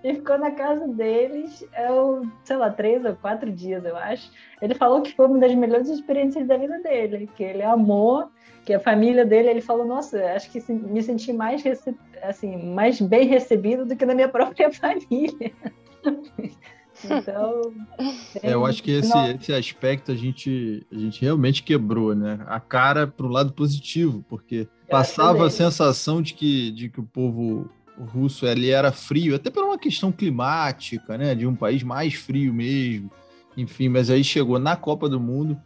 e 0.04 0.14
ficou 0.16 0.38
na 0.38 0.52
casa 0.52 0.88
deles, 0.88 1.66
eu, 1.88 2.28
sei 2.44 2.58
lá, 2.58 2.70
três 2.70 3.06
ou 3.06 3.16
quatro 3.16 3.52
dias, 3.52 3.84
eu 3.86 3.96
acho. 3.96 4.30
Ele 4.62 4.76
falou 4.76 5.02
que 5.02 5.16
foi 5.16 5.28
uma 5.28 5.40
das 5.40 5.56
melhores 5.56 5.90
experiências 5.90 6.48
da 6.48 6.58
vida 6.58 6.80
dele, 6.80 7.30
que 7.36 7.44
ele 7.44 7.64
amou 7.64 8.30
que 8.66 8.74
a 8.74 8.80
família 8.80 9.26
dele, 9.26 9.50
ele 9.50 9.62
falou, 9.62 9.86
nossa, 9.86 10.18
acho 10.34 10.50
que 10.50 10.72
me 10.72 11.04
senti 11.04 11.34
mais, 11.34 11.64
assim, 12.22 12.56
mais 12.74 13.02
bem 13.02 13.28
recebido 13.28 13.86
do 13.86 13.96
que 13.96 14.06
na 14.06 14.16
minha 14.16 14.28
própria 14.30 14.72
família. 14.72 15.52
então... 17.04 17.74
É, 18.42 18.54
eu 18.54 18.66
acho 18.66 18.82
que 18.82 18.92
esse, 18.92 19.18
esse 19.36 19.54
aspecto 19.54 20.14
a 20.14 20.16
gente, 20.16 20.86
a 20.90 20.98
gente 20.98 21.22
realmente 21.22 21.62
quebrou, 21.62 22.16
né? 22.16 22.40
A 22.48 22.60
cara 22.60 23.06
para 23.06 23.26
o 23.26 23.30
lado 23.30 23.52
positivo, 23.52 24.24
porque 24.30 24.68
Passava 24.94 25.48
a 25.48 25.50
sensação 25.50 26.22
de 26.22 26.36
que, 26.36 26.72
de 26.72 26.88
que 26.88 27.00
o 27.00 27.04
povo 27.04 27.68
russo 27.98 28.46
ali 28.48 28.70
era 28.70 28.92
frio, 28.92 29.36
até 29.36 29.50
por 29.50 29.64
uma 29.64 29.78
questão 29.78 30.12
climática, 30.12 31.18
né? 31.18 31.36
De 31.36 31.46
um 31.46 31.56
país 31.56 31.84
mais 31.84 32.14
frio 32.14 32.54
mesmo. 32.54 33.12
Enfim, 33.56 33.90
mas 33.90 34.10
aí 34.10 34.24
chegou 34.24 34.58
na 34.60 34.76
Copa 34.76 35.08
do 35.08 35.20
Mundo. 35.20 35.60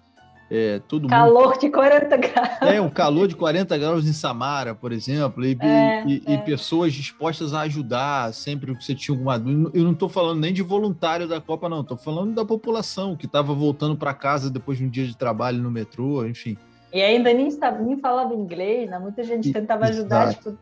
É, 0.49 0.79
todo 0.87 1.09
calor 1.09 1.49
mundo... 1.49 1.59
de 1.59 1.69
40 1.69 2.17
graus. 2.17 2.61
É, 2.61 2.79
um 2.79 2.89
calor 2.89 3.27
de 3.27 3.35
40 3.35 3.77
graus 3.77 4.07
em 4.07 4.13
Samara, 4.13 4.73
por 4.73 4.93
exemplo, 4.93 5.45
e, 5.45 5.57
é, 5.59 6.05
e, 6.07 6.23
é. 6.25 6.33
e 6.33 6.37
pessoas 6.37 6.93
dispostas 6.93 7.53
a 7.53 7.61
ajudar 7.61 8.33
sempre 8.33 8.73
que 8.73 8.83
você 8.83 8.95
tinha 8.95 9.13
alguma 9.13 9.37
dúvida. 9.37 9.71
Eu 9.73 9.83
não 9.83 9.91
estou 9.91 10.07
falando 10.07 10.39
nem 10.39 10.53
de 10.53 10.61
voluntário 10.61 11.27
da 11.27 11.41
Copa, 11.41 11.67
não, 11.67 11.81
estou 11.81 11.97
falando 11.97 12.33
da 12.33 12.45
população 12.45 13.15
que 13.17 13.25
estava 13.25 13.53
voltando 13.53 13.97
para 13.97 14.13
casa 14.13 14.49
depois 14.49 14.77
de 14.77 14.85
um 14.85 14.89
dia 14.89 15.05
de 15.05 15.17
trabalho 15.17 15.61
no 15.61 15.69
metrô, 15.69 16.25
enfim. 16.25 16.57
E 16.93 17.01
ainda 17.01 17.33
nem, 17.33 17.49
nem 17.81 17.97
falava 17.97 18.33
inglês, 18.33 18.89
né? 18.89 18.97
Muita 18.97 19.23
gente 19.23 19.51
tentava 19.51 19.85
ajudar, 19.87 20.33
tipo, 20.33 20.57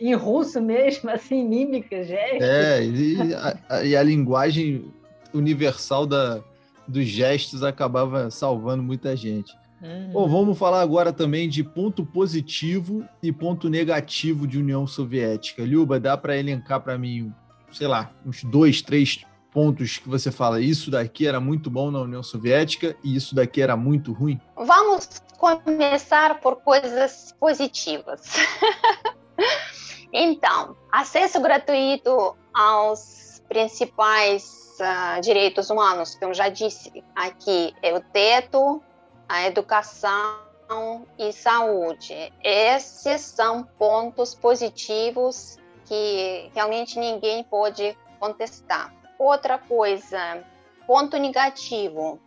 em 0.00 0.14
russo 0.14 0.60
mesmo, 0.60 1.10
assim, 1.10 1.46
mímica, 1.46 2.02
gestos. 2.02 2.40
É, 2.40 2.84
e 2.84 3.34
a, 3.68 3.84
e 3.84 3.96
a 3.96 4.02
linguagem 4.02 4.92
universal 5.34 6.06
da, 6.06 6.42
dos 6.88 7.06
gestos 7.06 7.62
acabava 7.62 8.30
salvando 8.30 8.82
muita 8.82 9.14
gente. 9.16 9.54
Uhum. 9.82 10.12
Bom, 10.12 10.28
vamos 10.28 10.58
falar 10.58 10.80
agora 10.80 11.12
também 11.12 11.48
de 11.48 11.64
ponto 11.64 12.04
positivo 12.04 13.04
e 13.22 13.32
ponto 13.32 13.68
negativo 13.68 14.46
de 14.46 14.58
União 14.58 14.86
Soviética. 14.86 15.62
Luba, 15.64 15.98
dá 15.98 16.16
para 16.16 16.36
elencar 16.36 16.80
para 16.80 16.98
mim, 16.98 17.32
sei 17.72 17.86
lá, 17.86 18.10
uns 18.24 18.44
dois, 18.44 18.82
três 18.82 19.24
pontos 19.50 19.98
que 19.98 20.08
você 20.08 20.30
fala, 20.30 20.60
isso 20.60 20.90
daqui 20.90 21.26
era 21.26 21.40
muito 21.40 21.70
bom 21.70 21.90
na 21.90 22.00
União 22.00 22.22
Soviética 22.22 22.94
e 23.02 23.16
isso 23.16 23.34
daqui 23.34 23.60
era 23.60 23.76
muito 23.76 24.12
ruim? 24.12 24.40
Vamos 24.54 25.08
começar 25.38 26.40
por 26.40 26.56
coisas 26.56 27.34
positivas. 27.40 28.22
então, 30.12 30.76
acesso 30.90 31.40
gratuito 31.40 32.36
aos 32.52 33.42
principais 33.48 34.76
uh, 34.80 35.20
direitos 35.20 35.70
humanos, 35.70 36.14
que 36.14 36.24
eu 36.24 36.34
já 36.34 36.48
disse 36.48 37.04
aqui, 37.14 37.74
é 37.82 37.94
o 37.94 38.00
teto, 38.00 38.82
a 39.28 39.46
educação 39.46 41.06
e 41.18 41.32
saúde. 41.32 42.32
Esses 42.42 43.20
são 43.20 43.64
pontos 43.78 44.34
positivos 44.34 45.56
que 45.84 46.50
realmente 46.54 46.98
ninguém 46.98 47.42
pode 47.44 47.96
contestar. 48.18 48.94
Outra 49.18 49.58
coisa, 49.58 50.44
ponto 50.86 51.16
negativo. 51.16 52.20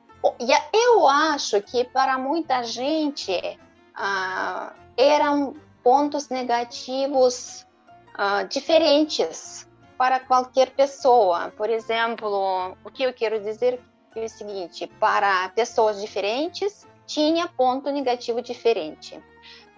Eu 0.73 1.07
acho 1.07 1.61
que 1.61 1.83
para 1.83 2.17
muita 2.17 2.63
gente 2.63 3.31
uh, 3.97 4.73
eram 4.95 5.55
pontos 5.83 6.29
negativos 6.29 7.65
uh, 8.13 8.47
diferentes 8.47 9.67
para 9.97 10.19
qualquer 10.19 10.71
pessoa. 10.71 11.51
Por 11.55 11.69
exemplo, 11.69 12.75
o 12.83 12.91
que 12.91 13.03
eu 13.03 13.13
quero 13.13 13.39
dizer 13.39 13.79
é 14.15 14.25
o 14.25 14.29
seguinte: 14.29 14.87
para 14.99 15.49
pessoas 15.49 16.01
diferentes 16.01 16.85
tinha 17.05 17.47
ponto 17.47 17.91
negativo 17.91 18.41
diferente. 18.41 19.21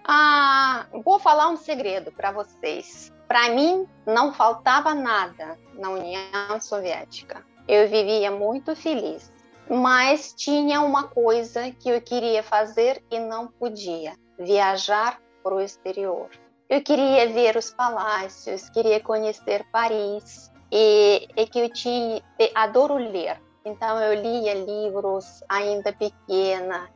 Ah, 0.04 0.86
vou 1.04 1.18
falar 1.18 1.48
um 1.48 1.56
segredo 1.56 2.12
para 2.12 2.30
vocês. 2.30 3.12
Para 3.26 3.50
mim, 3.50 3.88
não 4.06 4.32
faltava 4.32 4.94
nada 4.94 5.58
na 5.74 5.90
União 5.90 6.60
Soviética. 6.60 7.44
Eu 7.66 7.88
vivia 7.88 8.30
muito 8.30 8.76
feliz, 8.76 9.32
mas 9.68 10.32
tinha 10.32 10.80
uma 10.80 11.08
coisa 11.08 11.72
que 11.72 11.88
eu 11.88 12.00
queria 12.00 12.42
fazer 12.42 13.02
e 13.10 13.18
não 13.18 13.48
podia: 13.48 14.14
viajar 14.38 15.20
para 15.42 15.54
o 15.56 15.60
exterior. 15.60 16.30
Eu 16.68 16.82
queria 16.82 17.28
ver 17.28 17.56
os 17.56 17.70
palácios, 17.70 18.68
queria 18.70 19.00
conhecer 19.00 19.64
Paris 19.70 20.50
e, 20.70 21.28
e 21.36 21.46
que 21.46 21.60
eu 21.60 21.72
tinha, 21.72 22.22
adoro 22.54 22.96
ler. 22.96 23.40
Então 23.64 24.00
eu 24.00 24.20
lia 24.20 24.54
livros 24.54 25.42
ainda 25.48 25.92
pequena, 25.92 26.88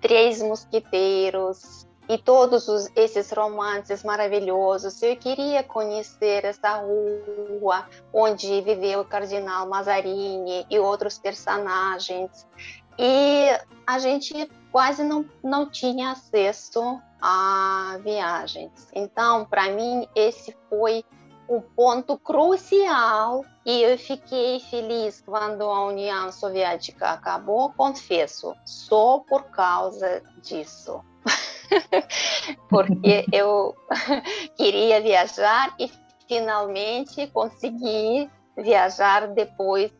Três 0.00 0.42
Mosquiteiros, 0.42 1.86
e 2.08 2.18
todos 2.18 2.68
os, 2.68 2.90
esses 2.94 3.30
romances 3.32 4.04
maravilhosos. 4.04 5.02
Eu 5.02 5.16
queria 5.16 5.62
conhecer 5.62 6.44
essa 6.44 6.76
rua 6.76 7.86
onde 8.12 8.60
viveu 8.62 9.00
o 9.00 9.04
Cardinal 9.04 9.68
Mazarini 9.68 10.66
e 10.70 10.78
outros 10.78 11.18
personagens. 11.18 12.46
E 12.98 13.48
a 13.86 13.98
gente 13.98 14.48
quase 14.76 15.02
não, 15.02 15.24
não 15.42 15.64
tinha 15.64 16.10
acesso 16.10 17.00
a 17.18 17.98
viagens. 18.04 18.90
Então, 18.92 19.46
para 19.46 19.70
mim, 19.70 20.06
esse 20.14 20.54
foi 20.68 21.02
um 21.48 21.62
ponto 21.62 22.18
crucial 22.18 23.42
e 23.64 23.80
eu 23.80 23.96
fiquei 23.96 24.60
feliz 24.60 25.22
quando 25.22 25.62
a 25.62 25.86
União 25.86 26.30
Soviética 26.30 27.08
acabou, 27.08 27.72
confesso, 27.72 28.54
só 28.66 29.20
por 29.20 29.44
causa 29.44 30.22
disso. 30.42 31.02
Porque 32.68 33.24
eu 33.32 33.74
queria 34.58 35.00
viajar 35.00 35.74
e 35.80 35.90
finalmente 36.28 37.26
consegui 37.28 38.30
viajar 38.54 39.28
depois 39.28 39.90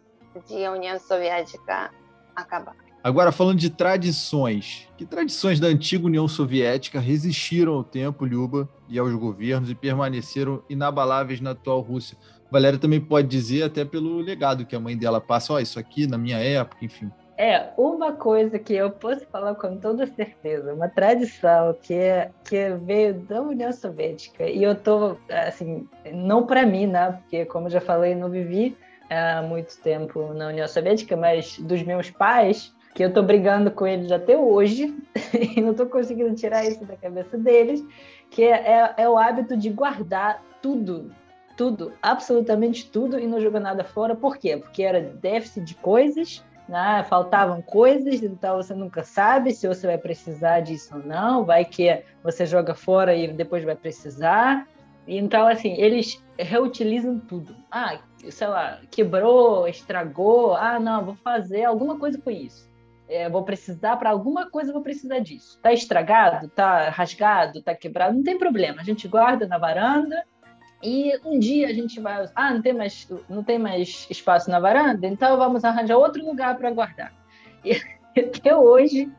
de 0.46 0.66
a 0.66 0.72
União 0.72 0.98
Soviética 0.98 1.90
acabar. 2.34 2.85
Agora, 3.06 3.30
falando 3.30 3.60
de 3.60 3.70
tradições, 3.70 4.88
que 4.96 5.06
tradições 5.06 5.60
da 5.60 5.68
antiga 5.68 6.06
União 6.06 6.26
Soviética 6.26 6.98
resistiram 6.98 7.74
ao 7.74 7.84
tempo, 7.84 8.24
Luba, 8.24 8.68
e 8.88 8.98
aos 8.98 9.14
governos 9.14 9.70
e 9.70 9.76
permaneceram 9.76 10.60
inabaláveis 10.68 11.40
na 11.40 11.52
atual 11.52 11.82
Rússia? 11.82 12.18
Valéria 12.50 12.80
também 12.80 13.00
pode 13.00 13.28
dizer, 13.28 13.62
até 13.62 13.84
pelo 13.84 14.18
legado 14.18 14.66
que 14.66 14.74
a 14.74 14.80
mãe 14.80 14.98
dela 14.98 15.20
passa, 15.20 15.52
ó, 15.52 15.56
oh, 15.56 15.60
isso 15.60 15.78
aqui 15.78 16.04
na 16.04 16.18
minha 16.18 16.38
época, 16.38 16.84
enfim. 16.84 17.08
É, 17.38 17.68
uma 17.78 18.10
coisa 18.10 18.58
que 18.58 18.74
eu 18.74 18.90
posso 18.90 19.24
falar 19.26 19.54
com 19.54 19.76
toda 19.76 20.04
certeza, 20.08 20.74
uma 20.74 20.88
tradição 20.88 21.76
que, 21.80 21.94
é, 21.94 22.32
que 22.42 22.70
veio 22.70 23.14
da 23.20 23.40
União 23.40 23.70
Soviética, 23.70 24.48
e 24.48 24.64
eu 24.64 24.74
tô, 24.74 25.16
assim, 25.30 25.88
não 26.12 26.44
para 26.44 26.66
mim, 26.66 26.88
né, 26.88 27.12
porque 27.12 27.44
como 27.44 27.68
eu 27.68 27.70
já 27.70 27.80
falei, 27.80 28.16
não 28.16 28.28
vivi 28.28 28.76
há 29.08 29.42
muito 29.42 29.80
tempo 29.80 30.34
na 30.34 30.48
União 30.48 30.66
Soviética, 30.66 31.16
mas 31.16 31.56
dos 31.60 31.84
meus 31.84 32.10
pais, 32.10 32.74
que 32.96 33.04
eu 33.04 33.12
tô 33.12 33.22
brigando 33.22 33.70
com 33.70 33.86
eles 33.86 34.10
até 34.10 34.38
hoje 34.38 34.96
e 35.54 35.60
não 35.60 35.74
tô 35.74 35.84
conseguindo 35.84 36.34
tirar 36.34 36.64
isso 36.64 36.82
da 36.86 36.96
cabeça 36.96 37.36
deles, 37.36 37.84
que 38.30 38.42
é, 38.42 38.54
é, 38.54 38.94
é, 38.96 39.08
o 39.08 39.18
hábito 39.18 39.54
de 39.54 39.68
guardar 39.68 40.42
tudo, 40.62 41.12
tudo, 41.58 41.92
absolutamente 42.00 42.90
tudo 42.90 43.20
e 43.20 43.26
não 43.26 43.38
jogar 43.38 43.60
nada 43.60 43.84
fora. 43.84 44.16
Por 44.16 44.38
quê? 44.38 44.56
Porque 44.56 44.82
era 44.82 44.98
déficit 44.98 45.62
de 45.62 45.74
coisas, 45.74 46.42
né? 46.66 47.04
faltavam 47.06 47.60
coisas, 47.60 48.22
então 48.22 48.56
você 48.56 48.72
nunca 48.72 49.04
sabe 49.04 49.52
se 49.52 49.68
você 49.68 49.86
vai 49.86 49.98
precisar 49.98 50.60
disso 50.60 50.96
ou 50.96 51.02
não, 51.04 51.44
vai 51.44 51.66
que 51.66 52.02
você 52.24 52.46
joga 52.46 52.74
fora 52.74 53.14
e 53.14 53.28
depois 53.28 53.62
vai 53.62 53.76
precisar. 53.76 54.66
Então, 55.06 55.46
assim, 55.46 55.74
eles 55.74 56.24
reutilizam 56.38 57.18
tudo. 57.18 57.54
Ah, 57.70 57.98
sei 58.30 58.46
lá, 58.46 58.80
quebrou, 58.90 59.68
estragou, 59.68 60.54
ah, 60.54 60.80
não, 60.80 61.04
vou 61.04 61.14
fazer 61.16 61.64
alguma 61.64 61.98
coisa 61.98 62.18
com 62.18 62.30
isso 62.30 62.74
é, 63.08 63.28
vou 63.28 63.42
precisar 63.42 63.96
para 63.96 64.10
alguma 64.10 64.50
coisa, 64.50 64.72
vou 64.72 64.82
precisar 64.82 65.18
disso. 65.20 65.58
Tá 65.62 65.72
estragado, 65.72 66.48
tá 66.48 66.88
rasgado, 66.90 67.62
tá 67.62 67.74
quebrado, 67.74 68.16
não 68.16 68.22
tem 68.22 68.38
problema. 68.38 68.80
A 68.80 68.84
gente 68.84 69.06
guarda 69.06 69.46
na 69.46 69.58
varanda 69.58 70.24
e 70.82 71.12
um 71.24 71.38
dia 71.38 71.68
a 71.68 71.72
gente 71.72 72.00
vai, 72.00 72.28
ah, 72.34 72.54
não 72.54 72.62
tem 72.62 72.72
mais, 72.72 73.08
não 73.28 73.42
tem 73.42 73.58
mais 73.58 74.06
espaço 74.10 74.50
na 74.50 74.60
varanda, 74.60 75.06
então 75.06 75.36
vamos 75.36 75.64
arranjar 75.64 75.96
outro 75.96 76.24
lugar 76.24 76.56
para 76.56 76.70
guardar. 76.70 77.12
E 77.64 77.80
até 78.18 78.56
hoje 78.56 79.10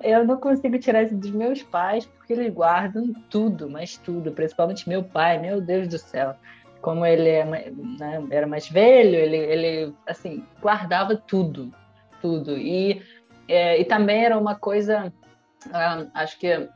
eu 0.00 0.24
não 0.24 0.36
consigo 0.36 0.78
tirar 0.78 1.02
isso 1.02 1.16
dos 1.16 1.30
meus 1.30 1.62
pais 1.62 2.06
porque 2.06 2.32
eles 2.32 2.52
guardam 2.52 3.12
tudo, 3.28 3.68
mas 3.68 3.96
tudo, 3.96 4.32
principalmente 4.32 4.88
meu 4.88 5.02
pai, 5.02 5.38
meu 5.38 5.60
Deus 5.60 5.88
do 5.88 5.98
céu 5.98 6.36
como 6.82 7.06
ele 7.06 7.28
é, 7.28 7.44
né, 7.44 8.26
era 8.30 8.46
mais 8.46 8.68
velho, 8.68 9.14
ele, 9.14 9.36
ele 9.36 9.94
assim 10.06 10.44
guardava 10.60 11.16
tudo, 11.16 11.72
tudo. 12.20 12.58
E 12.58 13.00
é, 13.48 13.80
e 13.80 13.84
também 13.84 14.24
era 14.24 14.38
uma 14.38 14.54
coisa, 14.54 15.12
ah, 15.72 16.06
acho 16.14 16.38
que 16.38 16.68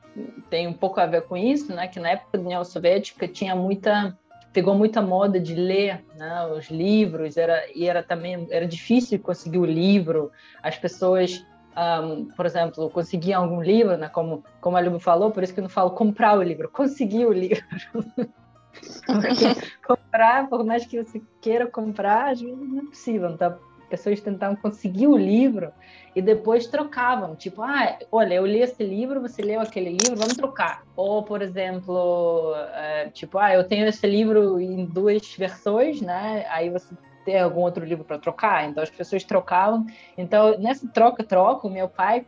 tem 0.48 0.66
um 0.66 0.72
pouco 0.72 1.00
a 1.00 1.06
ver 1.06 1.22
com 1.22 1.36
isso, 1.36 1.74
né? 1.74 1.88
Que 1.88 2.00
na 2.00 2.10
época 2.10 2.38
da 2.38 2.44
União 2.44 2.64
Soviética 2.64 3.28
tinha 3.28 3.54
muita 3.54 4.16
pegou 4.52 4.74
muita 4.74 5.02
moda 5.02 5.38
de 5.38 5.54
ler 5.54 6.02
né, 6.16 6.46
os 6.46 6.70
livros 6.70 7.36
era 7.36 7.62
e 7.74 7.86
era 7.86 8.02
também 8.02 8.48
era 8.50 8.66
difícil 8.66 9.18
conseguir 9.18 9.58
o 9.58 9.66
livro 9.66 10.32
as 10.62 10.78
pessoas 10.78 11.36
um, 11.36 11.44
ah, 11.76 12.34
por 12.34 12.46
exemplo 12.46 12.88
conseguiam 12.88 13.42
algum 13.42 13.60
livro 13.60 13.98
né, 13.98 14.08
como 14.08 14.42
como 14.58 14.78
a 14.78 14.80
Luba 14.80 14.98
falou 14.98 15.30
por 15.30 15.42
isso 15.42 15.52
que 15.52 15.60
eu 15.60 15.64
não 15.64 15.68
falo 15.68 15.90
comprar 15.90 16.38
o 16.38 16.42
livro 16.42 16.70
conseguir 16.72 17.26
o 17.26 17.32
livro 17.34 17.62
comprar 19.86 20.48
por 20.48 20.64
mais 20.64 20.86
que 20.86 21.04
você 21.04 21.20
queira 21.42 21.66
comprar 21.66 22.32
às 22.32 22.40
vezes 22.40 22.58
não 22.58 22.78
é 22.78 22.86
possível 22.86 23.28
não 23.28 23.34
está 23.34 23.58
pessoas 23.86 24.20
tentavam 24.20 24.56
conseguir 24.56 25.06
o 25.06 25.16
livro 25.16 25.72
e 26.14 26.22
depois 26.22 26.66
trocavam. 26.66 27.34
Tipo, 27.34 27.62
ah, 27.62 27.98
olha, 28.10 28.34
eu 28.34 28.46
li 28.46 28.60
esse 28.60 28.82
livro, 28.82 29.20
você 29.20 29.42
leu 29.42 29.60
aquele 29.60 29.90
livro, 29.90 30.16
vamos 30.16 30.36
trocar. 30.36 30.82
Ou, 30.96 31.22
por 31.22 31.42
exemplo, 31.42 32.54
é, 32.74 33.08
tipo, 33.10 33.38
ah, 33.38 33.52
eu 33.52 33.64
tenho 33.64 33.86
esse 33.86 34.06
livro 34.06 34.60
em 34.60 34.84
duas 34.86 35.34
versões, 35.36 36.00
né? 36.00 36.46
Aí 36.48 36.70
você 36.70 36.94
tem 37.24 37.40
algum 37.40 37.60
outro 37.60 37.84
livro 37.84 38.04
para 38.04 38.18
trocar. 38.18 38.68
Então 38.68 38.82
as 38.82 38.90
pessoas 38.90 39.24
trocavam. 39.24 39.84
Então 40.16 40.58
nessa 40.58 40.88
troca-troca, 40.88 41.66
o 41.66 41.70
meu 41.70 41.88
pai 41.88 42.24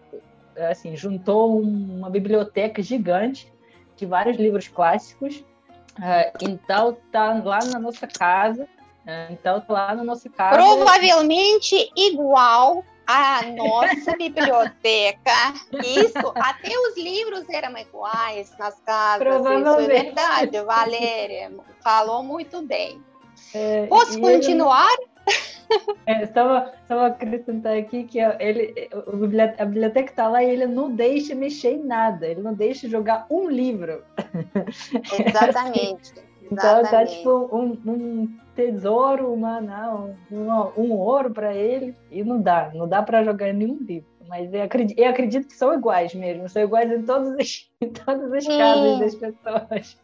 assim 0.71 0.97
juntou 0.97 1.61
uma 1.61 2.11
biblioteca 2.11 2.83
gigante 2.83 3.53
de 3.97 4.05
vários 4.05 4.37
livros 4.37 4.69
clássicos. 4.69 5.45
Uh, 5.99 6.31
então 6.43 6.97
tá 7.11 7.33
lá 7.43 7.61
na 7.65 7.79
nossa 7.79 8.07
casa. 8.07 8.69
Uh, 9.09 9.33
então 9.33 9.59
tá 9.63 9.73
lá 9.73 9.95
na 9.95 10.05
nossa 10.05 10.29
casa. 10.29 10.55
Provavelmente 10.55 11.91
igual 11.97 12.85
à 13.07 13.41
nossa 13.57 14.15
biblioteca. 14.19 15.33
Isso, 15.83 16.33
até 16.35 16.79
os 16.79 16.97
livros 16.99 17.49
eram 17.49 17.75
iguais 17.79 18.55
nas 18.59 18.79
casas. 18.81 19.27
Isso 19.27 19.81
é 19.81 19.87
verdade, 19.87 20.61
Valéria. 20.61 21.51
Falou 21.83 22.23
muito 22.23 22.61
bem. 22.61 23.03
É, 23.55 23.87
Posso 23.87 24.21
continuar? 24.21 24.95
É, 26.07 26.23
estava, 26.23 26.73
estava 26.83 27.07
acrescentando 27.07 27.79
aqui 27.79 28.05
que 28.05 28.19
ele, 28.19 28.91
a 29.59 29.65
biblioteca 29.65 30.11
está 30.11 30.29
lá 30.29 30.43
e 30.43 30.51
ele 30.51 30.67
não 30.67 30.91
deixa 30.91 31.35
mexer 31.35 31.73
em 31.73 31.85
nada, 31.85 32.27
ele 32.27 32.43
não 32.43 32.55
deixa 32.55 32.89
jogar 32.89 33.27
um 33.31 33.49
livro. 33.49 34.03
Exatamente. 35.27 36.15
Então 36.51 36.83
tá 36.83 37.05
tipo 37.05 37.49
um, 37.53 37.79
um 37.87 38.39
tesouro, 38.55 39.33
uma, 39.33 39.61
não, 39.61 40.17
um, 40.31 40.51
um 40.77 40.93
ouro 40.93 41.31
para 41.31 41.55
ele 41.55 41.95
e 42.11 42.25
não 42.25 42.41
dá, 42.41 42.71
não 42.75 42.89
dá 42.89 43.03
para 43.03 43.23
jogar 43.23 43.53
nenhum 43.53 43.79
livro. 43.81 44.09
Mas 44.27 44.53
eu 44.53 44.63
acredito, 44.63 44.99
eu 44.99 45.09
acredito 45.09 45.47
que 45.47 45.55
são 45.55 45.73
iguais 45.73 46.15
mesmo, 46.15 46.49
são 46.49 46.63
iguais 46.63 46.91
em 46.91 47.03
todos 47.03 47.29
os, 47.31 47.71
em 47.81 47.91
todos 47.91 48.31
os 48.31 48.47
casos 48.47 48.99
das 48.99 49.15
pessoas. 49.15 49.99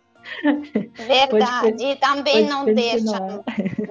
Verdade, 0.94 1.84
e 1.84 1.96
também 1.96 2.46
não 2.46 2.64
deixa 2.64 3.44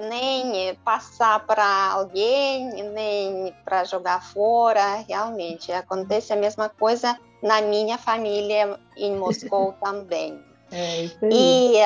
nem 0.08 0.74
passar 0.84 1.46
para 1.46 1.92
alguém, 1.92 2.82
nem 2.90 3.54
para 3.64 3.84
jogar 3.84 4.20
fora, 4.20 5.04
realmente. 5.08 5.70
Acontece 5.70 6.32
a 6.32 6.36
mesma 6.36 6.68
coisa 6.68 7.16
na 7.40 7.60
minha 7.60 7.96
família 7.98 8.78
em 8.96 9.16
Moscou 9.16 9.74
também. 9.80 10.42
É, 10.72 11.04
e 11.30 11.76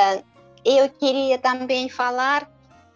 eu 0.64 0.88
queria 0.88 1.38
também 1.38 1.88
falar 1.88 2.44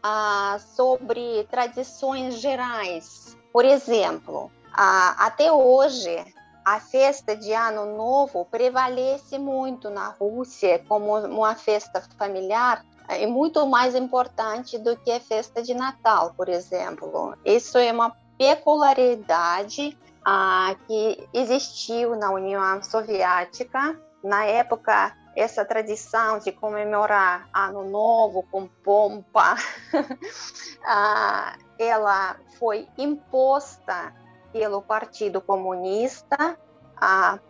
uh, 0.05 0.59
sobre 0.75 1.45
tradições 1.51 2.41
gerais. 2.41 3.37
Por 3.53 3.65
exemplo, 3.65 4.47
uh, 4.47 5.15
até 5.19 5.53
hoje, 5.53 6.25
a 6.65 6.81
festa 6.81 7.37
de 7.37 7.53
Ano 7.53 7.97
Novo 7.97 8.45
prevalece 8.51 9.39
muito 9.39 9.91
na 9.91 10.09
Rússia 10.09 10.85
como 10.89 11.19
uma 11.19 11.55
festa 11.55 12.03
familiar 12.17 12.85
é 13.09 13.27
muito 13.27 13.67
mais 13.67 13.95
importante 13.95 14.79
do 14.79 14.97
que 14.97 15.11
a 15.11 15.21
festa 15.21 15.63
de 15.63 15.75
Natal, 15.75 16.33
por 16.37 16.49
exemplo. 16.49 17.37
Isso 17.45 17.77
é 17.79 17.93
uma 17.93 18.15
peculiaridade 18.39 19.97
ah, 20.25 20.75
que 20.87 21.29
existiu 21.33 22.17
na 22.17 22.31
União 22.31 22.83
Soviética. 22.83 23.99
Na 24.23 24.45
época, 24.45 25.15
essa 25.35 25.65
tradição 25.65 26.39
de 26.39 26.53
comemorar 26.53 27.49
Ano 27.55 27.89
Novo 27.89 28.43
com 28.51 28.67
pompa, 28.67 29.57
ela 31.79 32.37
foi 32.59 32.89
imposta 32.99 34.15
pelo 34.53 34.83
Partido 34.83 35.41
Comunista 35.41 36.59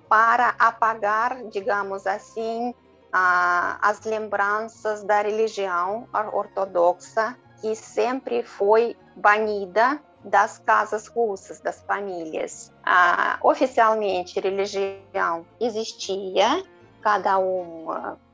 para 0.09 0.55
apagar, 0.59 1.45
digamos 1.49 2.07
assim, 2.07 2.75
as 3.13 4.01
lembranças 4.03 5.05
da 5.05 5.21
religião 5.21 6.09
ortodoxa 6.33 7.37
que 7.61 7.77
sempre 7.77 8.43
foi 8.43 8.97
banida 9.15 10.03
das 10.25 10.59
casas 10.59 11.07
russas, 11.09 11.61
das 11.61 11.81
famílias. 11.83 12.73
Ah, 12.85 13.39
oficialmente, 13.43 14.39
religião 14.41 15.45
existia, 15.61 16.63
cada 17.03 17.39
um 17.39 17.87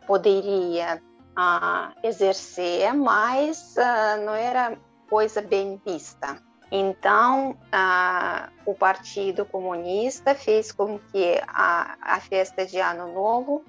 poderia 0.07 1.03
ah, 1.37 1.93
exercer, 2.03 2.93
mas 2.95 3.77
ah, 3.79 4.17
não 4.19 4.35
era 4.35 4.79
coisa 5.09 5.41
bem 5.41 5.81
vista. 5.85 6.41
Então, 6.71 7.57
a, 7.73 8.51
o 8.67 8.75
Partido 8.75 9.45
Comunista 9.47 10.35
fez 10.35 10.71
com 10.71 10.99
que 10.99 11.41
a, 11.47 11.97
a 12.01 12.21
festa 12.21 12.67
de 12.67 12.79
Ano 12.79 13.13
Novo 13.13 13.65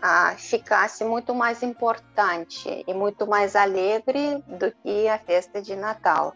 a, 0.00 0.34
ficasse 0.36 1.04
muito 1.04 1.34
mais 1.34 1.62
importante 1.62 2.84
e 2.86 2.94
muito 2.94 3.26
mais 3.26 3.56
alegre 3.56 4.44
do 4.46 4.70
que 4.70 5.08
a 5.08 5.18
festa 5.18 5.60
de 5.60 5.74
Natal. 5.74 6.34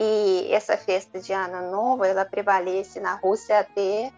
E 0.00 0.48
essa 0.50 0.76
festa 0.76 1.20
de 1.20 1.32
Ano 1.32 1.70
Novo, 1.70 2.04
ela 2.04 2.24
prevalece 2.24 2.98
na 2.98 3.14
Rússia 3.14 3.60
até 3.60 4.10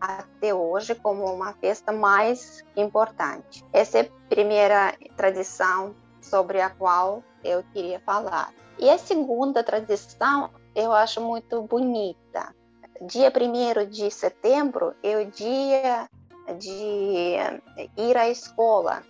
até 0.00 0.54
hoje 0.54 0.94
como 0.94 1.24
uma 1.24 1.52
festa 1.54 1.92
mais 1.92 2.64
importante. 2.76 3.64
Essa 3.72 3.98
é 3.98 4.00
a 4.02 4.28
primeira 4.28 4.94
tradição 5.16 5.94
sobre 6.20 6.60
a 6.60 6.70
qual 6.70 7.22
eu 7.44 7.62
queria 7.72 8.00
falar. 8.00 8.52
E 8.78 8.90
a 8.90 8.98
segunda 8.98 9.62
tradição 9.62 10.50
eu 10.74 10.92
acho 10.92 11.20
muito 11.20 11.62
bonita. 11.62 12.54
Dia 13.00 13.30
1 13.30 13.90
de 13.90 14.10
setembro 14.10 14.94
é 15.02 15.18
o 15.18 15.30
dia 15.30 16.08
de 16.58 17.36
ir 17.96 18.16
à 18.16 18.28
escola, 18.28 19.02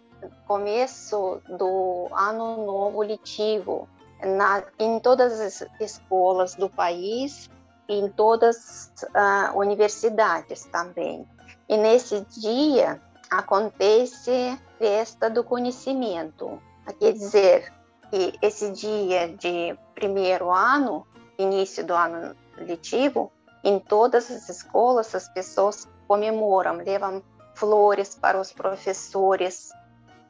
começo 0.46 1.40
do 1.48 2.08
ano 2.12 2.64
novo 2.64 3.02
letivo, 3.02 3.88
na, 4.24 4.64
em 4.78 4.98
todas 4.98 5.40
as 5.40 5.64
escolas 5.80 6.54
do 6.54 6.68
país, 6.68 7.50
em 7.88 8.08
todas 8.08 8.92
as 9.14 9.52
uh, 9.52 9.58
universidades 9.58 10.64
também. 10.66 11.26
E 11.68 11.76
nesse 11.76 12.20
dia 12.38 13.00
acontece 13.30 14.58
festa 14.78 15.28
do 15.28 15.42
conhecimento. 15.42 16.60
Quer 16.98 17.12
dizer, 17.12 17.72
que 18.10 18.34
esse 18.40 18.70
dia 18.70 19.28
de 19.28 19.76
primeiro 19.94 20.50
ano 20.50 21.06
início 21.38 21.84
do 21.84 21.94
ano 21.94 22.34
letivo, 22.56 23.32
em 23.64 23.78
todas 23.78 24.30
as 24.30 24.48
escolas 24.48 25.14
as 25.14 25.28
pessoas 25.28 25.88
comemoram, 26.06 26.76
levam 26.76 27.22
flores 27.54 28.14
para 28.14 28.40
os 28.40 28.52
professores, 28.52 29.70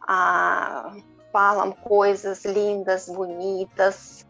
ah, 0.09 0.94
falam 1.32 1.72
coisas 1.72 2.44
lindas, 2.44 3.09
bonitas 3.09 4.25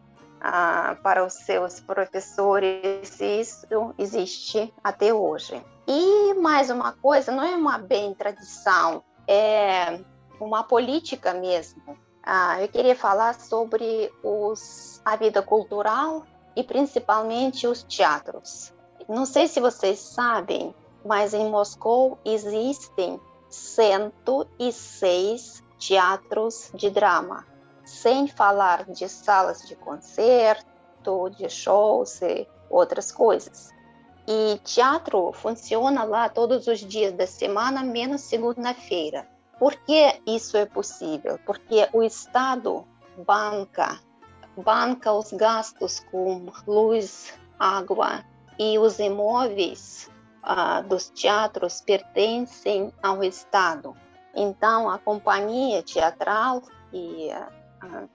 ah, 0.49 0.95
para 1.03 1.25
os 1.25 1.33
seus 1.33 1.81
professores. 1.81 3.19
Isso 3.19 3.93
existe 3.97 4.73
até 4.81 5.13
hoje. 5.13 5.61
E 5.85 6.33
mais 6.35 6.69
uma 6.69 6.93
coisa, 6.93 7.33
não 7.33 7.43
é 7.43 7.53
uma 7.53 7.77
bem 7.77 8.13
tradição, 8.13 9.03
é 9.27 9.99
uma 10.39 10.63
política 10.63 11.33
mesmo. 11.33 11.81
Ah, 12.23 12.61
eu 12.61 12.69
queria 12.69 12.95
falar 12.95 13.37
sobre 13.37 14.09
os, 14.23 15.01
a 15.03 15.17
vida 15.17 15.41
cultural 15.41 16.25
e 16.55 16.63
principalmente 16.63 17.67
os 17.67 17.83
teatros. 17.83 18.73
Não 19.07 19.25
sei 19.25 19.49
se 19.49 19.59
vocês 19.59 19.99
sabem, 19.99 20.73
mas 21.05 21.33
em 21.33 21.49
Moscou 21.49 22.17
existem 22.23 23.19
106 23.49 25.61
teatros 25.77 26.71
de 26.73 26.89
drama, 26.89 27.45
sem 27.87 28.27
falar 28.27 28.85
de 28.85 29.07
salas 29.09 29.67
de 29.67 29.75
concerto, 29.75 31.29
de 31.29 31.49
shows 31.49 32.21
e 32.21 32.47
outras 32.69 33.11
coisas. 33.11 33.73
E 34.27 34.59
teatro 34.63 35.31
funciona 35.31 36.03
lá 36.03 36.27
todos 36.27 36.67
os 36.67 36.79
dias 36.79 37.13
da 37.13 37.25
semana, 37.25 37.81
menos 37.81 38.21
segunda-feira. 38.21 39.27
Por 39.57 39.73
que 39.73 40.21
isso 40.27 40.57
é 40.57 40.65
possível? 40.65 41.39
Porque 41.45 41.87
o 41.93 42.03
Estado 42.03 42.85
banca 43.25 43.99
banca 44.57 45.13
os 45.13 45.31
gastos 45.31 45.99
com 46.11 46.47
luz, 46.65 47.33
água 47.59 48.23
e 48.57 48.77
os 48.79 48.99
imóveis 48.99 50.09
ah, 50.41 50.81
dos 50.81 51.09
teatros 51.09 51.81
pertencem 51.81 52.91
ao 53.01 53.23
Estado. 53.23 53.95
Então, 54.35 54.89
a 54.89 54.97
companhia 54.97 55.83
teatral, 55.83 56.61
e 56.91 57.29
ah, 57.31 57.49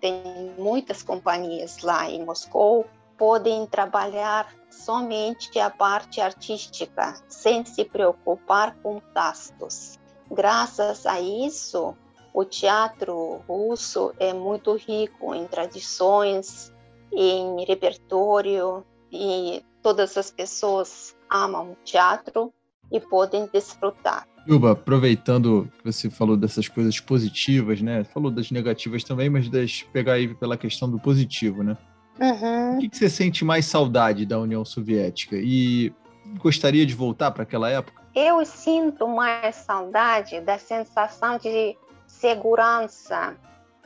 tem 0.01 0.55
muitas 0.59 1.03
companhias 1.03 1.83
lá 1.83 2.11
em 2.11 2.25
Moscou, 2.25 2.87
podem 3.17 3.67
trabalhar 3.67 4.53
somente 4.71 5.59
a 5.59 5.71
parte 5.71 6.21
artística, 6.21 7.15
sem 7.29 7.65
se 7.65 7.85
preocupar 7.85 8.75
com 8.83 9.01
gastos. 9.15 9.99
Graças 10.31 11.07
a 11.07 11.21
isso, 11.21 11.95
o 12.35 12.45
teatro 12.45 13.43
russo 13.47 14.15
é 14.19 14.33
muito 14.33 14.75
rico 14.75 15.35
em 15.35 15.47
tradições, 15.47 16.73
em 17.13 17.65
repertório 17.65 18.85
e 19.11 19.65
todas 19.83 20.17
as 20.17 20.31
pessoas 20.31 21.15
amam 21.31 21.77
teatro 21.85 22.53
e 22.91 22.99
podem 22.99 23.47
desfrutar. 23.53 24.27
Yuba, 24.49 24.73
aproveitando 24.73 25.71
que 25.79 25.85
você 25.85 26.11
falou 26.11 26.37
dessas 26.37 26.69
coisas 26.69 26.99
positivas, 26.99 27.81
né? 27.81 28.05
Falou 28.05 28.31
das 28.31 28.51
negativas 28.51 29.05
também, 29.05 29.31
mas 29.31 29.49
deixa 29.49 29.87
pegar 29.93 30.15
aí 30.15 30.35
pela 30.35 30.57
questão 30.57 30.91
do 30.91 30.99
positivo, 30.99 31.63
né? 31.63 31.77
Uhum. 32.21 32.77
O 32.77 32.81
que, 32.81 32.89
que 32.89 32.97
você 32.97 33.09
sente 33.09 33.45
mais 33.45 33.67
saudade 33.67 34.27
da 34.27 34.39
União 34.39 34.65
Soviética 34.65 35.37
e 35.37 35.93
gostaria 36.39 36.85
de 36.85 36.95
voltar 36.95 37.31
para 37.31 37.45
aquela 37.45 37.71
época? 37.71 38.03
Eu 38.15 38.45
sinto 38.45 39.09
mais 39.09 39.57
saudade 39.57 40.41
da 40.41 40.59
sensação 40.59 41.39
de 41.39 41.77
segurança. 42.07 43.37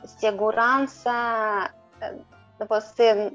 Segurança, 0.03 1.73
você, 2.67 3.31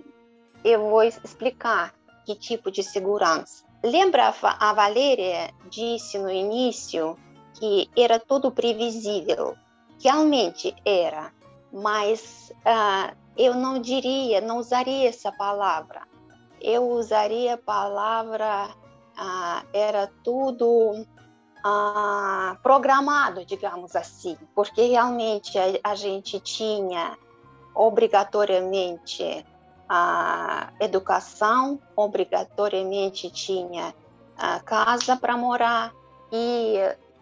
eu 0.64 0.81
vou 0.91 1.03
explicar 1.03 1.95
que 2.25 2.35
tipo 2.35 2.70
de 2.70 2.83
segurança. 2.83 3.64
Lembra 3.83 4.33
a 4.43 4.72
Valéria 4.72 5.53
disse 5.68 6.18
no 6.18 6.30
início 6.30 7.16
que 7.55 7.91
era 7.97 8.18
tudo 8.18 8.51
previsível. 8.51 9.57
Realmente 10.01 10.74
era, 10.85 11.33
mas 11.72 12.53
uh, 12.59 13.16
eu 13.37 13.55
não 13.55 13.80
diria, 13.80 14.41
não 14.41 14.59
usaria 14.59 15.09
essa 15.09 15.33
palavra. 15.33 16.03
Eu 16.61 16.89
usaria 16.91 17.55
a 17.55 17.59
palavra 17.59 18.68
uh, 19.18 19.66
era 19.72 20.11
tudo 20.22 21.05
uh, 21.64 22.57
programado, 22.62 23.45
digamos 23.45 23.97
assim, 23.97 24.37
porque 24.55 24.83
realmente 24.83 25.59
a, 25.59 25.91
a 25.91 25.95
gente 25.95 26.39
tinha 26.41 27.16
obrigatoriamente 27.74 29.45
a 29.95 30.72
educação, 30.80 31.78
obrigatoriamente 31.95 33.30
tinha 33.30 33.95
a 34.38 34.59
casa 34.59 35.18
para 35.18 35.36
morar 35.36 35.93
e 36.32 36.78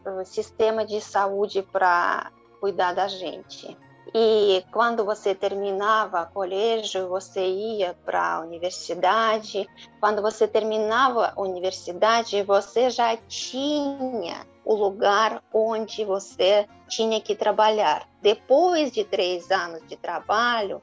o 0.07 0.25
sistema 0.25 0.87
de 0.87 1.01
saúde 1.01 1.63
para 1.63 2.31
cuidar 2.61 2.93
da 2.93 3.09
gente. 3.09 3.77
E 4.15 4.65
quando 4.71 5.05
você 5.05 5.35
terminava 5.35 6.23
o 6.23 6.33
colégio, 6.33 7.09
você 7.09 7.45
ia 7.45 7.97
para 8.05 8.37
a 8.37 8.41
universidade. 8.41 9.69
Quando 9.99 10.23
você 10.23 10.47
terminava 10.47 11.33
a 11.35 11.41
universidade, 11.41 12.41
você 12.45 12.89
já 12.89 13.17
tinha 13.17 14.47
o 14.65 14.77
lugar 14.77 15.43
onde 15.53 16.05
você 16.05 16.69
tinha 16.89 17.21
que 17.21 17.35
trabalhar. 17.35 18.09
Depois 18.23 18.93
de 18.93 19.03
três 19.03 19.51
anos 19.51 19.85
de 19.89 19.97
trabalho, 19.97 20.81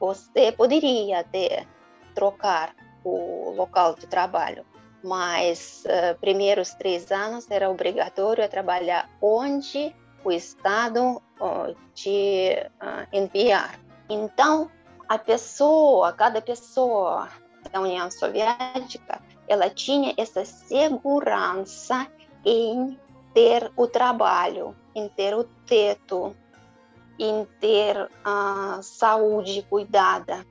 você 0.00 0.50
poderia 0.50 1.20
até 1.20 1.66
trocar 2.14 2.74
o 3.04 3.52
local 3.52 3.94
de 3.94 4.06
trabalho, 4.06 4.64
mas 5.04 5.84
uh, 5.84 6.18
primeiros 6.18 6.74
três 6.74 7.12
anos 7.12 7.50
era 7.50 7.70
obrigatório 7.70 8.48
trabalhar 8.48 9.08
onde 9.20 9.94
o 10.24 10.32
Estado 10.32 11.22
uh, 11.40 11.76
te 11.94 12.56
uh, 12.82 13.06
enviar. 13.12 13.78
Então, 14.08 14.70
a 15.08 15.18
pessoa, 15.18 16.12
cada 16.12 16.40
pessoa 16.40 17.28
da 17.70 17.80
União 17.80 18.10
Soviética, 18.10 19.20
ela 19.46 19.68
tinha 19.68 20.14
essa 20.16 20.44
segurança 20.44 22.06
em 22.44 22.98
ter 23.34 23.70
o 23.76 23.86
trabalho, 23.86 24.76
em 24.94 25.08
ter 25.08 25.34
o 25.34 25.44
teto, 25.44 26.34
em 27.22 27.46
ter 27.60 28.10
a 28.24 28.80
saúde 28.82 29.62
cuidada. 29.68 30.46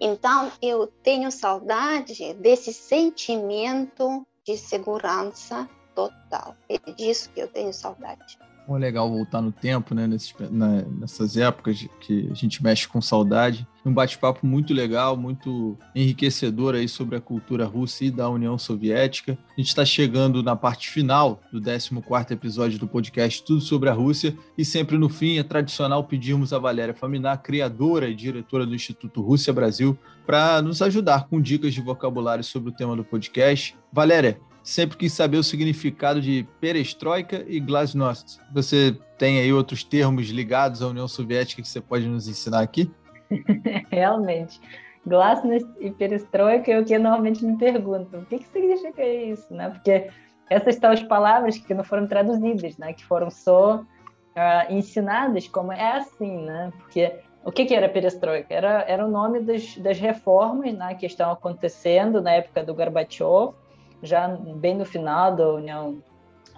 Então, 0.00 0.50
eu 0.62 0.86
tenho 0.86 1.30
saudade 1.30 2.32
desse 2.34 2.72
sentimento 2.72 4.26
de 4.42 4.56
segurança 4.56 5.68
total. 5.94 6.56
É 6.68 6.78
disso 6.92 7.30
que 7.30 7.40
eu 7.40 7.48
tenho 7.48 7.74
saudade. 7.74 8.38
É 8.68 8.78
legal 8.78 9.08
voltar 9.10 9.40
no 9.40 9.50
tempo, 9.50 9.94
né? 9.94 10.06
Nesses, 10.06 10.34
na, 10.50 10.82
nessas 10.82 11.36
épocas 11.36 11.86
que 12.00 12.28
a 12.30 12.34
gente 12.34 12.62
mexe 12.62 12.86
com 12.86 13.00
saudade. 13.00 13.66
Um 13.84 13.94
bate-papo 13.94 14.46
muito 14.46 14.74
legal, 14.74 15.16
muito 15.16 15.78
enriquecedor 15.94 16.74
aí 16.74 16.86
sobre 16.86 17.16
a 17.16 17.20
cultura 17.20 17.64
russa 17.64 18.04
e 18.04 18.10
da 18.10 18.28
União 18.28 18.58
Soviética. 18.58 19.38
A 19.56 19.60
gente 19.60 19.68
está 19.68 19.84
chegando 19.84 20.42
na 20.42 20.54
parte 20.54 20.90
final 20.90 21.40
do 21.50 21.62
14 21.62 22.34
episódio 22.34 22.78
do 22.78 22.86
podcast 22.86 23.42
Tudo 23.42 23.60
sobre 23.62 23.88
a 23.88 23.92
Rússia. 23.94 24.36
E 24.56 24.64
sempre 24.64 24.98
no 24.98 25.08
fim, 25.08 25.38
é 25.38 25.42
tradicional 25.42 26.04
pedirmos 26.04 26.52
a 26.52 26.58
Valéria 26.58 26.94
Faminar, 26.94 27.42
criadora 27.42 28.08
e 28.08 28.14
diretora 28.14 28.66
do 28.66 28.74
Instituto 28.74 29.22
Rússia 29.22 29.52
Brasil, 29.52 29.96
para 30.26 30.60
nos 30.60 30.82
ajudar 30.82 31.26
com 31.28 31.40
dicas 31.40 31.72
de 31.72 31.80
vocabulário 31.80 32.44
sobre 32.44 32.68
o 32.68 32.74
tema 32.74 32.94
do 32.94 33.02
podcast. 33.02 33.74
Valéria, 33.90 34.38
sempre 34.68 34.98
quis 34.98 35.14
saber 35.14 35.38
o 35.38 35.42
significado 35.42 36.20
de 36.20 36.46
perestroika 36.60 37.42
e 37.48 37.58
glasnost. 37.58 38.38
Você 38.52 38.94
tem 39.16 39.40
aí 39.40 39.50
outros 39.50 39.82
termos 39.82 40.28
ligados 40.28 40.82
à 40.82 40.88
União 40.88 41.08
Soviética 41.08 41.62
que 41.62 41.68
você 41.68 41.80
pode 41.80 42.06
nos 42.06 42.28
ensinar 42.28 42.60
aqui? 42.60 42.90
Realmente. 43.90 44.60
Glasnost 45.06 45.66
e 45.80 45.90
perestroika 45.90 46.70
é 46.70 46.78
o 46.78 46.84
que 46.84 46.98
normalmente 46.98 47.42
me 47.44 47.56
perguntam. 47.56 48.20
O 48.20 48.26
que, 48.26 48.38
que 48.38 48.46
significa 48.48 49.02
isso? 49.02 49.54
Né? 49.54 49.70
Porque 49.70 50.10
essas 50.50 50.76
são 50.76 50.90
as 50.90 51.02
palavras 51.02 51.56
que 51.56 51.72
não 51.72 51.82
foram 51.82 52.06
traduzidas, 52.06 52.76
né? 52.76 52.92
que 52.92 53.04
foram 53.06 53.30
só 53.30 53.76
uh, 53.76 54.72
ensinadas 54.72 55.48
como 55.48 55.72
é 55.72 55.96
assim, 55.96 56.44
né? 56.44 56.70
Porque 56.76 57.14
o 57.42 57.50
que, 57.50 57.64
que 57.64 57.74
era 57.74 57.88
perestroika? 57.88 58.52
Era, 58.52 58.84
era 58.86 59.06
o 59.06 59.10
nome 59.10 59.40
das, 59.40 59.78
das 59.78 59.98
reformas 59.98 60.74
né, 60.74 60.94
que 60.94 61.06
estão 61.06 61.30
acontecendo 61.30 62.20
na 62.20 62.32
época 62.32 62.62
do 62.62 62.74
Gorbachev, 62.74 63.54
já 64.02 64.28
bem 64.28 64.76
no 64.76 64.84
final 64.84 65.34
da 65.34 65.48
União 65.54 66.02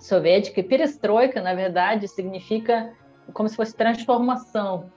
Soviética. 0.01 0.61
E 0.61 0.63
perestroika, 0.63 1.41
na 1.41 1.55
verdade, 1.55 2.09
significa 2.09 2.93
como 3.33 3.49
se 3.49 3.57
fosse 3.57 3.75
transformação, 3.75 4.91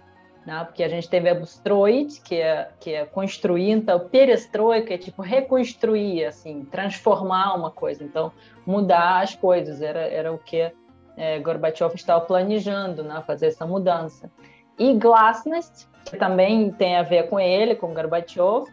né? 0.45 0.63
porque 0.65 0.83
a 0.83 0.89
gente 0.89 1.09
tem 1.09 1.21
verbo 1.21 1.43
stroit, 1.43 2.21
que 2.21 2.35
é, 2.35 2.69
que 2.79 2.93
é 2.93 3.05
construir, 3.05 3.71
então 3.71 3.99
perestroika 3.99 4.93
é 4.93 4.97
tipo 4.97 5.21
reconstruir, 5.21 6.25
assim, 6.25 6.65
transformar 6.65 7.53
uma 7.53 7.69
coisa, 7.69 8.03
então 8.03 8.31
mudar 8.65 9.21
as 9.21 9.35
coisas, 9.35 9.81
era, 9.81 9.99
era 9.99 10.33
o 10.33 10.37
que 10.37 10.71
é, 11.15 11.39
Gorbachev 11.39 11.93
estava 11.95 12.21
planejando, 12.21 13.03
né? 13.03 13.23
fazer 13.25 13.47
essa 13.47 13.65
mudança. 13.65 14.31
E 14.77 14.93
glasnost, 14.95 15.87
que 16.05 16.17
também 16.17 16.71
tem 16.71 16.97
a 16.97 17.03
ver 17.03 17.29
com 17.29 17.39
ele, 17.39 17.75
com 17.75 17.93
Gorbachev, 17.93 18.63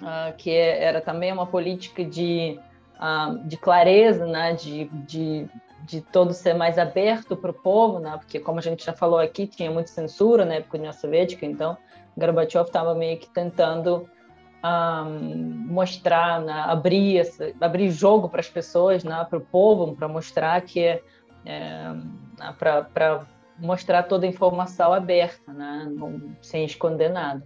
uh, 0.00 0.32
que 0.38 0.50
era 0.50 1.00
também 1.00 1.32
uma 1.32 1.46
política 1.46 2.04
de 2.04 2.58
uh, 3.02 3.38
de 3.46 3.56
clareza, 3.56 4.24
né, 4.26 4.54
de, 4.54 4.84
de, 5.06 5.48
de 5.84 6.00
todo 6.00 6.32
ser 6.32 6.54
mais 6.54 6.78
aberto 6.78 7.36
para 7.36 7.50
o 7.50 7.54
povo, 7.54 7.98
né, 7.98 8.16
porque 8.16 8.38
como 8.38 8.60
a 8.60 8.62
gente 8.62 8.84
já 8.84 8.92
falou 8.92 9.18
aqui, 9.18 9.46
tinha 9.46 9.70
muita 9.70 9.90
censura 9.90 10.44
na 10.44 10.54
época 10.54 10.78
da 10.78 10.82
União 10.82 10.92
Soviética, 10.92 11.44
então 11.44 11.76
Gorbachev 12.16 12.66
estava 12.66 12.94
meio 12.94 13.18
que 13.18 13.28
tentando 13.28 14.08
um, 14.64 15.66
mostrar, 15.72 16.40
né, 16.40 16.64
abrir, 16.66 17.18
essa, 17.18 17.52
abrir 17.60 17.90
jogo 17.90 18.28
para 18.28 18.40
as 18.40 18.48
pessoas, 18.48 19.02
né, 19.02 19.26
para 19.28 19.38
o 19.38 19.42
povo, 19.42 19.94
para 19.96 20.06
mostrar 20.06 20.60
que 20.60 20.84
é, 20.84 21.02
é 21.44 22.52
para 22.58 23.26
mostrar 23.58 24.04
toda 24.04 24.26
a 24.26 24.28
informação 24.28 24.92
aberta, 24.92 25.52
né, 25.52 25.88
não, 25.90 26.36
sem 26.40 26.64
esconder 26.64 27.10
nada. 27.10 27.44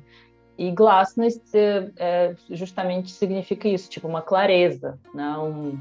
E 0.59 0.71
glasnost 0.71 1.55
é, 1.55 2.35
justamente 2.51 3.11
significa 3.11 3.69
isso, 3.69 3.91
tipo 3.91 4.09
uma 4.09 4.23
clareza, 4.23 4.99
né? 5.15 5.37
Um, 5.37 5.79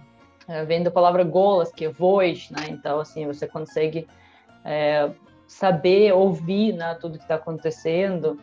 é, 0.47 0.65
vem 0.65 0.83
da 0.83 0.91
palavra 0.91 1.23
golas, 1.23 1.71
que 1.71 1.85
é 1.85 1.89
voz, 1.89 2.49
né? 2.51 2.67
Então, 2.69 2.99
assim, 2.99 3.25
você 3.25 3.47
consegue 3.47 4.05
é, 4.65 5.09
saber, 5.47 6.13
ouvir 6.13 6.73
né, 6.73 6.95
tudo 6.99 7.17
que 7.17 7.23
está 7.23 7.35
acontecendo. 7.35 8.37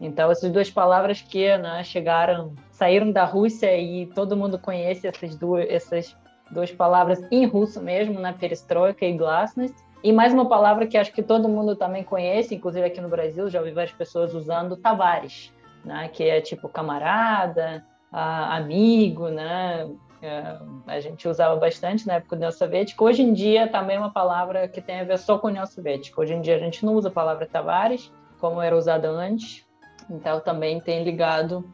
Então, 0.00 0.30
essas 0.30 0.50
duas 0.52 0.70
palavras 0.70 1.20
que 1.20 1.56
né, 1.58 1.82
chegaram, 1.82 2.54
saíram 2.70 3.10
da 3.10 3.24
Rússia 3.24 3.76
e 3.76 4.06
todo 4.06 4.36
mundo 4.36 4.58
conhece 4.58 5.08
essas 5.08 5.34
duas, 5.36 5.66
essas 5.68 6.16
duas 6.48 6.70
palavras 6.70 7.20
em 7.30 7.44
russo 7.44 7.82
mesmo, 7.82 8.20
né? 8.20 8.32
Perestroika 8.38 9.04
e 9.04 9.12
glasnost. 9.16 9.76
E 10.04 10.12
mais 10.12 10.32
uma 10.32 10.48
palavra 10.48 10.86
que 10.86 10.96
acho 10.96 11.12
que 11.12 11.22
todo 11.22 11.48
mundo 11.48 11.74
também 11.74 12.04
conhece, 12.04 12.54
inclusive 12.54 12.86
aqui 12.86 13.00
no 13.00 13.08
Brasil, 13.08 13.50
já 13.50 13.58
ouvi 13.58 13.72
várias 13.72 13.94
pessoas 13.94 14.32
usando, 14.32 14.76
Tavares 14.76 15.52
né? 15.84 16.08
Que 16.08 16.24
é 16.24 16.40
tipo 16.40 16.68
camarada, 16.68 17.84
amigo, 18.10 19.28
né? 19.28 19.88
É, 20.22 20.56
a 20.86 21.00
gente 21.00 21.26
usava 21.26 21.56
bastante 21.56 22.06
na 22.06 22.14
época 22.14 22.36
da 22.36 22.46
União 22.46 22.52
Soviética. 22.52 23.02
Hoje 23.02 23.22
em 23.22 23.32
dia 23.32 23.66
também 23.66 23.96
é 23.96 23.98
uma 23.98 24.12
palavra 24.12 24.68
que 24.68 24.80
tem 24.80 25.00
a 25.00 25.04
ver 25.04 25.18
só 25.18 25.36
com 25.36 25.48
a 25.48 25.50
União 25.50 25.66
Soviética. 25.66 26.20
Hoje 26.20 26.32
em 26.34 26.40
dia 26.40 26.54
a 26.54 26.60
gente 26.60 26.86
não 26.86 26.94
usa 26.94 27.08
a 27.08 27.12
palavra 27.12 27.44
Tavares, 27.44 28.12
como 28.38 28.62
era 28.62 28.76
usada 28.76 29.10
antes. 29.10 29.66
Então 30.08 30.38
também 30.38 30.80
tem 30.80 31.02
ligado 31.02 31.64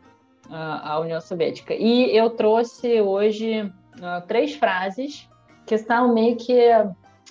à 0.50 0.98
União 0.98 1.20
Soviética. 1.20 1.74
E 1.74 2.16
eu 2.16 2.30
trouxe 2.30 3.02
hoje 3.02 3.62
uh, 3.62 4.26
três 4.26 4.54
frases 4.54 5.28
que 5.66 5.76
são 5.76 6.14
meio 6.14 6.36
que 6.36 6.70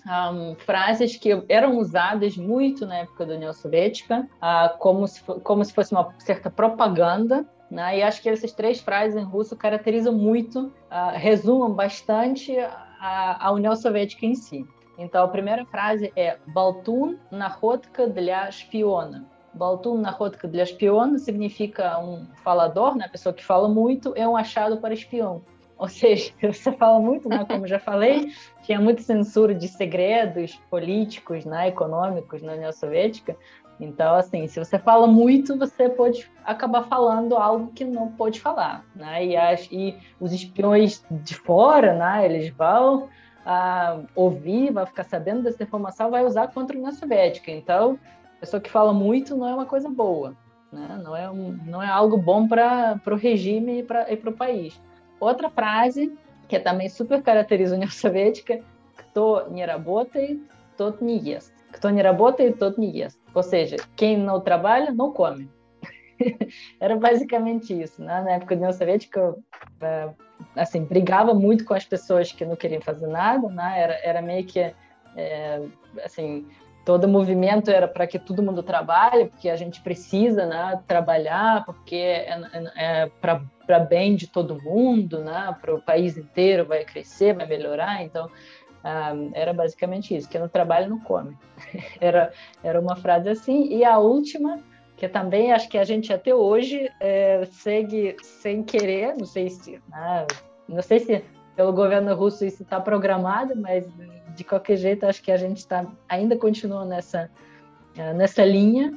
um, 0.07 0.55
frases 0.57 1.17
que 1.17 1.43
eram 1.49 1.79
usadas 1.79 2.37
muito 2.37 2.87
na 2.87 2.99
época 2.99 3.25
da 3.25 3.35
União 3.35 3.53
Soviética, 3.53 4.29
uh, 4.37 4.77
como, 4.79 5.07
se, 5.07 5.23
como 5.23 5.65
se 5.65 5.73
fosse 5.73 5.93
uma 5.93 6.13
certa 6.19 6.51
propaganda 6.51 7.47
Né? 7.73 7.99
E 7.99 8.03
acho 8.03 8.21
que 8.21 8.29
essas 8.29 8.53
três 8.53 8.83
frases 8.83 9.17
em 9.17 9.25
russo 9.25 9.57
caracterizam 9.57 10.13
muito, 10.13 10.67
uh, 10.67 11.15
resumam 11.15 11.73
bastante 11.73 12.55
a, 13.01 13.47
a 13.47 13.51
União 13.51 13.75
Soviética 13.75 14.27
em 14.27 14.35
si. 14.35 14.67
Então, 14.99 15.25
a 15.25 15.29
primeira 15.29 15.65
frase 15.65 16.13
é 16.15 16.37
Baltun 16.49 17.17
nahodka 17.31 18.07
для 18.07 18.51
шпиона. 18.51 19.25
Baltun 19.55 19.97
nahodka 19.97 20.47
для 20.47 20.67
шпиона 20.67 21.19
significa 21.19 21.99
um 21.99 22.27
falador, 22.45 22.95
né? 22.95 23.09
pessoa 23.09 23.33
que 23.33 23.43
fala 23.43 23.71
muito, 23.71 24.13
é 24.17 24.29
um 24.29 24.37
achado 24.37 24.77
para 24.77 24.93
espião. 24.93 25.43
Ou 25.80 25.88
seja, 25.88 26.32
você 26.42 26.72
fala 26.72 27.00
muito, 27.00 27.30
né? 27.30 27.46
como 27.46 27.68
já 27.68 27.80
falei, 27.80 28.32
tinha 28.64 28.80
muita 28.80 29.02
censura 29.02 29.54
de 29.54 29.68
segredos 29.68 30.56
políticos, 30.70 31.46
né? 31.46 31.68
econômicos 31.68 32.42
na 32.42 32.54
União 32.54 32.72
Soviética. 32.72 33.36
Então, 33.80 34.16
assim, 34.16 34.48
se 34.48 34.58
você 34.58 34.80
fala 34.80 35.06
muito, 35.06 35.58
você 35.58 35.88
pode 35.88 36.30
acabar 36.44 36.84
falando 36.84 37.36
algo 37.36 37.72
que 37.74 37.86
não 37.86 38.12
pode 38.12 38.42
falar, 38.42 38.84
né? 38.96 39.24
E, 39.24 39.38
as, 39.38 39.68
e 39.72 39.96
os 40.20 40.34
espiões 40.34 41.06
de 41.12 41.36
fora, 41.36 41.94
né? 41.94 42.26
Eles 42.26 42.50
vão 42.50 43.08
a 43.46 44.00
ouvir, 44.16 44.72
vai 44.72 44.86
ficar 44.88 45.04
sabendo 45.04 45.44
dessa 45.44 45.62
informação, 45.62 46.10
vai 46.10 46.26
usar 46.26 46.48
contra 46.48 46.76
a 46.76 46.80
União 46.80 46.92
Soviética. 46.92 47.52
Então, 47.52 48.00
pessoa 48.40 48.62
que 48.62 48.70
fala 48.70 48.94
muito 48.94 49.36
não 49.36 49.48
é 49.48 49.54
uma 49.54 49.66
coisa 49.66 49.90
boa, 49.90 50.36
né? 50.72 51.00
não, 51.04 51.16
é 51.16 51.30
um, 51.30 51.58
não 51.66 51.82
é 51.82 51.88
algo 51.88 52.18
bom 52.18 52.48
para 52.48 53.00
o 53.06 53.16
regime 53.16 53.80
e 53.80 53.84
para 53.84 54.30
o 54.30 54.34
país. 54.34 54.80
Outra 55.21 55.49
frase, 55.51 56.13
que 56.49 56.59
também 56.59 56.89
super 56.89 57.23
caracteriza 57.23 57.75
a 57.75 57.77
União 57.77 57.91
Soviética, 57.91 58.61
кто 58.97 59.49
не 59.49 59.65
работает, 59.65 60.41
тот 60.77 61.01
не 61.01 61.19
ест. 61.19 61.53
Кто 61.73 61.91
не 61.91 62.03
работает, 62.03 62.59
тот 62.59 62.79
не 62.79 62.91
ест. 62.91 63.19
Ou 63.35 63.43
seja, 63.43 63.77
quem 63.97 64.17
não 64.17 64.41
trabalha, 64.41 64.91
não 64.91 65.13
come. 65.13 65.49
Era 66.81 66.97
basicamente 66.97 67.73
isso. 67.81 68.03
Né? 68.03 68.21
Na 68.23 68.33
época 68.33 68.55
da 68.55 68.63
União 68.63 68.73
Soviética, 68.73 69.35
é, 69.81 70.11
assim, 70.57 70.85
brigava 70.85 71.35
muito 71.35 71.65
com 71.65 71.75
as 71.75 71.85
pessoas 71.85 72.33
que 72.33 72.45
não 72.45 72.57
queriam 72.57 72.83
fazer 72.83 73.07
nada, 73.07 73.49
né? 73.49 73.81
Era, 73.81 73.95
era 74.03 74.23
meio 74.23 74.45
que, 74.45 74.61
é, 75.17 75.63
assim, 76.05 76.47
todo 76.88 77.06
movimento 77.06 77.70
era 77.70 77.86
para 77.86 78.08
que 78.08 78.18
todo 78.18 78.42
mundo 78.42 78.64
trabalhe, 78.64 79.26
porque 79.26 79.50
a 79.50 79.58
gente 79.58 79.82
precisa, 79.82 80.46
né, 80.46 80.82
trabalhar, 80.88 81.66
porque 81.66 81.98
é, 81.98 82.30
é, 82.78 83.04
é 83.04 83.12
para 83.20 83.80
bem 83.80 84.16
de 84.16 84.26
todo 84.26 84.64
mundo, 84.64 85.20
né, 85.20 85.54
para 85.60 85.76
o 85.76 85.82
país 85.82 86.18
inteiro 86.18 86.66
vai 86.66 86.86
crescer, 86.86 87.36
vai 87.36 87.46
melhorar, 87.46 88.02
então 88.02 88.32
um, 88.86 89.32
era 89.34 89.52
basicamente 89.54 90.16
isso, 90.16 90.30
que 90.30 90.40
no 90.40 90.48
trabalho 90.48 90.90
não 90.90 90.98
come. 90.98 91.38
era, 92.00 92.32
era 92.64 92.80
uma 92.80 92.96
frase 92.96 93.28
assim, 93.28 93.68
e 93.68 93.84
a 93.84 93.98
última 93.98 94.58
que 94.96 95.10
também 95.10 95.52
acho 95.52 95.68
que 95.68 95.78
a 95.78 95.84
gente 95.84 96.14
até 96.14 96.34
hoje 96.34 96.90
é, 97.02 97.44
segue 97.52 98.16
sem 98.24 98.64
querer, 98.64 99.14
não 99.18 99.26
sei 99.26 99.50
se, 99.50 99.82
né, 99.90 100.26
não 100.70 100.82
sei 100.82 101.02
se 101.02 101.22
pelo 101.54 101.74
governo 101.74 102.16
russo 102.16 102.46
isso 102.46 102.64
está 102.64 102.80
programado, 102.80 103.58
mas 103.58 103.86
de 104.38 104.44
qualquer 104.44 104.78
jeito 104.78 105.06
acho 105.06 105.22
que 105.22 105.32
a 105.32 105.38
gente 105.38 105.58
está 105.58 105.86
ainda 106.08 106.38
continua 106.38 106.86
nessa 106.86 107.30
é, 107.98 108.14
nessa 108.14 108.46
linha. 108.46 108.94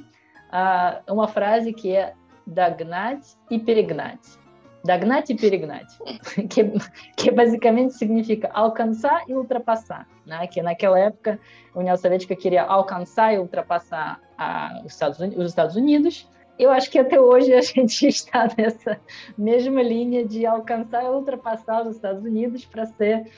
Ah, 0.53 1.01
uma 1.09 1.26
frase 1.26 1.72
que 1.72 1.97
é 1.97 2.12
dagnat 2.47 3.20
e 3.51 3.59
perignat. 3.59 4.20
Dagnat 4.84 5.30
e 5.30 5.36
perignat, 5.36 5.86
que, 6.49 6.64
que 7.16 7.30
basicamente 7.30 7.95
significa 7.95 8.51
alcançar 8.53 9.24
e 9.28 9.34
ultrapassar, 9.34 10.07
né? 10.26 10.47
Que 10.47 10.62
naquela 10.62 10.99
época 10.99 11.38
a 11.74 11.78
União 11.78 11.97
Soviética 11.97 12.34
queria 12.34 12.62
alcançar 12.62 13.34
e 13.34 13.38
ultrapassar 13.38 14.20
a, 14.36 14.82
os, 14.84 14.93
Estados 14.93 15.20
Unidos, 15.20 15.45
os 15.45 15.51
Estados 15.51 15.76
Unidos. 15.76 16.28
Eu 16.59 16.70
acho 16.70 16.91
que 16.91 16.99
até 16.99 17.18
hoje 17.18 17.55
a 17.55 17.61
gente 17.62 18.07
está 18.07 18.49
nessa 18.57 19.01
mesma 19.36 19.82
linha 19.82 20.26
de 20.26 20.45
alcançar 20.45 21.05
e 21.05 21.09
ultrapassar 21.09 21.86
os 21.86 21.97
Estados 21.97 22.24
Unidos 22.24 22.64
para 22.64 22.86
ser 22.86 23.30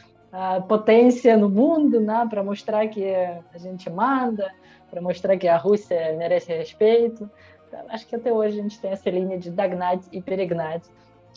potência 0.68 1.37
no 1.37 1.49
mundo, 1.49 2.01
né? 2.01 2.26
Para 2.28 2.43
mostrar 2.43 2.87
que 2.89 3.14
a 3.14 3.59
gente 3.59 3.89
manda, 3.91 4.51
para 4.91 5.01
mostrar 5.01 5.37
que 5.37 5.49
a 5.49 5.57
Rússia 5.57 6.14
merece 6.16 6.53
respeito. 6.53 7.30
Então, 7.68 7.80
acho 7.89 8.07
que 8.07 8.16
até 8.16 8.33
hoje 8.33 8.59
a 8.59 8.62
gente 8.62 8.80
tem 8.80 8.91
essa 8.91 9.11
linha 9.11 9.39
de 9.39 9.51
Dagnat 9.51 10.05
e 10.12 10.20
Perignat 10.20 10.87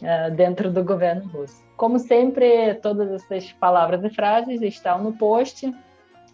uh, 0.02 0.34
dentro 0.36 0.72
do 0.72 0.84
governo 0.84 1.28
russo. 1.30 1.64
Como 1.78 2.00
sempre, 2.00 2.76
todas 2.76 3.12
essas 3.12 3.52
palavras 3.54 4.04
e 4.04 4.10
frases 4.10 4.62
estão 4.62 5.04
no 5.04 5.14
post 5.14 5.72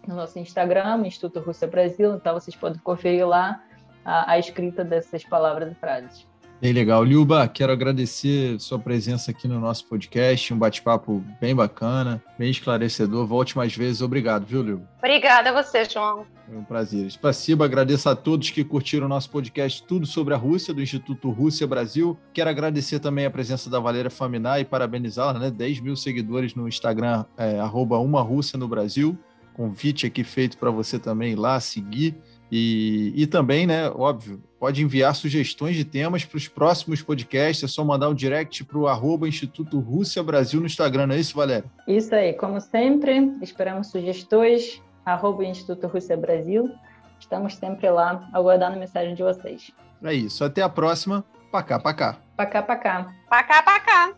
no 0.06 0.16
nosso 0.16 0.38
Instagram, 0.38 1.06
Instituto 1.06 1.40
Rússia 1.40 1.68
Brasil, 1.68 2.14
então 2.14 2.34
vocês 2.34 2.56
podem 2.56 2.80
conferir 2.80 3.26
lá 3.26 3.62
a, 4.04 4.32
a 4.32 4.38
escrita 4.38 4.84
dessas 4.84 5.24
palavras 5.24 5.70
e 5.70 5.74
frases. 5.74 6.31
Bem 6.62 6.72
legal. 6.72 7.02
Liuba, 7.02 7.48
quero 7.48 7.72
agradecer 7.72 8.56
sua 8.60 8.78
presença 8.78 9.32
aqui 9.32 9.48
no 9.48 9.58
nosso 9.58 9.84
podcast, 9.88 10.54
um 10.54 10.56
bate-papo 10.56 11.20
bem 11.40 11.56
bacana, 11.56 12.22
bem 12.38 12.52
esclarecedor. 12.52 13.26
Volte 13.26 13.56
mais 13.56 13.74
vezes. 13.74 14.00
Obrigado, 14.00 14.46
viu, 14.46 14.62
Liuba? 14.62 14.88
Obrigada 14.98 15.50
a 15.50 15.60
você, 15.60 15.84
João. 15.84 16.24
Foi 16.46 16.56
um 16.56 16.62
prazer. 16.62 17.10
Spasiba, 17.10 17.64
agradeço 17.64 18.08
a 18.08 18.14
todos 18.14 18.50
que 18.50 18.62
curtiram 18.62 19.06
o 19.06 19.08
nosso 19.08 19.28
podcast 19.30 19.82
Tudo 19.82 20.06
sobre 20.06 20.34
a 20.34 20.36
Rússia, 20.36 20.72
do 20.72 20.80
Instituto 20.80 21.32
Rússia 21.32 21.66
Brasil. 21.66 22.16
Quero 22.32 22.50
agradecer 22.50 23.00
também 23.00 23.26
a 23.26 23.30
presença 23.30 23.68
da 23.68 23.80
Valéria 23.80 24.08
Faminar 24.08 24.60
e 24.60 24.64
parabenizá-la, 24.64 25.40
né? 25.40 25.50
10 25.50 25.80
mil 25.80 25.96
seguidores 25.96 26.54
no 26.54 26.68
Instagram, 26.68 27.24
é, 27.36 27.58
arroba 27.58 27.98
uma 27.98 28.22
Rússia 28.22 28.56
no 28.56 28.68
Brasil. 28.68 29.18
Convite 29.52 30.06
aqui 30.06 30.22
feito 30.22 30.56
para 30.56 30.70
você 30.70 30.96
também 30.96 31.32
ir 31.32 31.36
lá 31.36 31.58
seguir. 31.58 32.14
E, 32.52 33.12
e 33.16 33.26
também, 33.26 33.66
né, 33.66 33.90
óbvio, 33.90 34.40
pode 34.62 34.80
enviar 34.80 35.12
sugestões 35.16 35.74
de 35.74 35.84
temas 35.84 36.24
para 36.24 36.36
os 36.36 36.46
próximos 36.46 37.02
podcasts. 37.02 37.64
É 37.64 37.66
só 37.66 37.84
mandar 37.84 38.08
um 38.08 38.14
direct 38.14 38.62
para 38.62 38.78
o 38.78 38.86
arroba 38.86 39.26
Instituto 39.26 39.80
Rússia 39.80 40.22
Brasil 40.22 40.60
no 40.60 40.66
Instagram, 40.66 41.08
não 41.08 41.16
é 41.16 41.18
isso, 41.18 41.34
Valéria? 41.34 41.64
Isso 41.88 42.14
aí, 42.14 42.32
como 42.34 42.60
sempre, 42.60 43.32
esperamos 43.42 43.88
sugestões, 43.88 44.80
arroba 45.04 45.44
Instituto 45.44 45.88
Rússia 45.88 46.16
Brasil. 46.16 46.70
Estamos 47.18 47.56
sempre 47.56 47.90
lá 47.90 48.30
aguardando 48.32 48.76
a 48.76 48.78
mensagem 48.78 49.16
de 49.16 49.22
vocês. 49.24 49.72
É 50.00 50.14
isso, 50.14 50.44
até 50.44 50.62
a 50.62 50.68
próxima. 50.68 51.24
Pacá, 51.50 51.80
pacá. 51.80 52.18
Pacá, 52.36 52.62
pacá. 52.62 53.12
Pacá, 53.28 53.62
pacá. 53.64 54.14